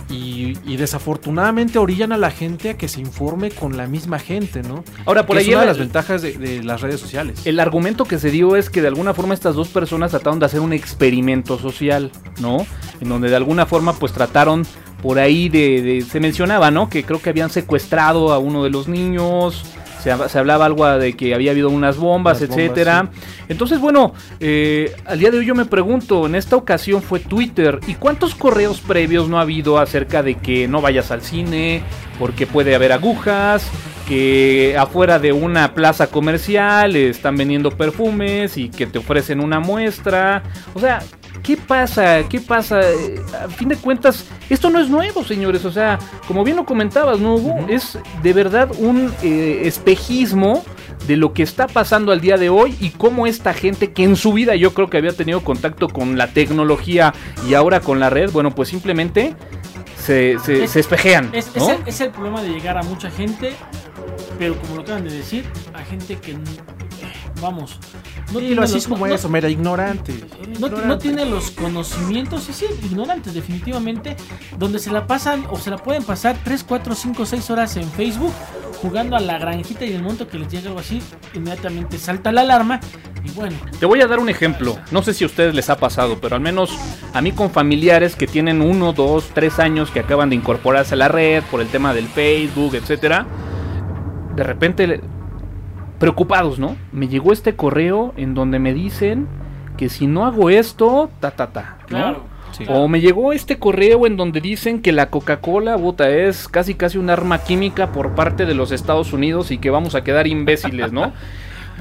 Y, 0.09 0.57
y 0.65 0.77
desafortunadamente 0.77 1.79
orillan 1.79 2.13
a 2.13 2.17
la 2.17 2.31
gente 2.31 2.69
a 2.69 2.77
que 2.77 2.87
se 2.87 3.01
informe 3.01 3.51
con 3.51 3.75
la 3.75 3.87
misma 3.87 4.19
gente, 4.19 4.61
¿no? 4.63 4.83
Ahora, 5.05 5.25
por 5.25 5.35
Que 5.35 5.41
ahí 5.41 5.49
es 5.49 5.53
una 5.55 5.61
de 5.61 5.67
las 5.67 5.77
ventajas 5.79 6.21
de, 6.21 6.37
de 6.37 6.63
las 6.63 6.79
redes 6.81 6.99
sociales. 7.01 7.45
El 7.45 7.59
argumento 7.59 8.05
que 8.05 8.17
se 8.17 8.31
dio 8.31 8.55
es 8.55 8.69
que 8.69 8.81
de 8.81 8.87
alguna 8.87 9.13
forma 9.13 9.33
estas 9.33 9.55
dos 9.55 9.67
personas 9.67 10.11
trataron 10.11 10.39
de 10.39 10.45
hacer 10.45 10.61
un 10.61 10.71
experimento 10.71 11.59
social, 11.59 12.11
¿no? 12.39 12.65
En 13.01 13.09
donde 13.09 13.29
de 13.29 13.35
alguna 13.35 13.65
forma 13.65 13.93
pues 13.93 14.13
trataron 14.13 14.65
por 15.01 15.19
ahí 15.19 15.49
de, 15.49 15.81
de- 15.81 16.01
se 16.01 16.19
mencionaba, 16.21 16.71
¿no? 16.71 16.89
Que 16.89 17.03
creo 17.03 17.21
que 17.21 17.29
habían 17.29 17.49
secuestrado 17.49 18.31
a 18.33 18.39
uno 18.39 18.63
de 18.63 18.69
los 18.69 18.87
niños, 18.87 19.63
se, 20.01 20.11
hab- 20.13 20.27
se 20.29 20.39
hablaba 20.39 20.65
algo 20.65 20.85
de 20.87 21.13
que 21.15 21.33
había 21.33 21.51
habido 21.51 21.69
unas 21.69 21.97
bombas, 21.97 22.39
bombas, 22.39 22.41
etcétera. 22.41 23.09
Entonces, 23.49 23.79
bueno, 23.79 24.13
eh, 24.39 24.95
al 25.05 25.19
día 25.19 25.31
de 25.31 25.39
hoy 25.39 25.45
yo 25.45 25.55
me 25.55 25.65
pregunto, 25.65 26.25
en 26.25 26.35
esta 26.35 26.55
ocasión 26.55 27.01
fue 27.01 27.19
Twitter, 27.19 27.79
¿y 27.87 27.95
cuántos 27.95 28.35
correos 28.35 28.79
previos 28.81 29.29
no 29.29 29.37
ha 29.39 29.41
habido 29.41 29.77
acerca 29.79 30.23
de 30.23 30.35
que 30.35 30.67
no 30.67 30.81
vayas 30.81 31.11
al 31.11 31.21
cine, 31.21 31.81
porque 32.19 32.45
puede 32.47 32.75
haber 32.75 32.91
agujas, 32.91 33.69
que 34.07 34.75
afuera 34.79 35.19
de 35.19 35.33
una 35.33 35.73
plaza 35.73 36.07
comercial 36.07 36.95
están 36.95 37.35
vendiendo 37.35 37.71
perfumes 37.71 38.57
y 38.57 38.69
que 38.69 38.87
te 38.87 38.99
ofrecen 38.99 39.39
una 39.41 39.59
muestra? 39.59 40.43
O 40.73 40.79
sea, 40.79 40.99
¿qué 41.47 41.55
pasa? 41.57 42.27
¿Qué 42.27 42.41
pasa? 42.41 42.81
Eh, 42.81 43.21
A 43.43 43.47
fin 43.47 43.69
de 43.69 43.77
cuentas, 43.77 44.25
esto 44.49 44.69
no 44.69 44.79
es 44.79 44.89
nuevo, 44.89 45.23
señores. 45.23 45.63
O 45.65 45.71
sea, 45.71 45.97
como 46.27 46.43
bien 46.43 46.57
lo 46.57 46.65
comentabas, 46.65 47.19
¿no, 47.19 47.35
Hugo? 47.35 47.65
Es 47.69 47.97
de 48.21 48.33
verdad 48.33 48.69
un 48.77 49.13
eh, 49.23 49.61
espejismo 49.63 50.63
de 51.07 51.15
lo 51.15 51.31
que 51.31 51.43
está 51.43 51.67
pasando 51.67 52.11
al 52.11 52.19
día 52.19 52.35
de 52.37 52.49
hoy 52.49 52.75
y 52.81 52.89
cómo 52.89 53.27
esta 53.27 53.53
gente 53.53 53.93
que 53.93 54.03
en 54.03 54.17
su 54.17 54.33
vida 54.33 54.55
yo 54.55 54.73
creo 54.73 54.89
que 54.89 54.97
había 54.97 55.13
tenido 55.13 55.41
contacto 55.41 55.87
con 55.87 56.17
la 56.17 56.27
tecnología 56.27 57.13
y 57.47 57.53
ahora 57.53 57.79
con 57.79 57.99
la 58.01 58.09
red, 58.09 58.29
bueno, 58.31 58.53
pues 58.53 58.67
simplemente 58.67 59.33
se, 59.97 60.37
se, 60.43 60.65
Es- 60.65 60.71
se 60.71 60.81
espejean. 60.81 61.29
Es, 61.33 61.47
es 61.47 61.55
¿no? 61.55 61.71
el, 61.71 61.77
es 61.85 62.01
el 62.01 62.09
problema 62.11 62.41
de 62.41 62.49
llegar 62.49 62.77
a 62.77 62.83
mucha 62.83 63.09
gente, 63.09 63.53
pero 64.37 64.59
como 64.59 64.75
lo 64.75 64.81
acaban 64.81 65.05
de 65.05 65.13
decir, 65.15 65.45
a 65.73 65.79
gente 65.85 66.17
que, 66.17 66.35
vamos, 67.41 67.79
no 68.33 68.39
Dilo 68.39 68.61
así 68.63 68.75
los- 68.75 68.87
como 68.87 69.07
no- 69.07 69.13
eso, 69.13 69.29
mera 69.29 69.49
ignorante. 69.49 70.13
No, 70.59 70.67
Ignorante. 70.67 70.87
no 70.87 70.97
tiene 70.97 71.25
los 71.25 71.51
conocimientos, 71.51 72.49
y 72.49 72.53
sí, 72.53 72.65
ignorantes 72.83 73.33
definitivamente, 73.33 74.15
donde 74.57 74.79
se 74.79 74.91
la 74.91 75.07
pasan 75.07 75.45
o 75.49 75.57
se 75.57 75.69
la 75.69 75.77
pueden 75.77 76.03
pasar 76.03 76.37
3, 76.43 76.63
4, 76.63 76.93
5, 76.95 77.25
6 77.25 77.49
horas 77.49 77.77
en 77.77 77.89
Facebook 77.89 78.33
jugando 78.81 79.15
a 79.15 79.19
la 79.19 79.39
granjita 79.39 79.85
y 79.85 79.89
en 79.89 79.95
el 79.97 80.01
momento 80.03 80.27
que 80.27 80.37
les 80.37 80.49
llega 80.51 80.67
algo 80.67 80.79
así, 80.79 81.01
inmediatamente 81.33 81.97
salta 81.97 82.31
la 82.31 82.41
alarma 82.41 82.79
y 83.23 83.31
bueno, 83.31 83.55
Te 83.79 83.85
voy 83.87 84.01
a 84.01 84.07
dar 84.07 84.19
un 84.19 84.29
ejemplo. 84.29 84.77
No 84.91 85.01
sé 85.01 85.13
si 85.15 85.23
a 85.23 85.27
ustedes 85.27 85.55
les 85.55 85.69
ha 85.71 85.77
pasado, 85.77 86.19
pero 86.21 86.35
al 86.35 86.41
menos 86.41 86.77
a 87.13 87.21
mí 87.21 87.31
con 87.31 87.49
familiares 87.49 88.15
que 88.15 88.27
tienen 88.27 88.61
uno, 88.61 88.93
dos, 88.93 89.31
tres 89.33 89.57
años 89.59 89.89
que 89.89 89.99
acaban 90.01 90.29
de 90.29 90.35
incorporarse 90.35 90.93
a 90.93 90.97
la 90.97 91.07
red 91.07 91.43
por 91.49 91.59
el 91.61 91.67
tema 91.69 91.93
del 91.95 92.07
Facebook, 92.07 92.75
etcétera. 92.75 93.25
De 94.35 94.43
repente, 94.43 95.01
preocupados, 95.99 96.59
¿no? 96.59 96.75
Me 96.91 97.07
llegó 97.07 97.31
este 97.33 97.55
correo 97.55 98.13
en 98.17 98.33
donde 98.33 98.59
me 98.59 98.73
dicen 98.73 99.27
que 99.77 99.89
si 99.89 100.07
no 100.07 100.25
hago 100.25 100.49
esto, 100.49 101.09
ta 101.19 101.31
ta 101.31 101.47
ta. 101.47 101.77
¿no? 101.81 101.87
claro. 101.87 102.37
Sí. 102.51 102.65
O 102.69 102.87
me 102.87 103.01
llegó 103.01 103.33
este 103.33 103.59
correo 103.59 104.07
en 104.07 104.15
donde 104.15 104.39
dicen 104.39 104.81
que 104.81 104.93
la 104.93 105.09
Coca-Cola, 105.09 105.75
bota, 105.75 106.09
es 106.09 106.47
casi 106.47 106.75
casi 106.75 106.97
un 106.97 107.09
arma 107.09 107.39
química 107.39 107.91
por 107.91 108.15
parte 108.15 108.45
de 108.45 108.55
los 108.55 108.71
Estados 108.71 109.11
Unidos 109.11 109.51
y 109.51 109.57
que 109.57 109.69
vamos 109.69 109.95
a 109.95 110.03
quedar 110.03 110.27
imbéciles, 110.27 110.91
¿no? 110.93 111.11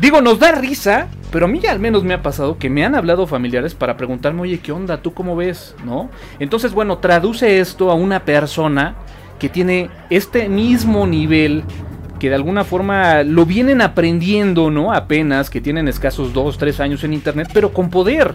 Digo, 0.00 0.20
nos 0.20 0.38
da 0.38 0.52
risa, 0.52 1.08
pero 1.32 1.46
a 1.46 1.48
mí 1.48 1.60
al 1.66 1.78
menos 1.78 2.04
me 2.04 2.12
ha 2.12 2.20
pasado 2.20 2.58
que 2.58 2.68
me 2.68 2.84
han 2.84 2.94
hablado 2.94 3.26
familiares 3.26 3.74
para 3.74 3.96
preguntarme, 3.96 4.42
oye, 4.42 4.58
¿qué 4.58 4.70
onda? 4.70 5.00
¿Tú 5.00 5.14
cómo 5.14 5.36
ves? 5.36 5.74
¿No? 5.86 6.10
Entonces, 6.38 6.74
bueno, 6.74 6.98
traduce 6.98 7.60
esto 7.60 7.90
a 7.90 7.94
una 7.94 8.24
persona 8.26 8.96
que 9.38 9.48
tiene 9.48 9.88
este 10.10 10.50
mismo 10.50 11.06
nivel, 11.06 11.64
que 12.18 12.28
de 12.28 12.34
alguna 12.34 12.64
forma 12.64 13.22
lo 13.22 13.44
vienen 13.46 13.80
aprendiendo, 13.82 14.70
¿no? 14.70 14.92
Apenas, 14.92 15.50
que 15.50 15.60
tienen 15.60 15.88
escasos 15.88 16.32
dos, 16.32 16.58
tres 16.58 16.80
años 16.80 17.04
en 17.04 17.12
internet, 17.12 17.48
pero 17.52 17.72
con 17.72 17.90
poder. 17.90 18.34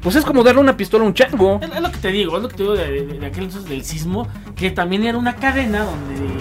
Pues 0.00 0.16
es 0.16 0.24
como 0.24 0.42
darle 0.42 0.60
una 0.60 0.76
pistola 0.76 1.04
a 1.04 1.06
un 1.06 1.14
chango. 1.14 1.60
Es, 1.62 1.70
es 1.72 1.80
lo 1.80 1.90
que 1.92 1.98
te 1.98 2.08
digo, 2.08 2.36
es 2.36 2.42
lo 2.42 2.48
que 2.48 2.56
te 2.56 2.62
digo 2.64 2.74
de, 2.74 2.90
de- 2.90 3.18
de 3.20 3.26
aquel 3.26 3.44
entonces 3.44 3.70
del 3.70 3.84
sismo, 3.84 4.26
que 4.56 4.70
también 4.72 5.04
era 5.04 5.16
una 5.16 5.36
cadena 5.36 5.84
donde, 5.84 6.34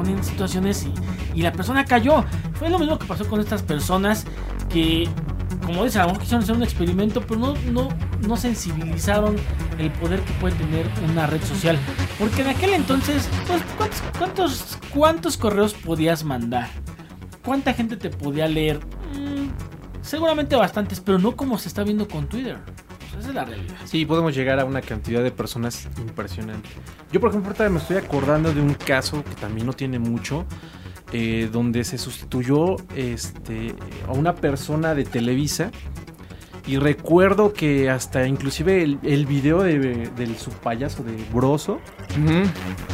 ponen 0.00 0.24
situaciones 0.24 0.86
y, 0.86 1.38
y 1.38 1.42
la 1.42 1.52
persona 1.52 1.84
cayó. 1.84 2.24
Fue 2.54 2.70
lo 2.70 2.78
mismo 2.78 2.98
que 2.98 3.04
pasó 3.04 3.28
con 3.28 3.38
estas 3.38 3.62
personas 3.62 4.24
que, 4.70 5.06
como 5.66 5.84
dices, 5.84 5.96
a 5.96 6.02
lo 6.02 6.08
mejor 6.08 6.22
quisieron 6.22 6.42
hacer 6.42 6.56
un 6.56 6.62
experimento, 6.62 7.20
pero 7.20 7.38
no, 7.38 7.54
no, 7.70 7.88
no 8.26 8.36
sensibilizaron 8.38 9.36
el 9.78 9.90
poder 9.90 10.20
que 10.20 10.32
puede 10.34 10.56
tener 10.56 10.86
una 11.10 11.26
red 11.26 11.42
social. 11.42 11.78
Porque 12.18 12.40
en 12.40 12.48
aquel 12.48 12.72
entonces, 12.72 13.28
pues, 13.46 13.62
¿cuántos, 13.76 14.02
cuántos, 14.18 14.78
cuántos 14.94 15.36
correos 15.36 15.74
podías 15.74 16.24
mandar? 16.24 16.68
¿Cuánta 17.44 17.74
gente 17.74 17.98
te 17.98 18.08
podía 18.08 18.48
leer? 18.48 18.78
Mm, 18.78 19.48
seguramente 20.00 20.56
bastantes, 20.56 21.00
pero 21.00 21.18
no 21.18 21.36
como 21.36 21.58
se 21.58 21.68
está 21.68 21.84
viendo 21.84 22.08
con 22.08 22.26
Twitter. 22.26 22.56
Esa 23.18 23.28
es 23.28 23.34
la 23.34 23.44
realidad. 23.44 23.76
Sí, 23.84 24.04
podemos 24.06 24.34
llegar 24.34 24.60
a 24.60 24.64
una 24.64 24.80
cantidad 24.80 25.22
de 25.22 25.30
personas 25.30 25.88
impresionante. 25.98 26.68
Yo, 27.12 27.20
por 27.20 27.30
ejemplo, 27.30 27.50
ahorita 27.50 27.68
me 27.68 27.78
estoy 27.78 27.96
acordando 27.96 28.52
de 28.52 28.60
un 28.60 28.74
caso 28.74 29.24
que 29.24 29.34
también 29.34 29.66
no 29.66 29.72
tiene 29.72 29.98
mucho, 29.98 30.46
eh, 31.12 31.48
donde 31.52 31.84
se 31.84 31.98
sustituyó 31.98 32.76
este, 32.94 33.74
a 34.06 34.12
una 34.12 34.34
persona 34.34 34.94
de 34.94 35.04
Televisa. 35.04 35.70
Y 36.66 36.76
recuerdo 36.76 37.52
que 37.52 37.90
hasta 37.90 38.28
inclusive 38.28 38.82
el, 38.82 38.98
el 39.02 39.26
video 39.26 39.62
de, 39.62 39.78
del 40.14 40.36
subpayaso 40.36 41.02
de 41.02 41.16
Broso 41.32 41.80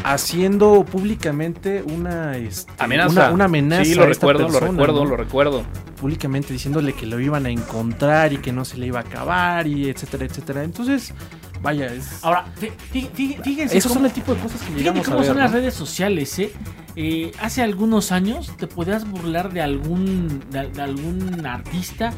haciendo 0.04 0.84
públicamente 0.84 1.82
una, 1.82 2.36
este, 2.38 2.72
Amenaza. 2.78 3.10
una, 3.10 3.30
una 3.32 3.44
amenaza. 3.46 3.84
Sí, 3.84 3.94
lo 3.94 4.04
a 4.04 4.08
esta 4.08 4.26
recuerdo, 4.26 4.48
lo 4.48 4.60
recuerdo, 4.60 5.04
¿no? 5.04 5.10
lo 5.10 5.16
recuerdo. 5.16 5.62
Públicamente 5.96 6.52
diciéndole 6.52 6.92
que 6.92 7.06
lo 7.06 7.18
iban 7.20 7.46
a 7.46 7.50
encontrar 7.50 8.32
y 8.32 8.38
que 8.38 8.52
no 8.52 8.64
se 8.64 8.76
le 8.76 8.86
iba 8.86 9.00
a 9.00 9.02
acabar 9.02 9.66
y 9.66 9.88
etcétera, 9.88 10.24
etcétera. 10.26 10.62
Entonces, 10.62 11.12
vaya, 11.62 11.86
es... 11.86 12.22
Ahora, 12.22 12.44
fí- 12.60 12.70
fí- 12.92 13.10
fí- 13.10 13.42
fíjense 13.42 13.76
esos 13.78 13.90
cómo, 13.90 14.00
son 14.00 14.06
el 14.06 14.12
tipo 14.12 14.34
de 14.34 14.40
cosas 14.40 14.60
que 14.62 14.72
llegamos 14.74 15.00
a 15.00 15.04
cómo 15.04 15.18
ver. 15.18 15.26
son 15.26 15.38
las 15.38 15.50
redes 15.52 15.74
sociales, 15.74 16.38
¿eh? 16.38 16.52
Eh, 16.94 17.32
Hace 17.40 17.62
algunos 17.62 18.12
años 18.12 18.56
te 18.56 18.66
podías 18.66 19.10
burlar 19.10 19.52
de 19.52 19.60
algún, 19.62 20.42
de, 20.50 20.68
de 20.68 20.82
algún 20.82 21.44
artista 21.44 22.12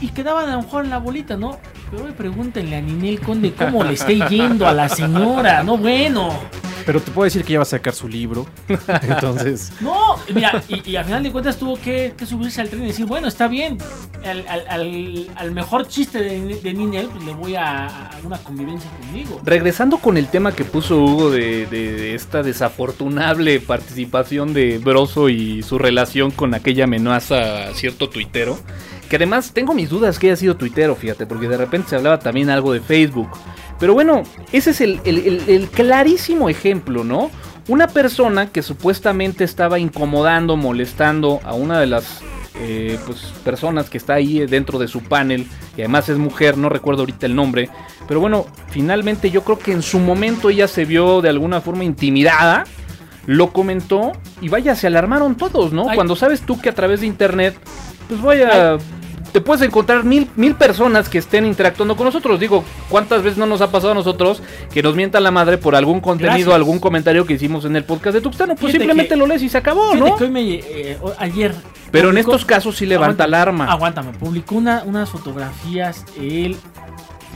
y 0.00 0.08
quedaban 0.08 0.48
a 0.48 0.56
lo 0.56 0.62
mejor 0.62 0.84
en 0.84 0.90
la 0.90 0.98
bolita, 0.98 1.36
¿no? 1.36 1.58
Pero 1.90 2.04
hoy 2.04 2.12
pregúntenle 2.12 2.76
a 2.76 2.80
Ninel 2.80 3.20
Conde 3.20 3.52
cómo 3.52 3.84
le 3.84 3.94
está 3.94 4.08
yendo 4.28 4.66
a 4.66 4.72
la 4.72 4.88
señora, 4.88 5.62
¿no? 5.62 5.76
Bueno. 5.76 6.38
Pero 6.86 6.98
te 7.00 7.10
puedo 7.10 7.24
decir 7.24 7.44
que 7.44 7.52
ya 7.52 7.58
va 7.58 7.64
a 7.64 7.66
sacar 7.66 7.92
su 7.94 8.08
libro. 8.08 8.46
Entonces, 9.02 9.70
No, 9.82 10.16
mira, 10.34 10.62
y, 10.66 10.90
y 10.90 10.96
al 10.96 11.04
final 11.04 11.22
de 11.22 11.30
cuentas 11.30 11.58
tuvo 11.58 11.76
que, 11.78 12.14
que 12.16 12.24
subirse 12.24 12.60
al 12.62 12.70
tren 12.70 12.82
y 12.84 12.86
decir, 12.86 13.04
bueno, 13.04 13.28
está 13.28 13.48
bien, 13.48 13.76
al, 14.24 14.46
al- 14.48 14.66
al- 14.68 15.30
al 15.36 15.50
mejor 15.52 15.86
chiste 15.88 16.18
de, 16.20 16.40
de 16.60 16.72
Ninel, 16.74 17.08
pues 17.08 17.22
le 17.24 17.34
voy 17.34 17.54
a, 17.54 17.86
a 17.86 18.10
una 18.24 18.38
convivencia 18.38 18.90
conmigo. 18.98 19.40
Regresando 19.44 19.98
con 19.98 20.16
el 20.16 20.28
tema 20.28 20.52
que 20.52 20.64
puso 20.64 20.98
Hugo 21.02 21.30
de, 21.30 21.66
de- 21.66 21.92
de 21.92 22.14
esta 22.14 22.42
desafortunable 22.42 23.60
participación 23.60 24.54
de 24.54 24.78
Broso 24.78 25.28
y 25.28 25.62
su 25.62 25.78
relación 25.78 26.30
con 26.30 26.54
aquella 26.54 26.84
amenaza 26.84 27.68
a 27.68 27.74
cierto 27.74 28.08
tuitero, 28.08 28.58
que 29.10 29.16
además 29.16 29.50
tengo 29.52 29.74
mis 29.74 29.90
dudas 29.90 30.18
que 30.18 30.28
haya 30.28 30.36
sido 30.36 30.56
tuitero, 30.56 30.94
fíjate, 30.96 31.26
porque 31.26 31.48
de 31.48 31.56
repente 31.58 31.90
se 31.90 31.96
hablaba 31.96 32.18
también 32.20 32.48
algo 32.48 32.72
de 32.72 32.80
Facebook. 32.80 33.28
Pero 33.78 33.92
bueno, 33.92 34.22
ese 34.52 34.70
es 34.70 34.80
el, 34.80 35.00
el- 35.04 35.18
el- 35.18 35.42
el 35.48 35.68
clarísimo 35.68 36.48
ejemplo, 36.48 37.02
¿no? 37.04 37.30
Una 37.68 37.88
persona 37.88 38.46
que 38.46 38.62
supuestamente 38.62 39.44
estaba 39.44 39.78
incomodando, 39.78 40.56
molestando 40.56 41.40
a 41.44 41.54
una 41.54 41.78
de 41.80 41.86
las 41.86 42.20
eh, 42.62 42.98
pues, 43.06 43.32
personas 43.44 43.88
que 43.90 43.96
está 43.98 44.14
ahí 44.14 44.44
dentro 44.46 44.78
de 44.78 44.86
su 44.86 45.00
panel, 45.02 45.46
y 45.76 45.80
además 45.80 46.08
es 46.08 46.18
mujer, 46.18 46.56
no 46.58 46.68
recuerdo 46.68 47.02
ahorita 47.02 47.26
el 47.26 47.34
nombre, 47.34 47.70
pero 48.06 48.20
bueno, 48.20 48.46
finalmente 48.68 49.30
yo 49.30 49.42
creo 49.44 49.58
que 49.58 49.72
en 49.72 49.82
su 49.82 49.98
momento 49.98 50.50
ella 50.50 50.68
se 50.68 50.84
vio 50.84 51.20
de 51.22 51.30
alguna 51.30 51.60
forma 51.60 51.84
intimidada, 51.84 52.64
lo 53.26 53.52
comentó 53.52 54.12
y 54.40 54.48
vaya, 54.48 54.74
se 54.74 54.86
alarmaron 54.88 55.36
todos, 55.36 55.72
¿no? 55.72 55.88
Ay. 55.88 55.94
Cuando 55.94 56.16
sabes 56.16 56.42
tú 56.42 56.60
que 56.60 56.68
a 56.68 56.74
través 56.74 57.00
de 57.00 57.06
internet, 57.06 57.54
pues 58.10 58.20
vaya, 58.22 58.76
te 59.32 59.40
puedes 59.40 59.62
encontrar 59.62 60.02
mil, 60.04 60.28
mil 60.36 60.54
personas 60.56 61.08
que 61.08 61.18
estén 61.18 61.46
interactuando 61.46 61.96
con 61.96 62.04
nosotros. 62.04 62.38
Digo, 62.40 62.64
¿cuántas 62.88 63.22
veces 63.22 63.38
no 63.38 63.46
nos 63.46 63.60
ha 63.60 63.70
pasado 63.70 63.92
a 63.92 63.94
nosotros 63.94 64.42
que 64.72 64.82
nos 64.82 64.96
mientan 64.96 65.22
la 65.22 65.30
madre 65.30 65.56
por 65.56 65.74
algún 65.76 66.00
contenido, 66.00 66.34
Gracias. 66.36 66.54
algún 66.56 66.80
comentario 66.80 67.24
que 67.24 67.34
hicimos 67.34 67.64
en 67.64 67.76
el 67.76 67.84
podcast 67.84 68.14
de 68.14 68.20
Tuxtano? 68.20 68.54
Pues 68.54 68.72
Fíjate 68.72 68.78
simplemente 68.78 69.10
que- 69.10 69.16
lo 69.16 69.26
lees 69.26 69.42
y 69.42 69.48
se 69.48 69.56
acabó, 69.58 69.92
Fíjate 69.92 70.10
¿no? 70.10 70.16
que 70.16 70.24
hoy 70.24 70.30
me, 70.30 70.54
eh, 70.54 70.98
o- 71.00 71.14
ayer... 71.18 71.54
Pero 71.92 72.08
en 72.10 72.14
publicó- 72.16 72.30
estos 72.32 72.44
casos 72.44 72.76
sí 72.76 72.86
levanta 72.86 73.24
alarma. 73.24 73.66
Aguántame, 73.70 74.12
publicó 74.12 74.56
una, 74.56 74.82
unas 74.84 75.08
fotografías 75.10 76.04
el 76.20 76.56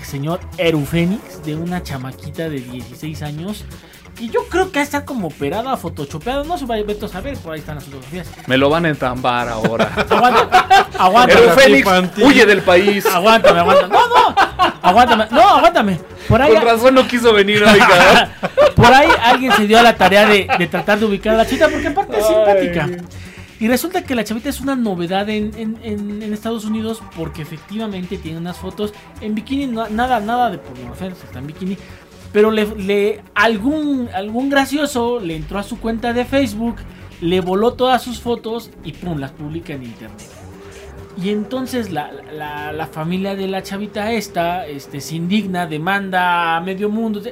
señor 0.03 0.41
Erufénix 0.59 1.43
de 1.45 1.55
una 1.57 1.83
chamaquita 1.83 2.49
de 2.49 2.61
16 2.61 3.23
años. 3.23 3.65
Y 4.19 4.31
yo 4.31 4.47
creo 4.49 4.71
que 4.71 4.81
está 4.81 5.05
como 5.05 5.29
operada, 5.29 5.77
photoshopeada. 5.77 6.45
No 6.45 6.57
se 6.57 6.67
va 6.67 6.77
a 6.77 7.09
saber, 7.09 7.37
por 7.39 7.53
ahí 7.55 7.61
están 7.61 7.75
las 7.77 7.85
fotografías. 7.85 8.29
Me 8.47 8.57
lo 8.57 8.71
van 8.71 8.87
a 8.87 8.89
entambar 8.91 9.49
ahora. 9.49 9.91
Aguanta, 10.11 10.87
aguántame. 10.99 11.41
Pero 11.43 11.55
Félix, 11.55 11.89
huye 12.23 12.47
del 12.47 12.63
país. 12.63 13.05
Aguántame, 13.07 13.61
aguántame. 13.61 13.93
No, 13.93 14.09
no. 14.09 14.35
Aguántame. 14.83 15.27
No, 15.31 15.41
aguántame. 15.41 16.01
Por 16.29 16.41
ahí, 16.41 16.55
Con 16.55 16.63
razón 16.65 16.95
no 16.95 17.07
quiso 17.07 17.33
venir, 17.33 17.63
oiga. 17.65 18.31
por 18.77 18.87
ahí 18.93 19.09
alguien 19.23 19.53
se 19.53 19.67
dio 19.67 19.79
a 19.79 19.83
la 19.83 19.97
tarea 19.97 20.27
de, 20.27 20.47
de 20.59 20.67
tratar 20.67 20.99
de 20.99 21.07
ubicar 21.07 21.35
a 21.35 21.39
la 21.39 21.47
chica 21.47 21.69
porque 21.69 21.89
aparte 21.89 22.19
es 22.19 22.27
simpática. 22.27 22.89
Y 23.61 23.69
resulta 23.69 24.03
que 24.03 24.15
la 24.15 24.25
chavita 24.25 24.49
es 24.49 24.61
una 24.61 24.75
novedad 24.75 25.29
en, 25.31 25.53
en- 25.57 25.79
en- 25.83 26.23
en 26.23 26.33
Estados 26.35 26.65
Unidos 26.65 27.01
porque 27.17 27.41
efectivamente 27.43 28.19
tiene 28.19 28.37
unas 28.39 28.57
fotos 28.59 28.93
en 29.21 29.35
bikini, 29.35 29.67
nada, 29.69 30.21
nada 30.21 30.51
de 30.51 30.59
pornografía, 30.59 31.09
está 31.09 31.39
en 31.39 31.47
bikini. 31.47 31.79
Pero 32.35 32.51
le, 32.51 32.67
le- 32.77 33.23
algún, 33.35 34.09
algún 34.13 34.51
gracioso 34.51 35.21
le 35.21 35.37
entró 35.37 35.59
a 35.59 35.63
su 35.63 35.79
cuenta 35.81 36.13
de 36.13 36.27
Facebook, 36.27 36.77
le 37.23 37.41
voló 37.41 37.73
todas 37.75 38.03
sus 38.03 38.21
fotos 38.21 38.71
y 38.85 38.93
pum, 38.93 39.19
las 39.19 39.31
publica 39.31 39.73
en 39.73 39.85
internet. 39.85 40.21
Y 41.23 41.31
entonces 41.31 41.91
la, 41.93 42.11
la- 42.33 42.73
la 42.73 42.87
familia 42.89 43.37
de 43.37 43.47
la 43.47 43.63
chavita 43.63 44.13
esta 44.13 44.67
este, 44.67 45.01
se 45.01 45.15
indigna, 45.15 45.67
demanda 45.67 46.57
a 46.57 46.61
medio 46.61 46.91
mundo. 46.91 47.23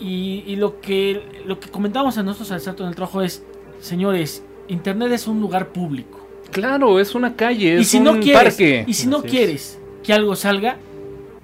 Y, 0.00 0.44
y 0.46 0.56
lo 0.56 0.80
que 0.80 1.42
lo 1.46 1.58
que 1.58 1.68
comentamos 1.70 2.18
a 2.18 2.22
nosotros 2.22 2.52
al 2.52 2.60
salto 2.60 2.82
en 2.84 2.90
el 2.90 2.94
trabajo 2.94 3.22
es, 3.22 3.42
señores, 3.80 4.42
Internet 4.68 5.10
es 5.12 5.26
un 5.26 5.40
lugar 5.40 5.68
público. 5.68 6.18
Claro, 6.50 7.00
es 7.00 7.14
una 7.14 7.34
calle, 7.36 7.76
es 7.76 7.80
y 7.82 7.84
si 7.84 7.98
un 7.98 8.04
no 8.04 8.20
quieres, 8.20 8.42
parque. 8.42 8.84
y 8.86 8.94
si 8.94 9.06
no 9.06 9.18
Así 9.18 9.26
es. 9.26 9.32
quieres 9.32 9.78
que 10.02 10.12
algo 10.12 10.34
salga, 10.36 10.76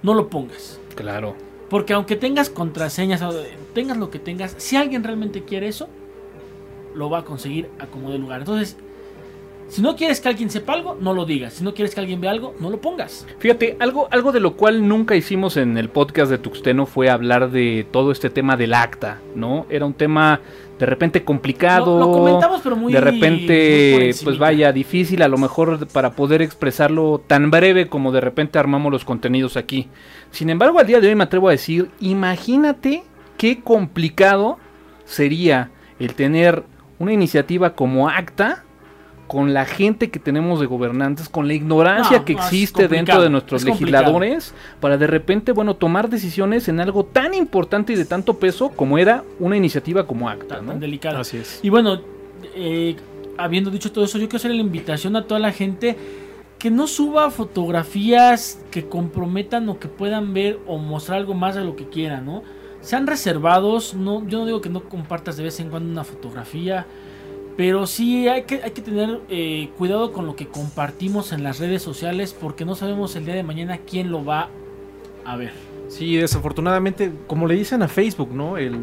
no 0.03 0.15
lo 0.15 0.29
pongas. 0.29 0.79
Claro. 0.95 1.35
Porque 1.71 1.93
aunque 1.93 2.17
tengas 2.17 2.51
contraseñas, 2.51 3.23
o 3.23 3.33
tengas 3.73 3.97
lo 3.97 4.11
que 4.11 4.19
tengas, 4.19 4.55
si 4.59 4.77
alguien 4.77 5.03
realmente 5.03 5.43
quiere 5.45 5.69
eso, 5.69 5.89
lo 6.95 7.11
va 7.11 7.19
a 7.19 7.25
conseguir 7.25 7.69
a 7.79 7.87
como 7.87 8.11
de 8.11 8.19
lugar. 8.19 8.41
Entonces, 8.41 8.77
si 9.69 9.83
no 9.83 9.97
quieres 9.97 10.21
que 10.21 10.29
alguien 10.29 10.51
sepa 10.51 10.75
algo, 10.75 10.97
no 11.01 11.15
lo 11.15 11.25
digas. 11.25 11.55
Si 11.55 11.65
no 11.65 11.75
quieres 11.75 11.95
que 11.95 12.01
alguien 12.01 12.21
vea 12.21 12.31
algo, 12.31 12.55
no 12.61 12.71
lo 12.71 12.81
pongas. 12.81 13.27
Fíjate, 13.39 13.77
algo, 13.81 14.09
algo 14.11 14.31
de 14.31 14.41
lo 14.41 14.57
cual 14.57 14.87
nunca 14.87 15.17
hicimos 15.17 15.57
en 15.57 15.79
el 15.79 15.89
podcast 15.89 16.31
de 16.31 16.39
Tuxteno 16.39 16.87
fue 16.87 17.09
hablar 17.09 17.51
de 17.51 17.87
todo 17.91 18.13
este 18.13 18.31
tema 18.31 18.57
del 18.57 18.75
acta, 18.75 19.21
¿no? 19.35 19.67
Era 19.71 19.87
un 19.87 19.95
tema 19.95 20.41
de 20.79 20.87
repente 20.87 21.25
complicado. 21.25 21.99
Lo, 21.99 22.07
lo 22.07 22.13
comentamos, 22.13 22.61
pero 22.63 22.77
muy 22.77 22.93
de 22.93 23.01
repente, 23.01 24.11
pues 24.23 24.39
vaya, 24.39 24.73
difícil 24.73 25.23
a 25.23 25.29
lo 25.29 25.39
mejor 25.39 25.87
para 25.89 26.13
poder 26.13 26.43
expresarlo 26.43 27.23
tan 27.27 27.51
breve 27.51 27.89
como 27.89 28.13
de 28.13 28.21
repente 28.21 28.59
armamos 28.59 28.93
los 28.93 29.05
contenidos 29.05 29.57
aquí. 29.57 29.89
Sin 30.31 30.51
embargo, 30.51 30.79
al 30.79 30.87
día 30.87 31.01
de 31.01 31.09
hoy 31.09 31.15
me 31.15 31.25
atrevo 31.25 31.49
a 31.49 31.53
decir, 31.53 31.91
imagínate 32.01 33.05
qué 33.37 33.61
complicado 33.61 34.59
sería 35.05 35.71
el 35.99 36.15
tener 36.15 36.65
una 36.99 37.13
iniciativa 37.13 37.75
como 37.75 38.09
ACTA 38.09 38.65
con 39.27 39.55
la 39.55 39.65
gente 39.65 40.11
que 40.11 40.19
tenemos 40.19 40.61
de 40.61 40.67
gobernantes, 40.67 41.29
con 41.29 41.49
la 41.49 41.55
ignorancia 41.55 42.19
No, 42.19 42.25
que 42.25 42.35
existe 42.35 42.89
dentro 42.89 43.23
de 43.23 43.31
nuestros 43.31 43.65
complicado. 43.65 44.03
legisladores 44.03 44.55
para 44.81 44.99
de 44.99 45.07
repente, 45.07 45.53
bueno, 45.53 45.75
tomar 45.75 46.09
decisiones 46.11 46.69
en 46.69 46.81
algo 46.81 47.05
tan 47.05 47.35
importante 47.35 47.93
y 47.93 47.97
de 47.97 48.05
tanto 48.05 48.39
peso 48.39 48.71
como 48.71 48.99
era 48.99 49.25
una 49.41 49.57
iniciativa 49.57 50.07
como 50.07 50.29
ACTA, 50.29 50.57
tan, 50.57 50.67
¿no? 50.67 50.73
tan 50.73 50.81
delicado. 50.81 51.19
así 51.19 51.39
es. 51.39 51.61
Y 51.63 51.71
bueno, 51.71 52.01
eh, 52.55 52.97
habiendo 53.39 53.71
dicho 53.71 53.91
todo 53.91 54.05
eso, 54.05 54.19
yo 54.19 54.27
quiero 54.27 54.37
hacer 54.37 54.51
la 54.51 54.61
invitación 54.61 55.17
a 55.17 55.25
toda 55.27 55.41
la 55.41 55.53
gente 55.53 55.97
que 56.59 56.71
no 56.71 56.87
suba 56.87 57.31
fotografías 57.31 58.61
que 58.71 58.87
comprometan 58.87 59.69
o 59.69 59.79
que 59.79 59.89
puedan 59.89 60.33
ver 60.33 60.59
o 60.67 60.79
mostrar 60.79 61.19
algo 61.19 61.35
más 61.35 61.55
de 61.55 61.65
lo 61.65 61.77
que 61.77 61.89
quieran, 61.89 62.25
¿no? 62.25 62.43
Sean 62.81 63.07
reservados, 63.07 63.95
no, 63.95 64.27
yo 64.29 64.41
no 64.41 64.47
digo 64.47 64.61
que 64.61 64.69
no 64.69 64.85
compartas 64.85 65.37
de 65.37 65.45
vez 65.45 65.59
en 65.61 65.71
cuando 65.71 65.91
una 65.91 66.05
fotografía, 66.05 66.87
pero 67.57 67.87
sí 67.87 68.29
hay 68.29 68.43
que, 68.43 68.63
hay 68.63 68.71
que 68.73 68.83
tener 68.83 69.21
eh, 69.29 69.71
cuidado 69.79 70.13
con 70.13 70.27
lo 70.27 70.35
que 70.37 70.47
compartimos 70.49 71.33
en 71.33 71.43
las 71.45 71.59
redes 71.61 71.83
sociales 71.83 72.35
porque 72.39 72.65
no 72.65 72.75
sabemos 72.75 73.15
el 73.17 73.25
día 73.27 73.35
de 73.35 73.43
mañana 73.43 73.79
quién 73.79 74.11
lo 74.11 74.25
va 74.25 74.49
a 75.25 75.37
ver. 75.37 75.53
Sí, 75.89 76.17
desafortunadamente, 76.17 77.13
como 77.27 77.47
le 77.47 77.55
dicen 77.55 77.83
a 77.83 77.89
Facebook, 77.89 78.31
¿no? 78.33 78.57
El, 78.57 78.79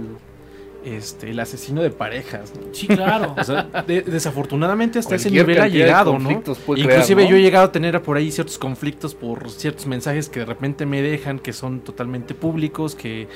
este, 0.86 1.32
el 1.32 1.40
asesino 1.40 1.82
de 1.82 1.90
parejas. 1.90 2.54
¿no? 2.56 2.74
Sí, 2.74 2.88
claro. 2.88 3.36
O 3.40 3.44
sea, 3.44 3.64
de- 3.86 4.02
desafortunadamente 4.02 5.00
hasta 5.00 5.16
ese 5.16 5.30
nivel 5.30 5.60
ha 5.60 5.68
llegado, 5.68 6.18
¿no? 6.18 6.32
Inclusive 6.32 6.84
crear, 6.86 7.10
¿no? 7.18 7.30
yo 7.30 7.36
he 7.36 7.42
llegado 7.42 7.66
a 7.66 7.72
tener 7.72 8.02
por 8.02 8.18
ahí 8.18 8.32
ciertos 8.32 8.58
conflictos 8.58 9.14
por 9.16 9.50
ciertos 9.50 9.86
mensajes 9.88 10.30
que 10.30 10.40
de 10.42 10.46
repente 10.46 10.86
me 10.86 11.02
dejan, 11.02 11.40
que 11.40 11.54
son 11.54 11.82
totalmente 11.82 12.34
públicos, 12.34 12.96
que 12.96 13.28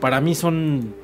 para 0.00 0.20
mí 0.20 0.34
son 0.34 0.94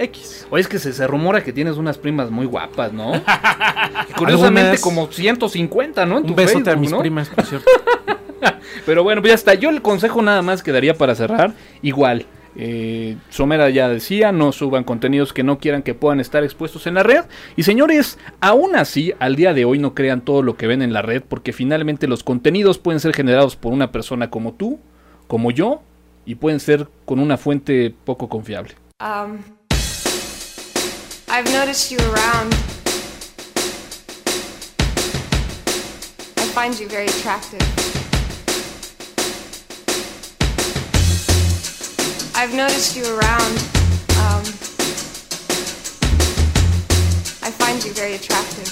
X. 0.00 0.46
Oye, 0.50 0.62
es 0.62 0.68
que 0.68 0.78
se, 0.78 0.92
se 0.92 1.06
rumora 1.06 1.42
que 1.44 1.52
tienes 1.52 1.76
unas 1.76 1.98
primas 1.98 2.30
muy 2.30 2.46
guapas, 2.46 2.92
¿no? 2.92 3.14
Y 3.16 4.12
Curiosamente 4.16 4.60
Algunas- 4.72 4.80
como 4.80 5.10
150, 5.12 6.06
¿no? 6.06 6.18
En 6.18 6.24
tu 6.24 6.30
Un 6.30 6.36
besote 6.36 6.60
a 6.60 6.64
Facebook, 6.72 6.80
mis 6.80 6.90
¿no? 6.90 6.98
primas, 7.00 7.28
por 7.28 7.44
cierto. 7.44 7.70
Pero 8.86 9.02
bueno, 9.02 9.20
pues 9.20 9.30
ya 9.30 9.34
está. 9.34 9.54
Yo 9.54 9.70
el 9.70 9.82
consejo 9.82 10.22
nada 10.22 10.42
más 10.42 10.62
que 10.62 10.72
daría 10.72 10.94
para 10.94 11.14
cerrar, 11.14 11.52
igual. 11.82 12.26
Eh, 12.56 13.16
Somera 13.28 13.70
ya 13.70 13.88
decía, 13.88 14.32
no 14.32 14.50
suban 14.52 14.82
contenidos 14.82 15.32
que 15.32 15.44
no 15.44 15.58
quieran 15.58 15.82
que 15.82 15.94
puedan 15.94 16.18
estar 16.18 16.42
expuestos 16.42 16.86
en 16.86 16.94
la 16.94 17.02
red. 17.02 17.24
Y 17.56 17.62
señores, 17.62 18.18
aún 18.40 18.74
así, 18.76 19.12
al 19.20 19.36
día 19.36 19.54
de 19.54 19.64
hoy 19.64 19.78
no 19.78 19.94
crean 19.94 20.22
todo 20.22 20.42
lo 20.42 20.56
que 20.56 20.66
ven 20.66 20.82
en 20.82 20.92
la 20.92 21.02
red, 21.02 21.22
porque 21.26 21.52
finalmente 21.52 22.08
los 22.08 22.24
contenidos 22.24 22.78
pueden 22.78 22.98
ser 23.00 23.14
generados 23.14 23.54
por 23.56 23.72
una 23.72 23.92
persona 23.92 24.30
como 24.30 24.54
tú, 24.54 24.80
como 25.28 25.50
yo, 25.52 25.82
y 26.26 26.34
pueden 26.36 26.58
ser 26.60 26.88
con 27.04 27.20
una 27.20 27.36
fuente 27.36 27.94
poco 28.04 28.28
confiable. 28.28 28.74
Um, 29.00 29.38
I've 31.32 31.50
noticed 31.52 31.92
you 31.92 31.98
around. 31.98 32.52
I 36.36 36.44
find 36.52 36.78
you 36.78 36.88
very 36.88 37.06
attractive. 37.06 37.62
I've 42.34 42.52
noticed 42.52 42.96
you 42.96 43.04
around. 43.04 43.52
Um, 44.18 44.42
I 47.42 47.50
find 47.52 47.82
you 47.84 47.92
very 47.92 48.14
attractive. 48.14 48.68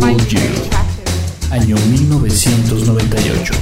Find 0.00 0.16
Would 0.16 0.32
you 0.32 0.38
very 0.38 0.54
you? 0.54 0.62
attractive. 0.64 1.04
año 1.50 1.76
1998, 1.76 3.54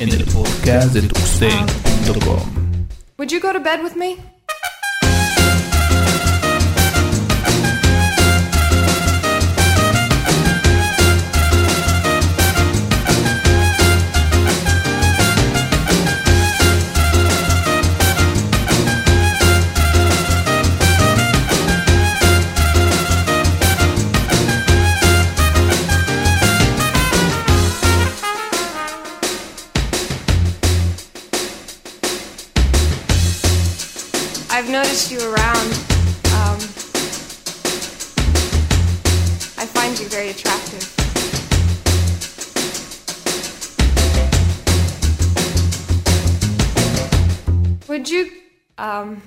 en 0.00 0.08
el 0.10 0.24
podcast 0.26 0.92
de 0.92 1.02
tuxten.com. 1.02 2.71
Would 3.22 3.30
you 3.30 3.38
go 3.38 3.52
to 3.52 3.60
bed 3.60 3.84
with 3.84 3.94
me? 3.94 4.18
You 34.92 35.20
around. 35.20 35.72
Um, 36.36 36.58
I 39.56 39.64
find 39.64 39.98
you 39.98 40.06
very 40.10 40.28
attractive. 40.28 40.84
Would 47.88 48.10
you, 48.10 48.32
um, 48.76 49.22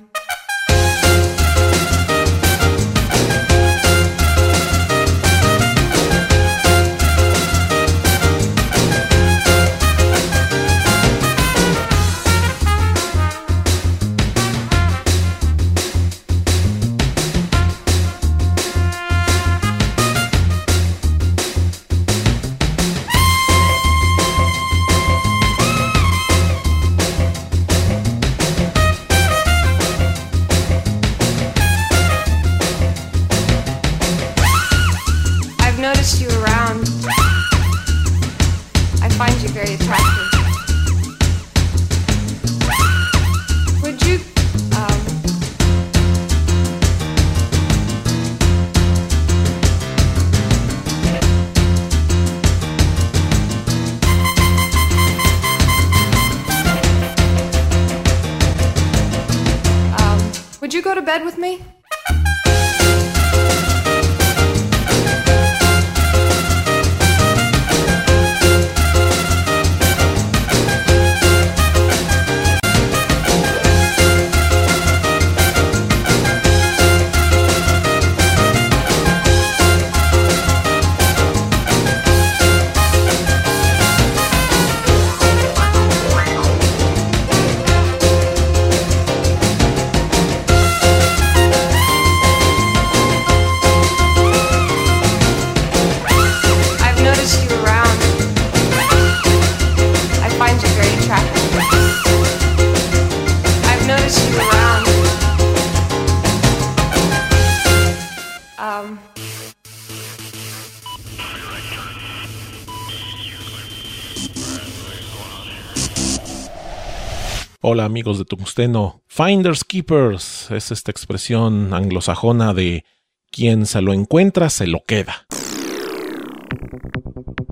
Hola 117.76 117.84
amigos 117.84 118.16
de 118.16 118.24
Tungsteno. 118.24 119.02
Finders 119.06 119.62
Keepers 119.62 120.50
es 120.50 120.70
esta 120.70 120.90
expresión 120.90 121.74
anglosajona 121.74 122.54
de 122.54 122.86
quien 123.30 123.66
se 123.66 123.82
lo 123.82 123.92
encuentra 123.92 124.48
se 124.48 124.66
lo 124.66 124.82
queda. 124.86 125.26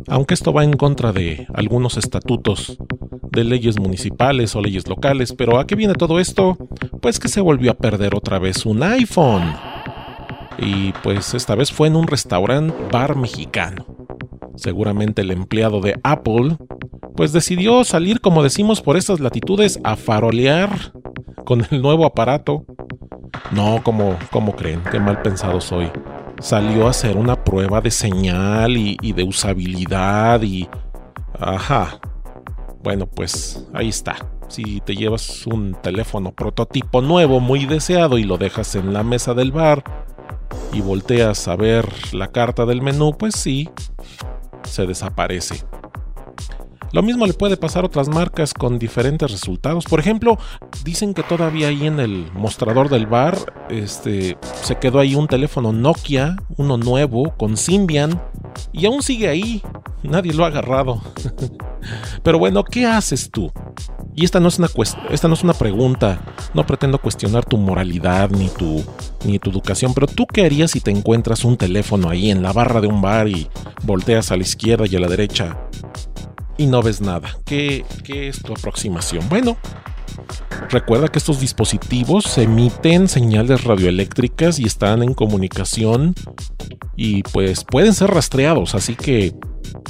Aunque 0.08 0.32
esto 0.32 0.54
va 0.54 0.64
en 0.64 0.78
contra 0.78 1.12
de 1.12 1.46
algunos 1.52 1.98
estatutos 1.98 2.78
de 3.32 3.44
leyes 3.44 3.78
municipales 3.78 4.56
o 4.56 4.62
leyes 4.62 4.88
locales, 4.88 5.34
pero 5.34 5.58
¿a 5.58 5.66
qué 5.66 5.74
viene 5.74 5.92
todo 5.92 6.18
esto? 6.18 6.56
Pues 7.02 7.20
que 7.20 7.28
se 7.28 7.42
volvió 7.42 7.72
a 7.72 7.76
perder 7.76 8.14
otra 8.14 8.38
vez 8.38 8.64
un 8.64 8.82
iPhone. 8.82 9.54
Y 10.56 10.92
pues 11.02 11.34
esta 11.34 11.54
vez 11.54 11.70
fue 11.70 11.88
en 11.88 11.96
un 11.96 12.06
restaurante 12.06 12.74
bar 12.90 13.14
mexicano. 13.14 13.84
Seguramente 14.56 15.20
el 15.20 15.32
empleado 15.32 15.82
de 15.82 16.00
Apple 16.02 16.56
pues 17.16 17.32
decidió 17.32 17.84
salir, 17.84 18.20
como 18.20 18.42
decimos, 18.42 18.80
por 18.80 18.96
estas 18.96 19.20
latitudes 19.20 19.78
a 19.84 19.96
farolear 19.96 20.92
con 21.44 21.66
el 21.70 21.82
nuevo 21.82 22.04
aparato. 22.04 22.64
No, 23.52 23.82
como, 23.82 24.16
como 24.30 24.54
creen, 24.54 24.82
qué 24.90 24.98
mal 24.98 25.22
pensado 25.22 25.60
soy. 25.60 25.90
Salió 26.40 26.86
a 26.86 26.90
hacer 26.90 27.16
una 27.16 27.44
prueba 27.44 27.80
de 27.80 27.90
señal 27.90 28.76
y, 28.76 28.96
y 29.00 29.12
de 29.12 29.24
usabilidad 29.24 30.42
y... 30.42 30.68
Ajá. 31.38 32.00
Bueno, 32.82 33.06
pues 33.06 33.66
ahí 33.72 33.88
está. 33.88 34.16
Si 34.48 34.80
te 34.80 34.94
llevas 34.94 35.46
un 35.46 35.74
teléfono 35.74 36.32
prototipo 36.32 37.00
nuevo 37.00 37.40
muy 37.40 37.66
deseado 37.66 38.18
y 38.18 38.24
lo 38.24 38.36
dejas 38.36 38.74
en 38.74 38.92
la 38.92 39.02
mesa 39.02 39.34
del 39.34 39.52
bar 39.52 39.82
y 40.72 40.80
volteas 40.80 41.48
a 41.48 41.56
ver 41.56 41.88
la 42.12 42.28
carta 42.28 42.66
del 42.66 42.82
menú, 42.82 43.16
pues 43.16 43.34
sí, 43.36 43.70
se 44.64 44.86
desaparece. 44.86 45.64
Lo 46.94 47.02
mismo 47.02 47.26
le 47.26 47.34
puede 47.34 47.56
pasar 47.56 47.82
a 47.82 47.88
otras 47.88 48.08
marcas 48.08 48.54
con 48.54 48.78
diferentes 48.78 49.28
resultados. 49.28 49.84
Por 49.84 49.98
ejemplo, 49.98 50.38
dicen 50.84 51.12
que 51.12 51.24
todavía 51.24 51.66
ahí 51.66 51.88
en 51.88 51.98
el 51.98 52.30
mostrador 52.34 52.88
del 52.88 53.08
bar 53.08 53.36
este, 53.68 54.38
se 54.62 54.76
quedó 54.76 55.00
ahí 55.00 55.16
un 55.16 55.26
teléfono 55.26 55.72
Nokia, 55.72 56.36
uno 56.56 56.76
nuevo, 56.76 57.34
con 57.36 57.56
Symbian, 57.56 58.22
y 58.72 58.86
aún 58.86 59.02
sigue 59.02 59.26
ahí. 59.26 59.60
Nadie 60.04 60.34
lo 60.34 60.44
ha 60.44 60.46
agarrado. 60.46 61.02
Pero 62.22 62.38
bueno, 62.38 62.62
¿qué 62.62 62.86
haces 62.86 63.28
tú? 63.28 63.50
Y 64.14 64.24
esta 64.24 64.38
no 64.38 64.46
es 64.46 64.60
una, 64.60 64.68
esta 65.10 65.26
no 65.26 65.34
es 65.34 65.42
una 65.42 65.54
pregunta. 65.54 66.20
No 66.54 66.64
pretendo 66.64 67.00
cuestionar 67.00 67.44
tu 67.44 67.56
moralidad 67.56 68.30
ni 68.30 68.46
tu, 68.50 68.84
ni 69.24 69.40
tu 69.40 69.50
educación. 69.50 69.94
Pero 69.94 70.06
tú 70.06 70.28
qué 70.28 70.46
harías 70.46 70.70
si 70.70 70.80
te 70.80 70.92
encuentras 70.92 71.44
un 71.44 71.56
teléfono 71.56 72.08
ahí 72.08 72.30
en 72.30 72.40
la 72.40 72.52
barra 72.52 72.80
de 72.80 72.86
un 72.86 73.02
bar 73.02 73.26
y 73.26 73.48
volteas 73.82 74.30
a 74.30 74.36
la 74.36 74.44
izquierda 74.44 74.86
y 74.86 74.94
a 74.94 75.00
la 75.00 75.08
derecha 75.08 75.58
y 76.56 76.66
no 76.66 76.82
ves 76.82 77.00
nada. 77.00 77.36
¿Qué, 77.44 77.84
es 78.08 78.42
tu 78.42 78.52
aproximación? 78.52 79.28
Bueno, 79.28 79.56
recuerda 80.70 81.08
que 81.08 81.18
estos 81.18 81.40
dispositivos 81.40 82.38
emiten 82.38 83.08
señales 83.08 83.64
radioeléctricas 83.64 84.58
y 84.58 84.64
están 84.64 85.02
en 85.02 85.14
comunicación 85.14 86.14
y 86.96 87.22
pues 87.24 87.64
pueden 87.64 87.94
ser 87.94 88.10
rastreados, 88.10 88.74
así 88.74 88.94
que 88.94 89.34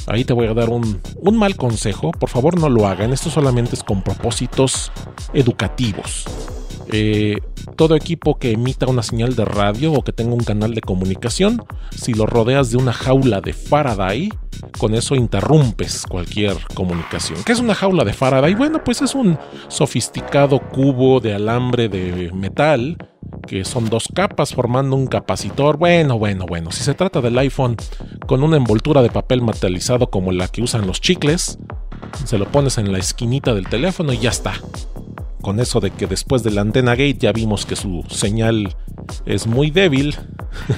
ahí 0.06 0.24
te 0.24 0.32
voy 0.32 0.46
a 0.46 0.54
dar 0.54 0.70
un, 0.70 1.00
un 1.16 1.36
mal 1.36 1.56
consejo. 1.56 2.10
Por 2.12 2.30
favor 2.30 2.58
no 2.58 2.68
lo 2.68 2.86
hagan, 2.86 3.12
esto 3.12 3.30
solamente 3.30 3.74
es 3.74 3.82
con 3.82 4.02
propósitos 4.02 4.90
educativos. 5.32 6.24
Eh, 6.92 7.38
todo 7.76 7.96
equipo 7.96 8.38
que 8.38 8.52
emita 8.52 8.86
una 8.86 9.02
señal 9.02 9.34
de 9.34 9.44
radio 9.44 9.92
o 9.92 10.02
que 10.02 10.12
tenga 10.12 10.34
un 10.34 10.44
canal 10.44 10.74
de 10.74 10.80
comunicación, 10.80 11.64
si 11.96 12.12
lo 12.14 12.26
rodeas 12.26 12.70
de 12.70 12.76
una 12.76 12.92
jaula 12.92 13.40
de 13.40 13.52
Faraday, 13.52 14.30
con 14.78 14.94
eso 14.94 15.14
interrumpes 15.14 16.04
cualquier 16.08 16.56
comunicación. 16.74 17.42
¿Qué 17.44 17.52
es 17.52 17.60
una 17.60 17.74
jaula 17.74 18.04
de 18.04 18.12
Faraday? 18.12 18.54
Bueno, 18.54 18.82
pues 18.84 19.02
es 19.02 19.14
un 19.14 19.38
sofisticado 19.68 20.60
cubo 20.60 21.20
de 21.20 21.34
alambre 21.34 21.88
de 21.88 22.30
metal 22.32 22.96
que 23.46 23.64
son 23.64 23.88
dos 23.90 24.08
capas 24.14 24.54
formando 24.54 24.96
un 24.96 25.06
capacitor. 25.06 25.76
Bueno, 25.76 26.18
bueno, 26.18 26.46
bueno, 26.46 26.70
si 26.70 26.82
se 26.82 26.94
trata 26.94 27.20
del 27.20 27.38
iPhone 27.38 27.76
con 28.26 28.42
una 28.42 28.56
envoltura 28.56 29.02
de 29.02 29.10
papel 29.10 29.42
metalizado 29.42 30.10
como 30.10 30.32
la 30.32 30.48
que 30.48 30.62
usan 30.62 30.86
los 30.86 31.00
chicles, 31.00 31.58
se 32.24 32.38
lo 32.38 32.46
pones 32.46 32.78
en 32.78 32.92
la 32.92 32.98
esquinita 32.98 33.54
del 33.54 33.68
teléfono 33.68 34.12
y 34.12 34.18
ya 34.18 34.30
está 34.30 34.54
con 35.44 35.60
eso 35.60 35.78
de 35.78 35.90
que 35.90 36.06
después 36.06 36.42
de 36.42 36.50
la 36.50 36.62
antena 36.62 36.92
gate 36.92 37.18
ya 37.18 37.30
vimos 37.30 37.66
que 37.66 37.76
su 37.76 38.02
señal 38.08 38.74
es 39.26 39.46
muy 39.46 39.70
débil. 39.70 40.16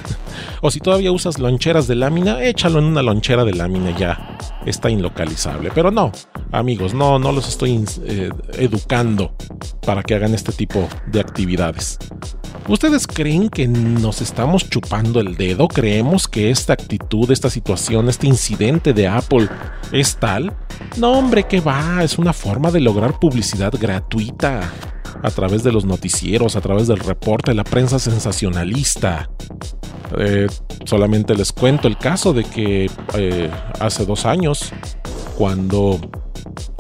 o 0.60 0.70
si 0.72 0.80
todavía 0.80 1.12
usas 1.12 1.38
loncheras 1.38 1.86
de 1.86 1.94
lámina, 1.94 2.42
échalo 2.42 2.80
en 2.80 2.86
una 2.86 3.00
lonchera 3.00 3.44
de 3.44 3.54
lámina 3.54 3.96
ya 3.96 4.36
está 4.66 4.90
inlocalizable. 4.90 5.70
Pero 5.72 5.92
no, 5.92 6.10
amigos, 6.50 6.94
no, 6.94 7.18
no 7.20 7.30
los 7.30 7.48
estoy 7.48 7.84
eh, 8.04 8.30
educando 8.54 9.34
para 9.86 10.02
que 10.02 10.16
hagan 10.16 10.34
este 10.34 10.50
tipo 10.50 10.88
de 11.06 11.20
actividades. 11.20 11.98
¿Ustedes 12.68 13.06
creen 13.06 13.48
que 13.48 13.68
nos 13.68 14.20
estamos 14.20 14.68
chupando 14.68 15.20
el 15.20 15.36
dedo? 15.36 15.68
¿Creemos 15.68 16.26
que 16.26 16.50
esta 16.50 16.72
actitud, 16.72 17.30
esta 17.30 17.48
situación, 17.48 18.08
este 18.08 18.26
incidente 18.26 18.92
de 18.92 19.06
Apple 19.06 19.48
es 19.92 20.16
tal? 20.16 20.52
No, 20.97 21.12
hombre, 21.12 21.45
que 21.45 21.61
va, 21.61 22.03
es 22.03 22.18
una 22.18 22.32
forma 22.32 22.70
de 22.70 22.80
lograr 22.80 23.18
publicidad 23.18 23.72
gratuita. 23.78 24.72
a 25.22 25.30
través 25.30 25.62
de 25.62 25.72
los 25.72 25.84
noticieros, 25.84 26.57
a 26.57 26.61
través 26.61 26.87
del 26.89 26.99
reporte, 26.99 27.55
la 27.55 27.64
prensa 27.64 27.99
sensacionalista. 27.99 29.30
Eh, 30.18 30.47
solamente 30.84 31.34
les 31.34 31.53
cuento 31.53 31.89
el 31.89 31.97
caso 31.99 32.32
de 32.32 32.45
que 32.45 32.91
eh, 33.14 33.51
hace 33.80 34.05
dos 34.05 34.26
años, 34.26 34.72
cuando 35.37 35.99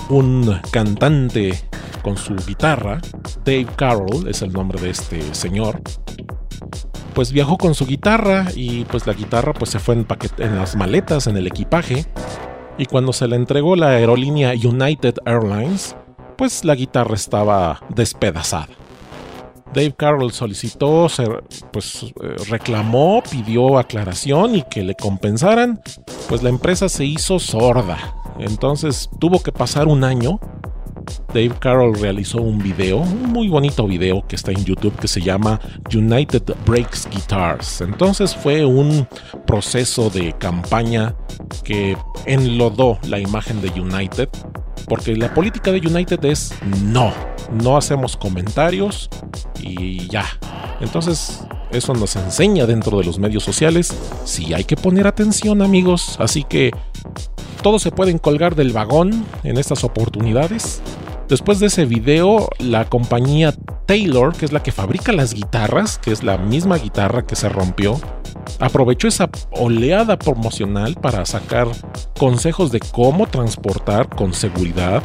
un 0.08 0.60
cantante 0.70 1.58
con 2.02 2.16
su 2.16 2.36
guitarra, 2.36 3.00
Dave 3.44 3.66
Carroll 3.76 4.28
es 4.28 4.42
el 4.42 4.52
nombre 4.52 4.80
de 4.80 4.90
este 4.90 5.34
señor, 5.34 5.80
pues 7.14 7.32
viajó 7.32 7.56
con 7.56 7.74
su 7.74 7.86
guitarra 7.86 8.46
y 8.54 8.84
pues 8.84 9.06
la 9.06 9.14
guitarra 9.14 9.54
pues 9.54 9.70
se 9.70 9.78
fue 9.78 9.94
en, 9.94 10.06
en 10.38 10.56
las 10.56 10.76
maletas, 10.76 11.26
en 11.26 11.36
el 11.36 11.46
equipaje. 11.46 12.06
Y 12.78 12.86
cuando 12.86 13.12
se 13.12 13.26
le 13.26 13.36
entregó 13.36 13.76
la 13.76 13.88
aerolínea 13.88 14.52
United 14.52 15.16
Airlines, 15.24 15.96
pues 16.36 16.64
la 16.64 16.74
guitarra 16.74 17.14
estaba 17.14 17.80
despedazada. 17.88 18.68
Dave 19.72 19.94
Carroll 19.96 20.32
solicitó, 20.32 21.08
pues 21.70 22.02
eh, 22.04 22.36
reclamó, 22.48 23.22
pidió 23.30 23.78
aclaración 23.78 24.56
y 24.56 24.62
que 24.62 24.82
le 24.82 24.94
compensaran, 24.94 25.80
pues 26.28 26.42
la 26.42 26.48
empresa 26.48 26.88
se 26.88 27.04
hizo 27.04 27.38
sorda. 27.38 28.14
Entonces 28.38 29.10
tuvo 29.18 29.42
que 29.42 29.52
pasar 29.52 29.86
un 29.86 30.04
año 30.04 30.40
Dave 31.28 31.52
Carroll 31.58 31.94
realizó 31.98 32.40
un 32.40 32.58
video, 32.58 32.98
un 32.98 33.32
muy 33.32 33.48
bonito 33.48 33.86
video 33.86 34.26
que 34.26 34.36
está 34.36 34.52
en 34.52 34.64
YouTube 34.64 34.96
que 34.98 35.08
se 35.08 35.20
llama 35.20 35.60
United 35.94 36.42
Breaks 36.64 37.08
Guitars. 37.10 37.80
Entonces 37.80 38.34
fue 38.34 38.64
un 38.64 39.06
proceso 39.46 40.10
de 40.10 40.32
campaña 40.34 41.14
que 41.64 41.96
enlodó 42.26 42.98
la 43.08 43.18
imagen 43.18 43.60
de 43.60 43.68
United, 43.80 44.28
porque 44.88 45.16
la 45.16 45.32
política 45.34 45.72
de 45.72 45.78
United 45.78 46.24
es 46.24 46.54
no, 46.82 47.12
no 47.52 47.76
hacemos 47.76 48.16
comentarios 48.16 49.10
y 49.60 50.08
ya. 50.08 50.24
Entonces 50.80 51.46
eso 51.70 51.94
nos 51.94 52.16
enseña 52.16 52.66
dentro 52.66 52.98
de 52.98 53.04
los 53.04 53.18
medios 53.18 53.44
sociales 53.44 53.94
si 54.24 54.54
hay 54.54 54.64
que 54.64 54.76
poner 54.76 55.06
atención 55.06 55.62
amigos, 55.62 56.16
así 56.18 56.44
que 56.44 56.72
todos 57.66 57.82
se 57.82 57.90
pueden 57.90 58.18
colgar 58.18 58.54
del 58.54 58.72
vagón 58.72 59.26
en 59.42 59.58
estas 59.58 59.82
oportunidades. 59.82 60.80
Después 61.28 61.58
de 61.58 61.66
ese 61.66 61.86
video, 61.86 62.48
la 62.60 62.84
compañía 62.84 63.52
Taylor, 63.86 64.32
que 64.32 64.44
es 64.44 64.52
la 64.52 64.62
que 64.62 64.70
fabrica 64.70 65.10
las 65.10 65.34
guitarras, 65.34 65.98
que 65.98 66.12
es 66.12 66.22
la 66.22 66.38
misma 66.38 66.78
guitarra 66.78 67.26
que 67.26 67.34
se 67.34 67.48
rompió, 67.48 68.00
aprovechó 68.60 69.08
esa 69.08 69.28
oleada 69.50 70.18
promocional 70.18 70.94
para 70.94 71.26
sacar 71.26 71.66
consejos 72.16 72.70
de 72.70 72.78
cómo 72.78 73.26
transportar 73.26 74.08
con 74.08 74.34
seguridad 74.34 75.02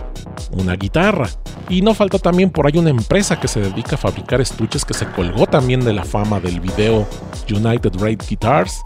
una 0.51 0.75
guitarra. 0.75 1.27
Y 1.69 1.81
no 1.81 1.95
falta 1.95 2.19
también 2.19 2.51
por 2.51 2.67
ahí 2.67 2.77
una 2.77 2.91
empresa 2.91 3.39
que 3.39 3.47
se 3.47 3.59
dedica 3.59 3.95
a 3.95 3.99
fabricar 3.99 4.41
estuches 4.41 4.85
que 4.85 4.93
se 4.93 5.07
colgó 5.07 5.47
también 5.47 5.83
de 5.83 5.93
la 5.93 6.03
fama 6.03 6.39
del 6.39 6.59
video 6.59 7.07
United 7.49 7.93
Rate 7.95 8.25
Guitars 8.29 8.81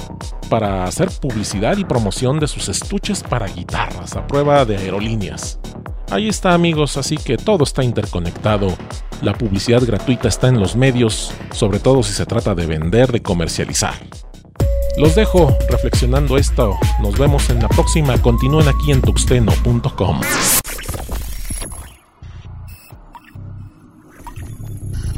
para 0.49 0.86
hacer 0.86 1.09
publicidad 1.21 1.75
y 1.77 1.83
promoción 1.83 2.39
de 2.39 2.47
sus 2.47 2.69
estuches 2.69 3.23
para 3.23 3.47
guitarras 3.47 4.15
a 4.15 4.25
prueba 4.25 4.63
de 4.63 4.77
aerolíneas. 4.77 5.59
Ahí 6.11 6.29
está 6.29 6.53
amigos, 6.53 6.97
así 6.97 7.17
que 7.26 7.38
todo 7.38 7.63
está 7.63 7.84
interconectado. 7.84 8.67
La 9.21 9.34
publicidad 9.34 9.84
gratuita 9.84 10.28
está 10.28 10.47
en 10.47 10.59
los 10.59 10.76
medios, 10.76 11.34
sobre 11.51 11.80
todo 11.80 12.03
si 12.03 12.13
se 12.13 12.26
trata 12.26 12.55
de 12.55 12.65
vender, 12.65 13.11
de 13.11 13.21
comercializar. 13.21 13.95
Los 14.97 15.15
dejo 15.15 15.57
reflexionando 15.69 16.38
esto. 16.38 16.78
Nos 17.01 17.17
vemos 17.17 17.49
en 17.49 17.61
la 17.61 17.67
próxima. 17.67 18.17
Continúen 18.19 18.67
aquí 18.69 18.91
en 18.91 19.01
tuxteno.com. 19.01 20.21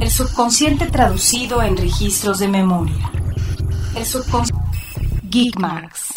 El 0.00 0.10
subconsciente 0.10 0.86
traducido 0.86 1.62
en 1.62 1.76
registros 1.76 2.38
de 2.38 2.48
memoria. 2.48 3.10
El 3.94 4.04
subconsciente. 4.04 4.64
Geekmarks. 5.30 6.07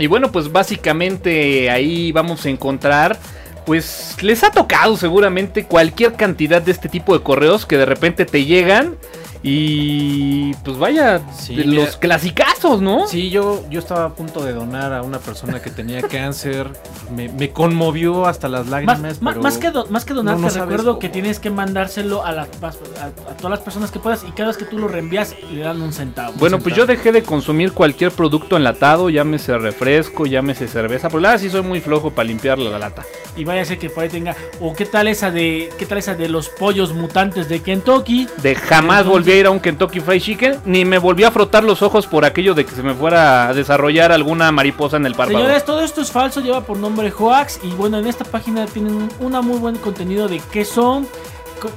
Y 0.02 0.08
bueno, 0.08 0.32
pues 0.32 0.50
básicamente 0.50 1.70
ahí 1.70 2.10
vamos 2.10 2.44
a 2.44 2.48
encontrar, 2.48 3.16
pues 3.64 4.16
les 4.20 4.42
ha 4.42 4.50
tocado 4.50 4.96
seguramente 4.96 5.62
cualquier 5.62 6.14
cantidad 6.14 6.60
de 6.60 6.72
este 6.72 6.88
tipo 6.88 7.16
de 7.16 7.22
correos 7.22 7.66
que 7.66 7.76
de 7.76 7.86
repente 7.86 8.24
te 8.24 8.44
llegan 8.44 8.96
y 9.42 10.54
pues 10.64 10.78
vaya, 10.78 11.20
Sí, 11.36 11.56
de 11.56 11.64
los 11.64 11.96
clasicazos, 11.96 12.80
¿no? 12.80 13.06
Sí, 13.08 13.30
yo, 13.30 13.64
yo 13.70 13.80
estaba 13.80 14.04
a 14.06 14.14
punto 14.14 14.44
de 14.44 14.52
donar 14.52 14.92
a 14.92 15.02
una 15.02 15.18
persona 15.18 15.60
que 15.60 15.70
tenía 15.70 16.00
cáncer. 16.08 16.68
Me, 17.14 17.28
me 17.28 17.50
conmovió 17.50 18.26
hasta 18.26 18.48
las 18.48 18.68
lágrimas. 18.68 19.00
pero 19.22 19.42
más 19.42 19.58
que, 19.58 19.70
do- 19.70 19.86
más 19.90 20.04
que 20.04 20.14
donar, 20.14 20.36
no, 20.36 20.42
no 20.42 20.48
te 20.52 20.60
recuerdo 20.60 20.84
cómo. 20.92 20.98
que 21.00 21.08
tienes 21.08 21.38
que 21.40 21.50
mandárselo 21.50 22.24
a, 22.24 22.32
las, 22.32 22.48
a, 22.62 22.68
a 23.06 23.10
todas 23.36 23.50
las 23.50 23.60
personas 23.60 23.90
que 23.90 23.98
puedas 23.98 24.24
y 24.26 24.30
cada 24.32 24.48
vez 24.48 24.56
que 24.56 24.64
tú 24.64 24.78
lo 24.78 24.88
reenvías 24.88 25.34
le 25.52 25.60
dan 25.60 25.82
un 25.82 25.92
centavo. 25.92 26.32
Bueno, 26.38 26.56
Un 26.58 26.62
pues 26.62 26.74
yo 26.74 26.86
dejé 26.86 27.12
de 27.12 27.22
consumir 27.22 27.72
cualquier 27.72 28.12
producto 28.12 28.56
enlatado, 28.56 29.10
llámese 29.10 29.58
refresco, 29.58 30.24
llámese 30.26 30.68
cerveza, 30.68 31.08
pero 31.08 31.20
la 31.20 31.30
verdad 31.30 31.42
sí 31.42 31.50
soy 31.50 31.62
muy 31.62 31.80
flojo 31.80 32.10
para 32.12 32.28
limpiar 32.28 32.58
la 32.58 32.78
lata. 32.78 33.02
Y 33.36 33.44
vaya 33.44 33.62
a 33.62 33.64
ser 33.64 33.78
que 33.78 33.88
por 33.90 34.04
ahí 34.04 34.10
tenga. 34.10 34.36
O 34.60 34.74
qué 34.74 34.84
tal 34.84 35.08
esa 35.08 35.30
de. 35.30 35.70
¿Qué 35.78 35.86
tal 35.86 35.96
esa 35.98 36.14
de 36.14 36.28
los 36.28 36.50
pollos 36.50 36.92
mutantes 36.92 37.48
de 37.48 37.60
Kentucky? 37.62 38.28
De 38.42 38.54
jamás 38.54 39.00
Entonces- 39.06 39.14
volví 39.32 39.38
a 39.38 39.40
ir 39.40 39.46
a 39.46 39.50
un 39.50 39.60
Kentucky 39.60 40.00
Fried 40.00 40.20
Chicken, 40.20 40.60
ni 40.66 40.84
me 40.84 40.98
volví 40.98 41.24
a 41.24 41.30
frotar 41.30 41.64
los 41.64 41.80
ojos 41.80 42.06
por 42.06 42.26
aquello 42.26 42.52
de 42.54 42.66
que 42.66 42.72
se 42.74 42.82
me 42.82 42.92
fuera 42.92 43.48
a 43.48 43.54
desarrollar 43.54 44.12
alguna 44.12 44.52
mariposa 44.52 44.98
en 44.98 45.06
el 45.06 45.14
párpado. 45.14 45.38
Señores, 45.38 45.64
todo 45.64 45.80
esto 45.80 46.02
es 46.02 46.10
falso, 46.10 46.40
lleva 46.40 46.60
por 46.60 46.76
nombre 46.76 47.10
Hoax. 47.10 47.60
Y 47.62 47.70
bueno, 47.70 47.98
en 47.98 48.06
esta 48.06 48.24
página 48.24 48.66
tienen 48.66 49.08
un 49.18 49.32
muy 49.46 49.58
buen 49.58 49.76
contenido 49.76 50.28
de 50.28 50.40
qué 50.52 50.66
son, 50.66 51.08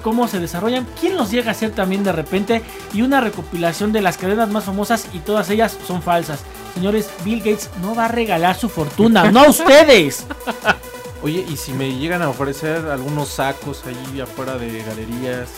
cómo 0.02 0.28
se 0.28 0.40
desarrollan, 0.40 0.86
quién 1.00 1.16
los 1.16 1.32
llega 1.32 1.52
a 1.52 1.54
ser 1.54 1.72
también 1.72 2.04
de 2.04 2.12
repente. 2.12 2.62
Y 2.94 3.04
una 3.04 3.22
recopilación 3.22 3.94
de 3.94 4.02
las 4.02 4.18
cadenas 4.18 4.50
más 4.50 4.66
famosas 4.66 5.08
y 5.14 5.20
todas 5.20 5.50
ellas 5.50 5.78
son 5.88 6.02
falsas. 6.02 6.44
Señores, 6.74 7.10
Bill 7.24 7.40
Gates 7.40 7.70
no 7.82 7.96
va 7.96 8.06
a 8.06 8.10
regalar 8.10 8.58
su 8.58 8.68
fortuna, 8.68 9.32
no 9.32 9.42
a 9.42 9.50
ustedes. 9.50 10.26
Oye, 11.26 11.44
y 11.52 11.58
si 11.58 11.74
me 11.74 11.92
llegan 11.98 12.22
a 12.22 12.30
ofrecer 12.30 12.86
algunos 12.92 13.30
sacos 13.30 13.82
ahí 13.88 14.22
afuera 14.22 14.60
de 14.60 14.84
galerías. 14.84 15.50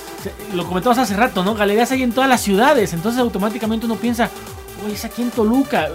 Lo 0.54 0.66
comentamos 0.66 0.98
hace 0.98 1.14
rato, 1.18 1.44
¿no? 1.44 1.56
Galerías 1.56 1.92
hay 1.92 2.04
en 2.04 2.14
todas 2.14 2.30
las 2.30 2.42
ciudades, 2.42 2.94
entonces 2.94 3.20
automáticamente 3.20 3.86
uno 3.86 3.96
piensa, 3.98 4.30
oye, 4.86 4.94
es 4.94 5.04
aquí 5.04 5.24
en 5.24 5.30
Toluca. 5.32 5.90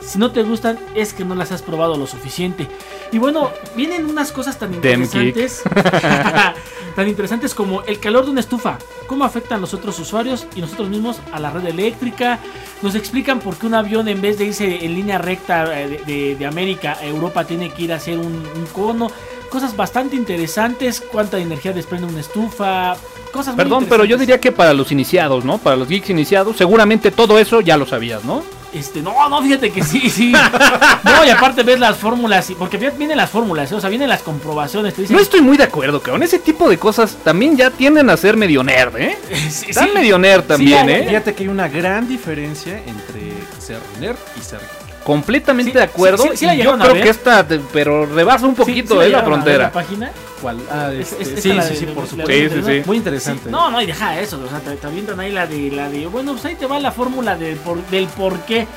Si 0.09 0.17
no 0.17 0.31
te 0.31 0.41
gustan, 0.41 0.79
es 0.95 1.13
que 1.13 1.23
no 1.23 1.35
las 1.35 1.51
has 1.51 1.61
probado 1.61 1.95
lo 1.95 2.07
suficiente. 2.07 2.67
Y 3.11 3.19
bueno, 3.19 3.51
vienen 3.75 4.05
unas 4.09 4.31
cosas 4.31 4.57
tan 4.57 4.73
interesantes. 4.73 5.61
tan 6.95 7.07
interesantes 7.07 7.53
como 7.53 7.83
el 7.83 7.99
calor 7.99 8.25
de 8.25 8.31
una 8.31 8.39
estufa. 8.39 8.77
Cómo 9.07 9.23
afectan 9.23 9.61
los 9.61 9.73
otros 9.73 9.99
usuarios 9.99 10.47
y 10.55 10.61
nosotros 10.61 10.89
mismos 10.89 11.17
a 11.31 11.39
la 11.39 11.51
red 11.51 11.65
eléctrica. 11.67 12.39
Nos 12.81 12.95
explican 12.95 13.39
por 13.39 13.55
qué 13.57 13.67
un 13.67 13.75
avión 13.75 14.07
en 14.07 14.19
vez 14.21 14.37
de 14.39 14.45
irse 14.45 14.83
en 14.83 14.95
línea 14.95 15.17
recta 15.19 15.79
eh, 15.79 15.87
de, 15.87 15.97
de- 16.13 16.35
de 16.35 16.45
América 16.45 16.97
a 16.99 17.05
Europa 17.05 17.45
tiene 17.45 17.69
que 17.71 17.83
ir 17.83 17.93
a 17.93 17.97
hacer 17.97 18.17
un, 18.17 18.25
un 18.55 18.65
cono. 18.73 19.11
Cosas 19.49 19.75
bastante 19.75 20.15
interesantes. 20.15 21.01
Cuánta 21.01 21.37
energía 21.39 21.71
desprende 21.73 22.07
una 22.07 22.19
estufa. 22.21 22.95
Cosas 23.31 23.55
muy 23.55 23.63
Perdón, 23.63 23.85
pero 23.89 24.05
yo 24.05 24.17
diría 24.17 24.39
que 24.39 24.51
para 24.51 24.73
los 24.73 24.91
iniciados, 24.91 25.45
¿no? 25.45 25.57
Para 25.59 25.75
los 25.75 25.87
geeks 25.87 26.09
iniciados, 26.09 26.57
seguramente 26.57 27.11
todo 27.11 27.37
eso 27.39 27.61
ya 27.61 27.77
lo 27.77 27.85
sabías, 27.85 28.23
¿no? 28.23 28.41
Este, 28.73 29.01
no, 29.01 29.27
no, 29.29 29.41
fíjate 29.41 29.71
que 29.71 29.83
sí, 29.83 30.09
sí. 30.09 30.31
No, 31.03 31.25
y 31.25 31.29
aparte 31.29 31.63
ves 31.63 31.79
las 31.79 31.97
fórmulas, 31.97 32.49
y- 32.51 32.55
porque 32.55 32.77
fíjate, 32.77 32.97
vienen 32.97 33.17
las 33.17 33.29
fórmulas, 33.29 33.71
¿eh? 33.71 33.75
o 33.75 33.81
sea, 33.81 33.89
vienen 33.89 34.09
las 34.09 34.21
comprobaciones. 34.21 34.93
Te 34.93 35.01
dicen, 35.01 35.15
No 35.15 35.21
estoy 35.21 35.41
muy 35.41 35.57
de 35.57 35.63
acuerdo, 35.63 36.01
cabrón. 36.01 36.21
Ese 36.23 36.37
tipo 36.39 36.69
de 36.69 36.77
cosas 36.77 37.17
también 37.23 37.55
ya 37.57 37.71
tienden 37.71 38.09
a 38.11 38.17
ser 38.17 38.37
medio 38.37 38.63
nerd, 38.63 38.95
¿eh? 38.97 39.17
Sí, 39.49 39.67
Están 39.69 39.87
sí. 39.87 39.93
medio 39.95 40.17
nerd 40.19 40.43
también, 40.43 40.87
¿eh? 40.89 41.05
Fíjate 41.07 41.33
que 41.33 41.43
hay 41.43 41.49
una 41.49 41.67
gran 41.67 42.07
diferencia 42.07 42.77
entre 42.85 43.33
ser 43.59 43.79
nerd 43.99 44.17
y 44.39 44.41
ser 44.43 44.59
geek. 44.59 44.78
Completamente 45.09 45.71
Sí, 45.71 45.77
de 45.79 45.83
acuerdo. 45.83 46.21
sí, 46.23 46.29
sí, 46.33 46.37
sí 46.37 46.45
la 46.45 46.53
y 46.55 46.61
yo 46.63 46.77
creo 46.77 46.93
ver. 46.93 47.01
que 47.03 47.09
esta, 47.09 47.47
te- 47.47 47.59
pero 47.73 48.05
rebasa 48.05 48.45
un 48.45 48.53
poquito 48.53 48.93
sí 48.93 48.99
de 48.99 49.09
la 49.09 49.17
llegaron 49.21 49.33
a 49.33 49.35
ver 49.37 49.43
frontera. 49.43 49.63
La 49.63 49.71
página? 49.71 50.11
¿Cuál? 50.39 50.57
Ah, 50.71 50.91
Es- 50.93 51.11
este, 51.13 51.23
es- 51.23 51.27
esta 51.29 51.41
sí, 51.41 51.49
la 51.53 51.63
sí, 51.63 51.69
de- 51.73 51.75
sí, 51.79 51.85
por 51.87 52.03
la 52.03 52.09
supuesto. 52.11 52.31
Sí, 52.31 52.49
sí, 52.49 52.61
sí. 52.63 52.83
Muy 52.85 52.97
interesante. 52.97 53.41
Sí, 53.45 53.49
No, 53.49 53.71
no, 53.71 53.81
y 53.81 53.87
deja 53.87 54.19
eso, 54.19 54.39
o 54.45 54.47
sea, 54.47 54.59
te, 54.59 54.75
te 54.75 54.85
avientan 54.85 55.19
ahí 55.19 55.31
la 55.31 55.47
de, 55.47 55.71
la 55.71 55.89
de, 55.89 56.05
bueno, 56.05 56.33
pues 56.33 56.45
ahí 56.45 56.53
te 56.55 56.67
va 56.67 56.79
la 56.79 56.91
fórmula 56.91 57.35
del 57.35 57.55
por, 57.57 57.83
del 57.87 58.05
por 58.05 58.37
qué. 58.41 58.67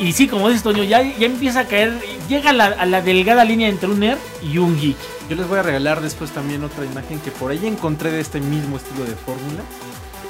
Y 0.00 0.12
sí, 0.12 0.26
como 0.26 0.48
dices 0.48 0.64
Toño, 0.64 0.82
ya, 0.82 1.00
ya 1.02 1.26
empieza 1.26 1.60
a 1.60 1.64
caer, 1.66 1.92
llega 2.28 2.50
a 2.50 2.52
la, 2.52 2.66
a 2.66 2.84
la 2.86 3.00
delgada 3.00 3.44
línea 3.44 3.68
entre 3.68 3.88
un 3.88 4.00
nerd 4.00 4.18
y 4.42 4.58
un 4.58 4.78
geek. 4.80 4.96
Yo 5.30 5.36
les 5.36 5.46
voy 5.48 5.58
a 5.60 5.62
regalar 5.62 6.00
después 6.00 6.30
también 6.32 6.64
otra 6.64 6.84
imagen 6.84 7.20
que 7.20 7.30
por 7.30 7.52
ahí 7.52 7.64
encontré 7.66 8.10
de 8.10 8.20
este 8.20 8.40
mismo 8.40 8.76
estilo 8.78 9.04
de 9.04 9.14
fórmula. 9.14 9.62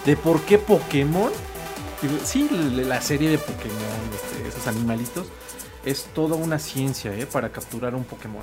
De 0.05 0.15
por 0.17 0.43
qué 0.43 0.59
Pokémon. 0.59 1.31
Sí, 2.25 2.49
la 2.75 3.01
serie 3.01 3.31
de 3.31 3.39
Pokémon, 3.39 3.77
este, 4.15 4.49
esos 4.49 4.67
animalitos. 4.67 5.27
Es 5.85 6.05
toda 6.15 6.37
una 6.37 6.59
ciencia, 6.59 7.15
¿eh? 7.15 7.27
Para 7.27 7.51
capturar 7.51 7.95
un 7.95 8.05
Pokémon. 8.05 8.43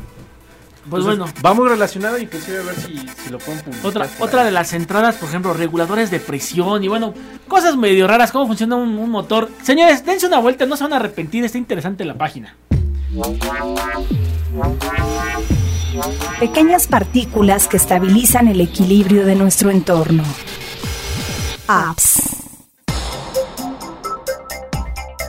Pues 0.90 1.04
Entonces, 1.04 1.34
bueno, 1.34 1.34
Va 1.44 1.54
muy 1.54 1.68
relacionado 1.68 2.18
y 2.18 2.24
inclusive 2.24 2.60
a 2.60 2.64
ver 2.64 2.76
si, 2.76 2.98
si 3.24 3.30
lo 3.30 3.40
pueden 3.40 3.62
publicar. 3.62 3.86
otra, 3.86 4.10
otra 4.20 4.40
ahí. 4.42 4.46
de 4.46 4.52
las 4.52 4.72
entradas, 4.74 5.16
por 5.16 5.30
ejemplo, 5.30 5.54
reguladores 5.54 6.12
de 6.12 6.20
presión 6.20 6.84
y 6.84 6.88
bueno, 6.88 7.14
cosas 7.48 7.76
medio 7.76 8.08
raras, 8.08 8.32
cómo 8.32 8.46
funciona 8.48 8.76
un, 8.76 8.98
un 8.98 9.10
motor. 9.10 9.50
Señores, 9.64 10.06
dense 10.06 10.28
una 10.28 10.40
vuelta, 10.40 10.66
no 10.66 10.78
se 10.78 10.84
van 10.84 10.94
a 10.94 10.98
arrepentir, 10.98 11.44
está 11.44 11.58
interesante 11.58 12.06
la 12.06 12.16
página. 12.16 12.56
Pequeñas 16.40 16.88
partículas 16.88 17.68
que 17.68 17.78
estabilizan 17.78 18.48
el 18.48 18.62
equilibrio 18.62 19.26
de 19.26 19.36
nuestro 19.36 19.72
entorno. 19.72 20.24
Apps. 21.68 22.25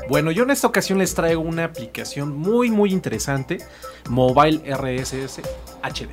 Bueno, 0.09 0.31
yo 0.31 0.45
en 0.45 0.51
esta 0.51 0.67
ocasión 0.67 0.99
les 0.99 1.15
traigo 1.15 1.41
una 1.41 1.65
aplicación 1.65 2.37
muy, 2.37 2.71
muy 2.71 2.93
interesante. 2.93 3.59
Mobile 4.09 4.63
RSS 4.73 5.41
HD. 5.83 6.09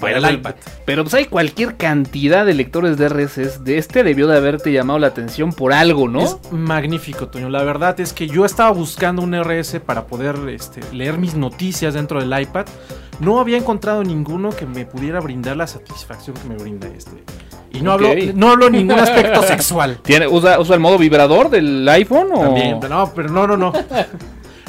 Para 0.00 0.14
Pero, 0.16 0.28
el 0.28 0.34
iPad. 0.34 0.54
pero 0.84 1.04
pues 1.04 1.14
hay 1.14 1.26
cualquier 1.26 1.76
cantidad 1.76 2.44
de 2.44 2.54
lectores 2.54 2.96
de 2.96 3.08
RSS. 3.08 3.62
De 3.64 3.78
este 3.78 4.02
debió 4.02 4.26
de 4.26 4.36
haberte 4.36 4.72
llamado 4.72 4.98
la 4.98 5.08
atención 5.08 5.52
por 5.52 5.72
algo, 5.72 6.08
¿no? 6.08 6.22
Es 6.22 6.38
magnífico, 6.50 7.28
Toño. 7.28 7.48
La 7.48 7.62
verdad 7.62 7.98
es 8.00 8.12
que 8.12 8.26
yo 8.26 8.44
estaba 8.44 8.70
buscando 8.72 9.22
un 9.22 9.34
RS 9.34 9.80
para 9.80 10.06
poder 10.06 10.36
este, 10.48 10.80
leer 10.92 11.18
mis 11.18 11.34
noticias 11.34 11.94
dentro 11.94 12.20
del 12.20 12.40
iPad. 12.40 12.66
No 13.20 13.38
había 13.38 13.56
encontrado 13.56 14.02
ninguno 14.02 14.50
que 14.50 14.66
me 14.66 14.84
pudiera 14.86 15.20
brindar 15.20 15.56
la 15.56 15.66
satisfacción 15.66 16.36
que 16.36 16.48
me 16.48 16.56
brinda 16.56 16.88
este. 16.88 17.22
Y 17.74 17.82
no, 17.82 17.92
hablo, 17.92 18.10
no 18.34 18.50
hablo 18.50 18.70
ningún 18.70 18.98
aspecto 18.98 19.42
sexual. 19.42 19.98
¿Tiene, 20.02 20.28
usa, 20.28 20.60
usa 20.60 20.74
el 20.74 20.80
modo 20.80 20.96
vibrador 20.96 21.50
del 21.50 21.86
iPhone 21.88 22.28
o...? 22.32 22.40
También, 22.40 22.80
no, 22.88 23.12
pero 23.14 23.28
no, 23.28 23.46
no, 23.46 23.56
no. 23.56 23.72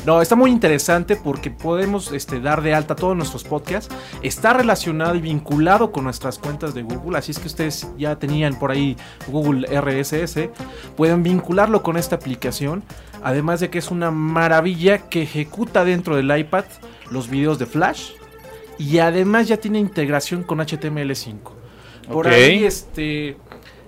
No, 0.05 0.21
está 0.21 0.35
muy 0.35 0.51
interesante 0.51 1.15
porque 1.15 1.49
podemos 1.49 2.11
este, 2.11 2.39
dar 2.39 2.61
de 2.61 2.75
alta 2.75 2.95
todos 2.95 3.17
nuestros 3.17 3.43
podcasts. 3.43 3.93
Está 4.21 4.53
relacionado 4.53 5.15
y 5.15 5.21
vinculado 5.21 5.91
con 5.91 6.03
nuestras 6.03 6.37
cuentas 6.37 6.75
de 6.75 6.83
Google. 6.83 7.17
Así 7.17 7.31
es 7.31 7.39
que 7.39 7.47
ustedes 7.47 7.87
ya 7.97 8.15
tenían 8.17 8.59
por 8.59 8.69
ahí 8.69 8.95
Google 9.27 9.65
RSS. 9.67 10.49
Pueden 10.95 11.23
vincularlo 11.23 11.81
con 11.81 11.97
esta 11.97 12.17
aplicación. 12.17 12.83
Además 13.23 13.59
de 13.61 13.71
que 13.71 13.79
es 13.79 13.89
una 13.89 14.11
maravilla 14.11 15.09
que 15.09 15.23
ejecuta 15.23 15.83
dentro 15.83 16.15
del 16.15 16.37
iPad 16.37 16.65
los 17.09 17.27
videos 17.27 17.57
de 17.57 17.65
Flash. 17.65 18.11
Y 18.77 18.99
además 18.99 19.47
ya 19.47 19.57
tiene 19.57 19.79
integración 19.79 20.43
con 20.43 20.59
HTML5. 20.59 21.64
Por 22.11 22.27
ahí, 22.27 22.65
este. 22.65 23.37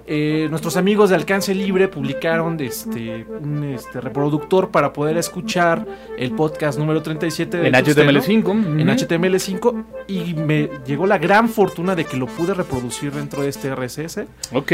Eh, 0.10 0.48
nuestros 0.50 0.78
amigos 0.78 1.10
de 1.10 1.16
Alcance 1.16 1.54
Libre 1.54 1.90
publicaron 1.90 2.58
este, 2.62 3.26
un 3.26 3.64
este, 3.66 4.00
reproductor 4.00 4.72
para 4.72 4.94
poder 4.94 5.18
escuchar 5.18 5.86
el 6.18 6.32
podcast 6.32 6.80
número 6.80 7.02
37 7.02 7.58
de 7.58 7.68
En 7.68 7.74
Tuxteno, 7.84 8.12
HTML5. 8.12 8.52
En 8.80 8.90
ujú. 8.90 8.98
HTML5 8.98 9.86
y 10.08 10.34
me 10.34 10.70
llegó 10.86 11.08
la 11.08 11.18
gran 11.18 11.50
fortuna 11.50 11.94
de 11.94 12.06
que 12.06 12.16
lo 12.16 12.28
pude 12.28 12.54
reproducir 12.54 13.12
dentro 13.12 13.42
de 13.42 13.50
este 13.50 13.76
RSS 13.76 14.20
Ok. 14.54 14.72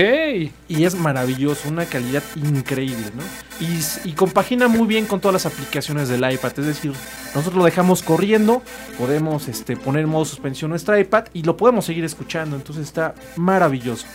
y 0.67 0.83
es 0.83 0.95
maravilloso, 0.95 1.67
una 1.67 1.85
calidad 1.85 2.23
increíble, 2.35 3.07
¿no? 3.15 3.23
Y, 3.59 4.11
compagina 4.13 4.67
muy 4.67 4.87
bien 4.87 5.05
con 5.05 5.19
todas 5.19 5.33
las 5.33 5.45
aplicaciones 5.45 6.09
del 6.09 6.19
iPad, 6.31 6.51
es 6.59 6.65
decir, 6.65 6.93
nosotros 7.33 7.55
lo 7.55 7.65
dejamos 7.65 8.03
corriendo, 8.03 8.61
podemos 8.97 9.47
este, 9.47 9.75
poner 9.75 10.03
en 10.03 10.09
modo 10.09 10.25
suspensión 10.25 10.69
nuestro 10.69 10.97
iPad 10.97 11.25
y 11.33 11.43
lo 11.43 11.57
podemos 11.57 11.85
seguir 11.85 12.03
escuchando, 12.03 12.55
entonces 12.55 12.85
está 12.85 13.15
maravilloso. 13.35 14.05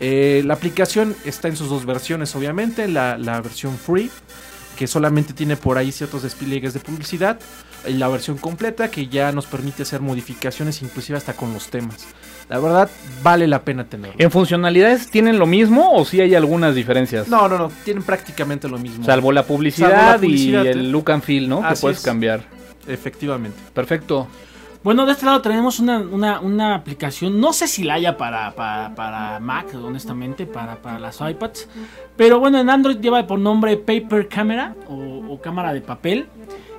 Eh, 0.00 0.42
la 0.44 0.54
aplicación 0.54 1.14
está 1.24 1.48
en 1.48 1.56
sus 1.56 1.68
dos 1.68 1.84
versiones, 1.84 2.34
obviamente, 2.36 2.88
la, 2.88 3.18
la 3.18 3.40
versión 3.40 3.76
free, 3.76 4.10
que 4.76 4.86
solamente 4.86 5.32
tiene 5.32 5.56
por 5.56 5.76
ahí 5.76 5.90
ciertos 5.90 6.22
despliegues 6.22 6.72
de 6.72 6.80
publicidad, 6.80 7.40
y 7.86 7.94
la 7.94 8.08
versión 8.08 8.38
completa 8.38 8.90
que 8.90 9.08
ya 9.08 9.32
nos 9.32 9.46
permite 9.46 9.82
hacer 9.82 10.00
modificaciones 10.00 10.82
inclusive 10.82 11.18
hasta 11.18 11.32
con 11.34 11.52
los 11.52 11.68
temas. 11.68 12.06
La 12.48 12.58
verdad, 12.58 12.90
vale 13.22 13.46
la 13.46 13.62
pena 13.62 13.84
tenerlo. 13.84 14.16
¿En 14.18 14.30
funcionalidades 14.30 15.10
tienen 15.10 15.38
lo 15.38 15.46
mismo 15.46 15.92
o 15.92 16.04
sí 16.04 16.20
hay 16.20 16.34
algunas 16.34 16.74
diferencias? 16.74 17.28
No, 17.28 17.46
no, 17.48 17.58
no, 17.58 17.70
tienen 17.84 18.02
prácticamente 18.02 18.68
lo 18.68 18.78
mismo. 18.78 19.04
Salvo 19.04 19.32
la 19.32 19.44
publicidad, 19.44 19.90
Salvo 19.90 20.12
la 20.12 20.16
publicidad, 20.16 20.64
y 20.64 20.68
el 20.68 20.90
look 20.90 21.10
and 21.10 21.22
feel, 21.22 21.48
¿no? 21.48 21.66
Que 21.68 21.74
puedes 21.76 21.98
es. 21.98 22.04
cambiar. 22.04 22.42
Efectivamente. 22.86 23.58
Perfecto. 23.74 24.28
Bueno, 24.84 25.06
de 25.06 25.12
este 25.12 25.26
lado 25.26 25.42
tenemos 25.42 25.80
una, 25.80 25.98
una, 26.40 26.74
aplicación, 26.74 27.40
no 27.40 27.52
sé 27.52 27.66
si 27.66 27.82
la 27.82 27.94
haya 27.94 28.16
para, 28.16 28.52
para, 28.52 28.94
para 28.94 29.40
Mac, 29.40 29.74
honestamente, 29.74 30.46
para, 30.46 30.76
para 30.76 30.98
las 31.00 31.20
iPads, 31.20 31.68
pero 32.16 32.38
bueno, 32.38 32.58
en 32.58 32.70
Android 32.70 32.98
lleva 32.98 33.26
por 33.26 33.40
nombre 33.40 33.76
Paper 33.76 34.28
Camera 34.28 34.76
o 34.88 35.38
cámara 35.42 35.72
de 35.72 35.80
papel, 35.80 36.28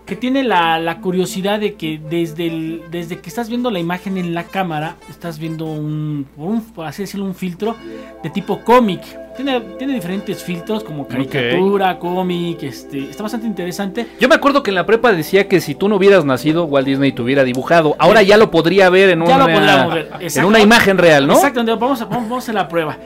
que 0.09 0.15
tiene 0.17 0.43
la, 0.43 0.79
la 0.79 0.99
curiosidad 0.99 1.59
de 1.59 1.75
que 1.75 1.99
desde, 2.09 2.47
el- 2.47 2.81
desde 2.91 3.19
que 3.19 3.29
estás 3.29 3.47
viendo 3.47 3.71
la 3.71 3.79
imagen 3.79 4.17
en 4.17 4.33
la 4.33 4.43
cámara, 4.43 4.95
estás 5.09 5.39
viendo 5.39 5.65
un, 5.65 6.25
un- 6.35 6.61
por 6.61 6.85
así 6.87 7.03
decirlo, 7.03 7.25
un 7.25 7.35
filtro 7.35 7.75
de 8.23 8.29
tipo 8.29 8.59
cómic. 8.63 9.01
Tiene, 9.35 9.61
tiene 9.77 9.93
diferentes 9.93 10.43
filtros 10.43 10.83
como 10.83 11.07
caricatura, 11.07 11.97
cómic, 11.97 12.61
este, 12.63 13.09
está 13.09 13.23
bastante 13.23 13.47
interesante. 13.47 14.05
Yo 14.19 14.27
me 14.27 14.35
acuerdo 14.35 14.63
que 14.63 14.71
en 14.71 14.75
la 14.75 14.85
prepa 14.85 15.13
decía 15.13 15.47
que 15.47 15.61
si 15.61 15.75
tú 15.75 15.87
no 15.87 15.95
hubieras 15.95 16.25
nacido, 16.25 16.65
Walt 16.65 16.85
Disney 16.85 17.13
te 17.13 17.21
hubiera 17.21 17.45
dibujado. 17.45 17.95
Ahora 17.99 18.21
ya 18.21 18.35
lo 18.35 18.51
podría 18.51 18.89
ver 18.89 19.11
en, 19.11 19.25
Ya 19.25 19.35
una, 19.35 19.45
ver. 19.87 20.09
en 20.19 20.43
una 20.43 20.59
imagen 20.59 20.97
real, 20.97 21.25
¿no? 21.25 21.35
Exactamente, 21.35 21.79
vamos 21.79 22.01
a, 22.01 22.05
vamos, 22.05 22.49
a 22.49 22.53
la 22.53 22.67
prueba. 22.67 22.97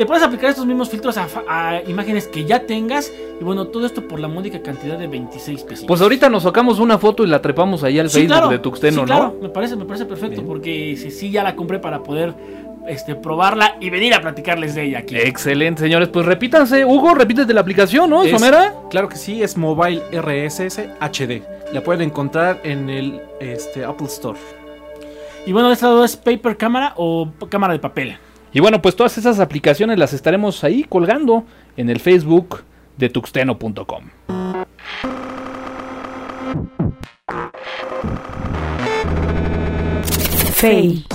Le 0.00 0.06
puedes 0.06 0.22
aplicar 0.22 0.48
estos 0.48 0.64
mismos 0.64 0.88
filtros 0.88 1.18
a, 1.18 1.82
imágenes 1.86 2.26
que 2.26 2.46
ya 2.46 2.60
tengas. 2.60 3.12
Y 3.38 3.44
bueno, 3.44 3.66
todo 3.66 3.84
esto 3.84 4.08
por 4.08 4.18
la 4.18 4.28
módica 4.28 4.62
cantidad 4.62 4.98
de 4.98 5.06
26 5.06 5.62
pesos. 5.64 5.84
Pues 5.86 6.00
ahorita 6.00 6.30
nos 6.30 6.44
sacamos 6.44 6.78
una 6.78 6.96
foto 6.96 7.22
y 7.22 7.26
la 7.26 7.42
trepamos 7.42 7.84
ahí 7.84 7.98
al 7.98 8.08
Facebook 8.08 8.48
de 8.48 8.58
Tuxteno, 8.60 9.02
sí, 9.02 9.04
claro, 9.04 9.34
¿no? 9.36 9.42
me 9.42 9.50
parece, 9.50 9.76
me 9.76 9.84
parece 9.84 10.06
perfecto. 10.06 10.36
Bien. 10.36 10.46
Porque 10.46 10.96
sí, 10.96 11.10
sí, 11.10 11.30
ya 11.30 11.42
la 11.42 11.54
compré 11.54 11.80
para 11.80 12.02
poder 12.02 12.32
este, 12.88 13.14
probarla 13.14 13.76
y 13.78 13.90
venir 13.90 14.14
a 14.14 14.22
platicarles 14.22 14.74
de 14.74 14.84
ella 14.84 15.00
aquí. 15.00 15.18
Excelente, 15.18 15.82
señores. 15.82 16.08
Pues 16.08 16.24
repítanse. 16.24 16.82
Hugo, 16.82 17.14
repítete 17.14 17.52
la 17.52 17.60
aplicación, 17.60 18.08
¿no? 18.08 18.22
Es- 18.22 18.30
Somera. 18.30 18.72
Claro 18.88 19.06
que 19.06 19.16
sí, 19.16 19.42
es 19.42 19.58
Mobile 19.58 20.00
RSS 20.12 20.78
HD. 20.98 21.42
La 21.74 21.82
pueden 21.82 22.00
encontrar 22.08 22.60
en 22.64 22.88
el 22.88 23.20
este, 23.38 23.84
Apple 23.84 24.06
Store. 24.06 24.38
Y 25.44 25.52
bueno, 25.52 25.68
de 25.68 25.74
este 25.74 25.84
lado 25.84 26.06
es 26.06 26.16
Paper 26.16 26.56
Cámara 26.56 26.94
o 26.96 27.28
cámara 27.50 27.74
de 27.74 27.80
papel. 27.80 28.16
Y 28.52 28.60
bueno, 28.60 28.82
pues 28.82 28.96
todas 28.96 29.16
esas 29.18 29.38
aplicaciones 29.38 29.98
las 29.98 30.12
estaremos 30.12 30.64
ahí 30.64 30.84
colgando 30.84 31.44
en 31.76 31.88
el 31.88 32.00
Facebook 32.00 32.62
de 32.96 33.08
tuxteno.com. 33.08 34.04
Fail. 40.52 41.06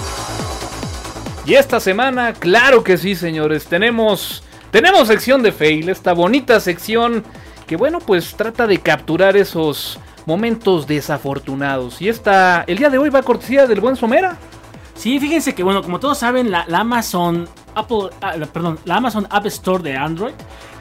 Y 1.45 1.53
esta 1.53 1.79
semana, 1.79 2.33
claro 2.33 2.83
que 2.83 2.97
sí, 2.97 3.13
señores, 3.15 3.65
tenemos 3.65 4.43
tenemos 4.71 5.07
sección 5.07 5.43
de 5.43 5.51
fail, 5.51 5.89
esta 5.89 6.13
bonita 6.13 6.59
sección 6.59 7.23
que 7.67 7.75
bueno, 7.75 7.99
pues 7.99 8.35
trata 8.35 8.67
de 8.67 8.79
capturar 8.79 9.37
esos 9.37 9.99
momentos 10.25 10.87
desafortunados. 10.87 12.01
Y 12.01 12.09
esta 12.09 12.63
el 12.67 12.77
día 12.77 12.89
de 12.89 12.97
hoy 12.97 13.09
va 13.09 13.19
a 13.19 13.23
cortesía 13.23 13.67
del 13.67 13.81
buen 13.81 13.95
Somera. 13.95 14.37
Sí, 14.95 15.19
fíjense 15.19 15.53
que 15.53 15.63
bueno, 15.63 15.83
como 15.83 15.99
todos 15.99 16.17
saben, 16.17 16.51
la, 16.51 16.65
Amazon 16.71 17.47
Apple, 17.75 18.09
ah, 18.21 18.33
perdón, 18.51 18.79
la 18.85 18.95
Amazon 18.95 19.27
App 19.29 19.45
Store 19.47 19.83
de 19.83 19.95
Android, 19.95 20.33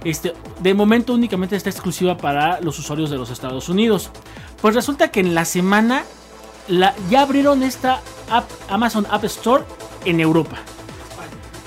este, 0.04 0.32
de 0.60 0.74
momento 0.74 1.14
únicamente 1.14 1.56
está 1.56 1.70
exclusiva 1.70 2.16
para 2.16 2.60
los 2.60 2.78
usuarios 2.78 3.10
de 3.10 3.16
los 3.16 3.30
Estados 3.30 3.68
Unidos. 3.68 4.10
Pues 4.60 4.74
resulta 4.74 5.08
que 5.08 5.20
en 5.20 5.34
la 5.34 5.44
semana 5.44 6.04
la, 6.68 6.94
ya 7.10 7.22
abrieron 7.22 7.62
esta 7.62 8.00
Amazon 8.68 9.06
App 9.10 9.24
Store 9.24 9.64
en 10.04 10.20
Europa. 10.20 10.58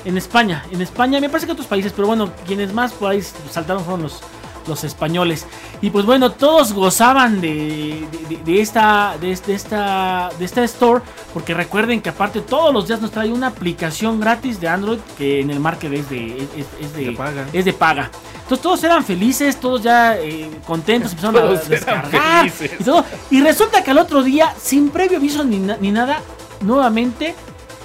En 0.05 0.17
España, 0.17 0.65
en 0.71 0.81
España, 0.81 1.19
me 1.19 1.27
parece 1.27 1.47
que 1.47 1.51
otros 1.51 1.67
países, 1.67 1.91
pero 1.93 2.07
bueno, 2.07 2.31
quienes 2.45 2.73
más 2.73 2.93
por 2.93 3.11
ahí 3.11 3.21
saltaron 3.21 3.83
fueron 3.83 4.03
los, 4.03 4.21
los 4.67 4.83
españoles. 4.83 5.45
Y 5.81 5.89
pues 5.89 6.05
bueno, 6.05 6.31
todos 6.31 6.73
gozaban 6.73 7.41
de, 7.41 8.05
de- 8.11 8.35
de- 8.35 8.43
de 8.43 8.61
esta, 8.61 9.15
de, 9.19 9.35
de 9.35 9.53
esta, 9.53 10.29
de 10.37 10.45
esta 10.45 10.63
store, 10.63 11.03
porque 11.33 11.53
recuerden 11.53 12.01
que 12.01 12.09
aparte 12.09 12.41
todos 12.41 12.73
los 12.73 12.87
días 12.87 13.01
nos 13.01 13.11
trae 13.11 13.31
una 13.31 13.47
aplicación 13.47 14.19
gratis 14.19 14.59
de 14.59 14.67
Android 14.67 14.99
que 15.17 15.41
en 15.41 15.49
el 15.49 15.59
market 15.59 15.93
es 15.93 16.09
de, 16.09 16.37
es, 16.57 16.65
es 16.79 16.93
de, 16.95 17.05
De 17.05 17.11
paga. 17.13 17.45
es 17.53 17.65
de 17.65 17.73
paga. 17.73 18.09
Entonces 18.43 18.61
todos 18.63 18.83
eran 18.85 19.03
felices, 19.03 19.59
todos 19.59 19.83
ya 19.83 20.17
eh, 20.17 20.49
contentos, 20.65 21.11
empezaron 21.11 21.35
a 21.35 21.41
Todos 21.41 21.67
descargar 21.67 22.49
felices. 22.49 22.71
y 22.79 22.83
todo. 22.83 23.03
Y 23.29 23.41
resulta 23.41 23.83
que 23.83 23.91
al 23.91 23.97
otro 23.97 24.23
día, 24.23 24.53
sin 24.61 24.89
previo 24.89 25.17
aviso 25.17 25.43
ni, 25.43 25.57
na- 25.59 25.77
ni 25.81 25.91
nada, 25.91 26.21
nuevamente 26.61 27.35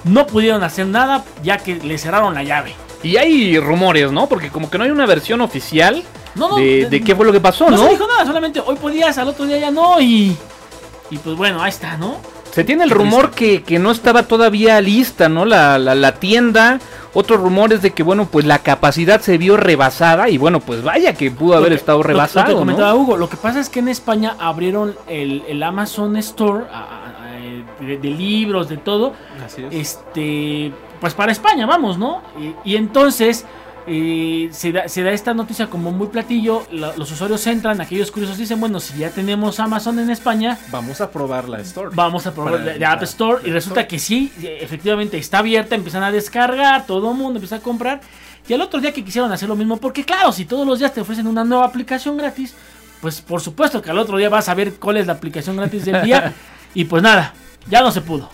no 0.05 0.27
pudieron 0.27 0.63
hacer 0.63 0.87
nada 0.87 1.25
ya 1.43 1.59
que 1.59 1.77
le 1.77 1.99
cerraron 1.99 2.35
la 2.35 2.43
llave. 2.45 2.75
Y 3.03 3.17
hay 3.17 3.59
rumores, 3.59 4.13
¿no? 4.13 4.29
Porque 4.29 4.51
como 4.51 4.71
que 4.71 4.79
no 4.79 4.85
hay 4.85 4.91
una 4.91 5.07
versión 5.07 5.41
oficial 5.41 6.05
No, 6.35 6.49
no, 6.49 6.57
de, 6.57 6.65
de- 6.65 6.87
de 6.91 7.01
qué 7.03 7.15
fue 7.15 7.25
lo 7.27 7.33
que 7.33 7.41
pasó, 7.41 7.69
No, 7.71 7.77
¿no? 7.77 7.85
se 7.85 7.91
dijo 7.91 8.07
nada, 8.07 8.25
solamente 8.27 8.61
hoy 8.65 8.77
podías, 8.77 9.17
al 9.19 9.29
otro 9.29 9.45
día 9.47 9.59
ya 9.59 9.71
no 9.71 10.01
y... 10.01 10.37
Y 11.11 11.19
pues 11.19 11.37
bueno, 11.37 11.63
ahí 11.63 11.69
está, 11.69 11.97
¿no? 11.99 12.17
Se 12.53 12.65
tiene 12.65 12.85
el 12.85 12.91
rumor 12.91 13.31
que, 13.33 13.63
que 13.63 13.79
no 13.79 13.91
estaba 13.91 14.23
todavía 14.25 14.81
lista, 14.81 15.29
¿no? 15.29 15.45
La, 15.45 15.79
la, 15.79 15.95
la 15.95 16.15
tienda. 16.17 16.81
Otro 17.15 17.37
rumor 17.37 17.73
es 17.73 17.83
de 17.83 17.91
que, 17.93 18.03
bueno, 18.03 18.27
pues 18.31 18.47
la 18.47 18.59
capacidad 18.61 19.21
se 19.21 19.37
vio 19.37 19.57
rebasada. 19.59 20.31
Y 20.31 20.39
bueno, 20.39 20.61
pues 20.61 20.83
vaya 20.83 21.13
que 21.15 21.31
pudo 21.31 21.55
haber 21.55 21.71
Lo 21.71 21.77
que- 21.77 21.81
estado 21.81 21.99
lo- 21.99 22.03
Lo, 22.05 22.09
rebasado, 22.09 22.53
¿no? 22.53 22.59
comentaba 22.61 22.95
Hugo, 22.95 23.17
lo 23.19 23.29
que 23.29 23.37
pasa 23.37 23.61
es 23.61 23.69
que 23.69 23.81
en 23.81 23.89
España 23.89 24.37
abrieron 24.39 24.95
el, 25.07 25.43
el 25.49 25.63
Amazon 25.63 26.17
Store 26.17 26.65
a- 26.73 26.79
a- 26.79 27.29
a- 27.29 27.85
de, 27.85 27.99
de 27.99 28.09
libros, 28.11 28.69
de 28.71 28.77
todo. 28.79 29.13
Así 29.45 29.65
es. 29.71 29.75
Este, 29.75 30.73
pues 31.01 31.13
para 31.15 31.33
España, 31.33 31.67
vamos, 31.67 31.99
¿no? 31.99 32.23
Y, 32.65 32.73
y 32.73 32.77
entonces 32.77 33.45
eh, 33.87 34.49
se, 34.53 34.73
da, 34.73 34.89
se 34.89 35.03
da 35.03 35.11
esta 35.13 35.35
noticia 35.35 35.69
como 35.69 35.91
muy 35.93 36.09
platillo. 36.09 36.67
la- 36.73 36.97
los 36.97 37.11
usuarios 37.11 37.47
entran, 37.47 37.81
aquellos 37.81 38.11
curiosos 38.11 38.39
dicen, 38.39 38.61
bueno, 38.61 38.81
si 38.81 38.99
ya 38.99 39.11
tenemos 39.11 39.59
Amazon 39.61 39.99
en 39.99 40.11
España, 40.11 40.59
Vamos 40.71 41.01
a 41.01 41.11
probar 41.11 41.49
la 41.49 41.61
store. 41.61 41.91
Vamos 41.95 42.27
a 42.27 42.35
probar 42.35 42.63
de 42.63 42.85
App 42.85 43.03
Store 43.03 43.41
y 43.45 43.51
resulta 43.51 43.81
Store. 43.83 43.89
que 43.89 43.99
sí, 43.99 44.33
efectivamente 44.43 45.19
está 45.19 45.39
abierta, 45.39 45.75
empiezan 45.75 46.03
a 46.03 46.11
descargar, 46.13 46.87
todo 46.87 47.11
el 47.11 47.17
mundo 47.17 47.39
empieza 47.39 47.57
a 47.57 47.61
comprar. 47.61 48.01
Y 48.49 48.53
al 48.55 48.61
otro 48.61 48.81
día 48.81 48.93
que 48.93 49.05
quisieron 49.05 49.31
hacer 49.33 49.49
lo 49.49 49.57
mismo, 49.57 49.77
porque 49.77 50.05
claro, 50.05 50.33
si 50.33 50.45
todos 50.45 50.67
los 50.67 50.79
días 50.79 50.93
te 50.93 51.01
ofrecen 51.01 51.27
una 51.27 51.45
nueva 51.45 51.65
aplicación 51.65 52.17
gratis, 52.17 52.55
pues 53.01 53.21
por 53.21 53.41
supuesto 53.41 53.81
que 53.81 53.91
al 53.91 53.99
otro 53.99 54.17
día 54.19 54.29
vas 54.29 54.49
a 54.49 54.55
ver 54.55 54.75
cuál 54.75 54.97
es 54.97 55.07
la 55.07 55.13
aplicación 55.15 55.57
gratis 55.57 55.85
del 55.85 56.03
día. 56.03 56.33
y 56.75 56.85
pues 56.85 57.03
nada, 57.03 57.35
ya 57.69 57.81
no 57.83 57.91
se 57.93 58.01
pudo. 58.01 58.29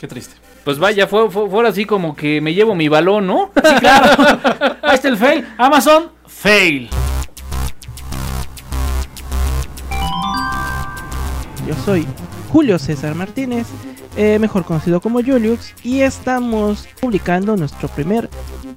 Qué 0.00 0.06
triste. 0.06 0.34
Pues 0.68 0.78
vaya, 0.78 1.06
fue, 1.06 1.30
fue, 1.30 1.48
fue 1.48 1.66
así 1.66 1.86
como 1.86 2.14
que 2.14 2.42
me 2.42 2.52
llevo 2.52 2.74
mi 2.74 2.88
balón, 2.88 3.26
¿no? 3.26 3.50
Sí, 3.64 3.74
claro. 3.80 4.38
Ahí 4.82 4.96
está 4.96 5.08
el 5.08 5.16
fail. 5.16 5.48
Amazon, 5.56 6.10
fail. 6.26 6.90
Yo 11.66 11.74
soy 11.86 12.06
Julio 12.52 12.78
César 12.78 13.14
Martínez, 13.14 13.66
eh, 14.18 14.38
mejor 14.38 14.66
conocido 14.66 15.00
como 15.00 15.22
Julius, 15.22 15.72
y 15.82 16.02
estamos 16.02 16.86
publicando 17.00 17.56
nuestro 17.56 17.88
primer 17.88 18.28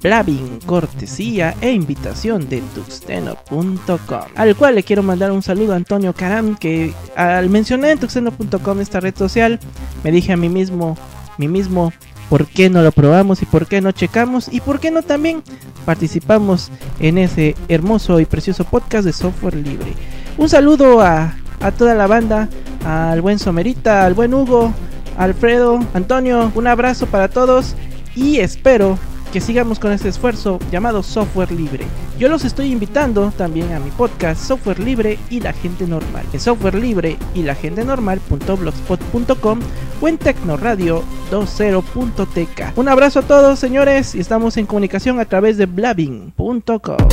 Blabbing, 0.02 0.60
cortesía 0.64 1.54
e 1.60 1.72
invitación 1.72 2.48
de 2.48 2.62
tuxteno.com, 2.74 4.20
al 4.34 4.56
cual 4.56 4.76
le 4.76 4.82
quiero 4.82 5.02
mandar 5.02 5.30
un 5.30 5.42
saludo 5.42 5.74
a 5.74 5.76
Antonio 5.76 6.14
Caram, 6.14 6.56
que 6.56 6.94
al 7.16 7.50
mencionar 7.50 7.90
en 7.90 7.98
tuxteno.com 7.98 8.80
esta 8.80 8.98
red 8.98 9.14
social, 9.14 9.60
me 10.02 10.10
dije 10.10 10.32
a 10.32 10.38
mí 10.38 10.48
mismo, 10.48 10.96
mí 11.38 11.48
mismo, 11.48 11.92
¿por 12.28 12.46
qué 12.46 12.70
no 12.70 12.82
lo 12.82 12.92
probamos 12.92 13.42
y 13.42 13.46
por 13.46 13.66
qué 13.66 13.80
no 13.80 13.92
checamos 13.92 14.48
y 14.52 14.60
por 14.60 14.80
qué 14.80 14.90
no 14.90 15.02
también 15.02 15.42
participamos 15.84 16.70
en 17.00 17.18
ese 17.18 17.54
hermoso 17.68 18.20
y 18.20 18.24
precioso 18.24 18.64
podcast 18.64 19.04
de 19.04 19.12
software 19.12 19.54
libre? 19.54 19.92
Un 20.38 20.48
saludo 20.48 21.00
a, 21.00 21.34
a 21.60 21.70
toda 21.72 21.94
la 21.94 22.06
banda, 22.06 22.48
al 22.84 23.20
buen 23.20 23.38
Somerita, 23.38 24.04
al 24.04 24.14
buen 24.14 24.34
Hugo, 24.34 24.72
Alfredo, 25.16 25.80
Antonio, 25.94 26.50
un 26.54 26.66
abrazo 26.66 27.06
para 27.06 27.28
todos 27.28 27.74
y 28.14 28.38
espero 28.38 28.98
que 29.32 29.40
sigamos 29.40 29.78
con 29.78 29.92
este 29.92 30.10
esfuerzo 30.10 30.58
llamado 30.70 31.02
software 31.02 31.50
libre. 31.50 31.86
Yo 32.18 32.28
los 32.28 32.44
estoy 32.44 32.70
invitando 32.70 33.32
también 33.36 33.72
a 33.72 33.80
mi 33.80 33.90
podcast 33.90 34.44
Software 34.44 34.78
Libre 34.78 35.18
y 35.30 35.40
la 35.40 35.54
gente 35.54 35.86
normal. 35.86 36.26
En 36.34 36.38
software 36.38 36.74
libre 36.74 37.16
y 37.34 37.42
la 37.42 37.54
gente 37.54 37.82
normal.blogspot.com 37.82 39.60
o 40.00 40.08
en 40.08 40.18
Tecnoradio 40.18 41.02
20.tk. 41.30 42.76
Un 42.76 42.88
abrazo 42.88 43.20
a 43.20 43.22
todos 43.22 43.58
señores 43.58 44.14
y 44.14 44.20
estamos 44.20 44.58
en 44.58 44.66
comunicación 44.66 45.18
a 45.18 45.24
través 45.24 45.56
de 45.56 45.64
blabbing.com. 45.64 47.08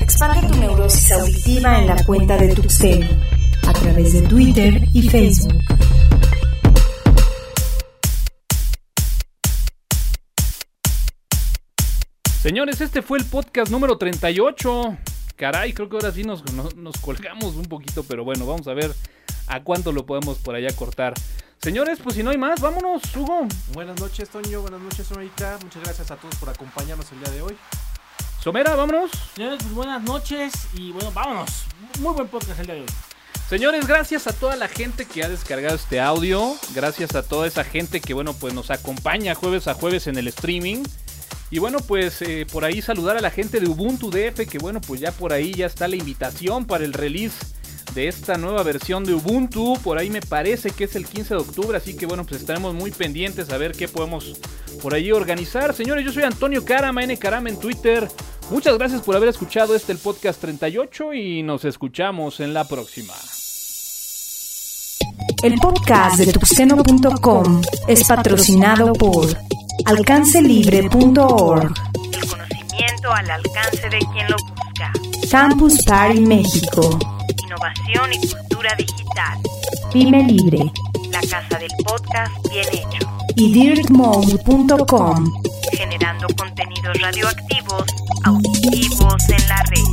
Expande 0.00 0.48
tu 0.48 0.58
neurosis 0.58 1.12
auditiva 1.12 1.78
en 1.78 1.86
la 1.86 2.04
cuenta 2.04 2.36
de 2.36 2.54
Tuxteno 2.54 3.06
a 3.68 3.72
través 3.72 4.12
de 4.14 4.22
Twitter 4.22 4.82
y 4.92 5.08
Facebook. 5.08 5.54
Señores, 12.40 12.80
este 12.80 13.02
fue 13.02 13.18
el 13.18 13.26
podcast 13.26 13.70
número 13.70 13.98
38. 13.98 14.96
Caray, 15.36 15.74
creo 15.74 15.90
que 15.90 15.96
ahora 15.96 16.10
sí 16.10 16.24
nos, 16.24 16.50
nos, 16.54 16.74
nos 16.74 16.96
colgamos 16.96 17.54
un 17.54 17.66
poquito, 17.66 18.02
pero 18.02 18.24
bueno, 18.24 18.46
vamos 18.46 18.66
a 18.66 18.72
ver 18.72 18.94
a 19.46 19.62
cuánto 19.62 19.92
lo 19.92 20.06
podemos 20.06 20.38
por 20.38 20.54
allá 20.54 20.74
cortar. 20.74 21.12
Señores, 21.60 21.98
pues 22.02 22.16
si 22.16 22.22
no 22.22 22.30
hay 22.30 22.38
más, 22.38 22.58
vámonos, 22.58 23.02
Hugo. 23.14 23.46
Buenas 23.74 24.00
noches, 24.00 24.30
Toño. 24.30 24.62
Buenas 24.62 24.80
noches, 24.80 25.06
Somerita. 25.06 25.58
Muchas 25.62 25.82
gracias 25.82 26.10
a 26.10 26.16
todos 26.16 26.34
por 26.36 26.48
acompañarnos 26.48 27.12
el 27.12 27.20
día 27.20 27.30
de 27.30 27.42
hoy. 27.42 27.56
Somera, 28.42 28.74
vámonos. 28.74 29.10
Señores, 29.34 29.58
pues 29.60 29.74
buenas 29.74 30.02
noches 30.02 30.54
y 30.72 30.92
bueno, 30.92 31.12
vámonos. 31.12 31.64
Muy 31.98 32.14
buen 32.14 32.28
podcast 32.28 32.58
el 32.60 32.66
día 32.66 32.74
de 32.76 32.80
hoy. 32.80 32.86
Señores, 33.50 33.86
gracias 33.86 34.26
a 34.28 34.32
toda 34.32 34.56
la 34.56 34.68
gente 34.68 35.04
que 35.04 35.22
ha 35.22 35.28
descargado 35.28 35.74
este 35.74 36.00
audio. 36.00 36.54
Gracias 36.74 37.14
a 37.16 37.22
toda 37.22 37.46
esa 37.46 37.64
gente 37.64 38.00
que, 38.00 38.14
bueno, 38.14 38.32
pues 38.32 38.54
nos 38.54 38.70
acompaña 38.70 39.34
jueves 39.34 39.68
a 39.68 39.74
jueves 39.74 40.06
en 40.06 40.16
el 40.16 40.28
streaming. 40.28 40.84
Y 41.50 41.58
bueno, 41.58 41.78
pues 41.80 42.22
eh, 42.22 42.46
por 42.50 42.64
ahí 42.64 42.80
saludar 42.80 43.16
a 43.16 43.20
la 43.20 43.30
gente 43.30 43.58
de 43.58 43.68
Ubuntu 43.68 44.10
DF, 44.10 44.48
que 44.48 44.58
bueno, 44.58 44.80
pues 44.80 45.00
ya 45.00 45.10
por 45.10 45.32
ahí 45.32 45.52
ya 45.52 45.66
está 45.66 45.88
la 45.88 45.96
invitación 45.96 46.64
para 46.64 46.84
el 46.84 46.92
release 46.92 47.36
de 47.94 48.06
esta 48.06 48.36
nueva 48.38 48.62
versión 48.62 49.04
de 49.04 49.14
Ubuntu. 49.14 49.76
Por 49.82 49.98
ahí 49.98 50.10
me 50.10 50.20
parece 50.20 50.70
que 50.70 50.84
es 50.84 50.94
el 50.94 51.06
15 51.06 51.34
de 51.34 51.40
octubre, 51.40 51.76
así 51.76 51.96
que 51.96 52.06
bueno, 52.06 52.24
pues 52.24 52.40
estaremos 52.40 52.72
muy 52.74 52.92
pendientes 52.92 53.50
a 53.50 53.58
ver 53.58 53.72
qué 53.72 53.88
podemos 53.88 54.38
por 54.80 54.94
ahí 54.94 55.10
organizar. 55.10 55.74
Señores, 55.74 56.04
yo 56.04 56.12
soy 56.12 56.22
Antonio 56.22 56.64
Carama, 56.64 57.02
N 57.02 57.16
Carama 57.16 57.48
en 57.48 57.58
Twitter. 57.58 58.08
Muchas 58.50 58.78
gracias 58.78 59.02
por 59.02 59.16
haber 59.16 59.28
escuchado 59.28 59.74
este 59.74 59.92
el 59.92 59.98
podcast 59.98 60.40
38 60.40 61.14
y 61.14 61.42
nos 61.42 61.64
escuchamos 61.64 62.38
en 62.40 62.54
la 62.54 62.66
próxima. 62.66 63.14
El 65.42 65.54
podcast 65.54 66.18
de 66.18 66.32
tuxteno.com 66.32 67.62
es 67.88 68.06
patrocinado 68.06 68.92
por 68.92 69.28
alcancelibre.org, 69.86 71.72
El 72.12 72.28
conocimiento 72.28 73.12
al 73.12 73.30
alcance 73.30 73.88
de 73.88 73.98
quien 74.12 74.28
lo 74.28 74.36
busca. 74.38 74.92
Campus 75.30 75.82
Party 75.84 76.20
México, 76.20 76.98
Innovación 77.44 78.12
y 78.12 78.18
cultura 78.28 78.74
digital. 78.76 79.38
Pyme 79.92 80.24
Libre 80.24 80.72
La 81.10 81.20
casa 81.20 81.58
del 81.58 81.70
podcast 81.84 82.32
bien 82.50 82.66
hecho. 82.72 83.08
y 83.36 83.52
dirtmode.com. 83.52 85.42
Generando 85.72 86.26
contenidos 86.36 86.98
radioactivos, 87.00 87.84
auditivos 88.24 89.28
en 89.28 89.48
la 89.48 89.62
red. 89.68 89.84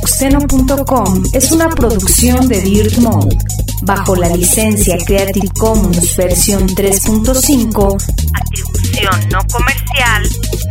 Tuxteno.com 0.00 1.22
es 1.32 1.52
una 1.52 1.68
producción 1.68 2.48
de 2.48 2.60
Dirt 2.60 2.98
Mode, 2.98 3.36
bajo 3.82 4.16
la 4.16 4.28
licencia 4.28 4.96
Creative 5.04 5.48
Commons 5.58 6.16
versión 6.16 6.68
3.5, 6.68 7.96
atribución 8.34 9.28
no 9.30 9.38
comercial, 9.50 10.22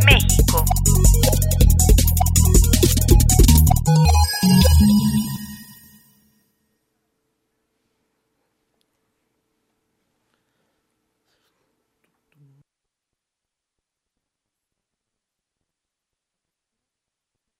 México. 0.06 0.64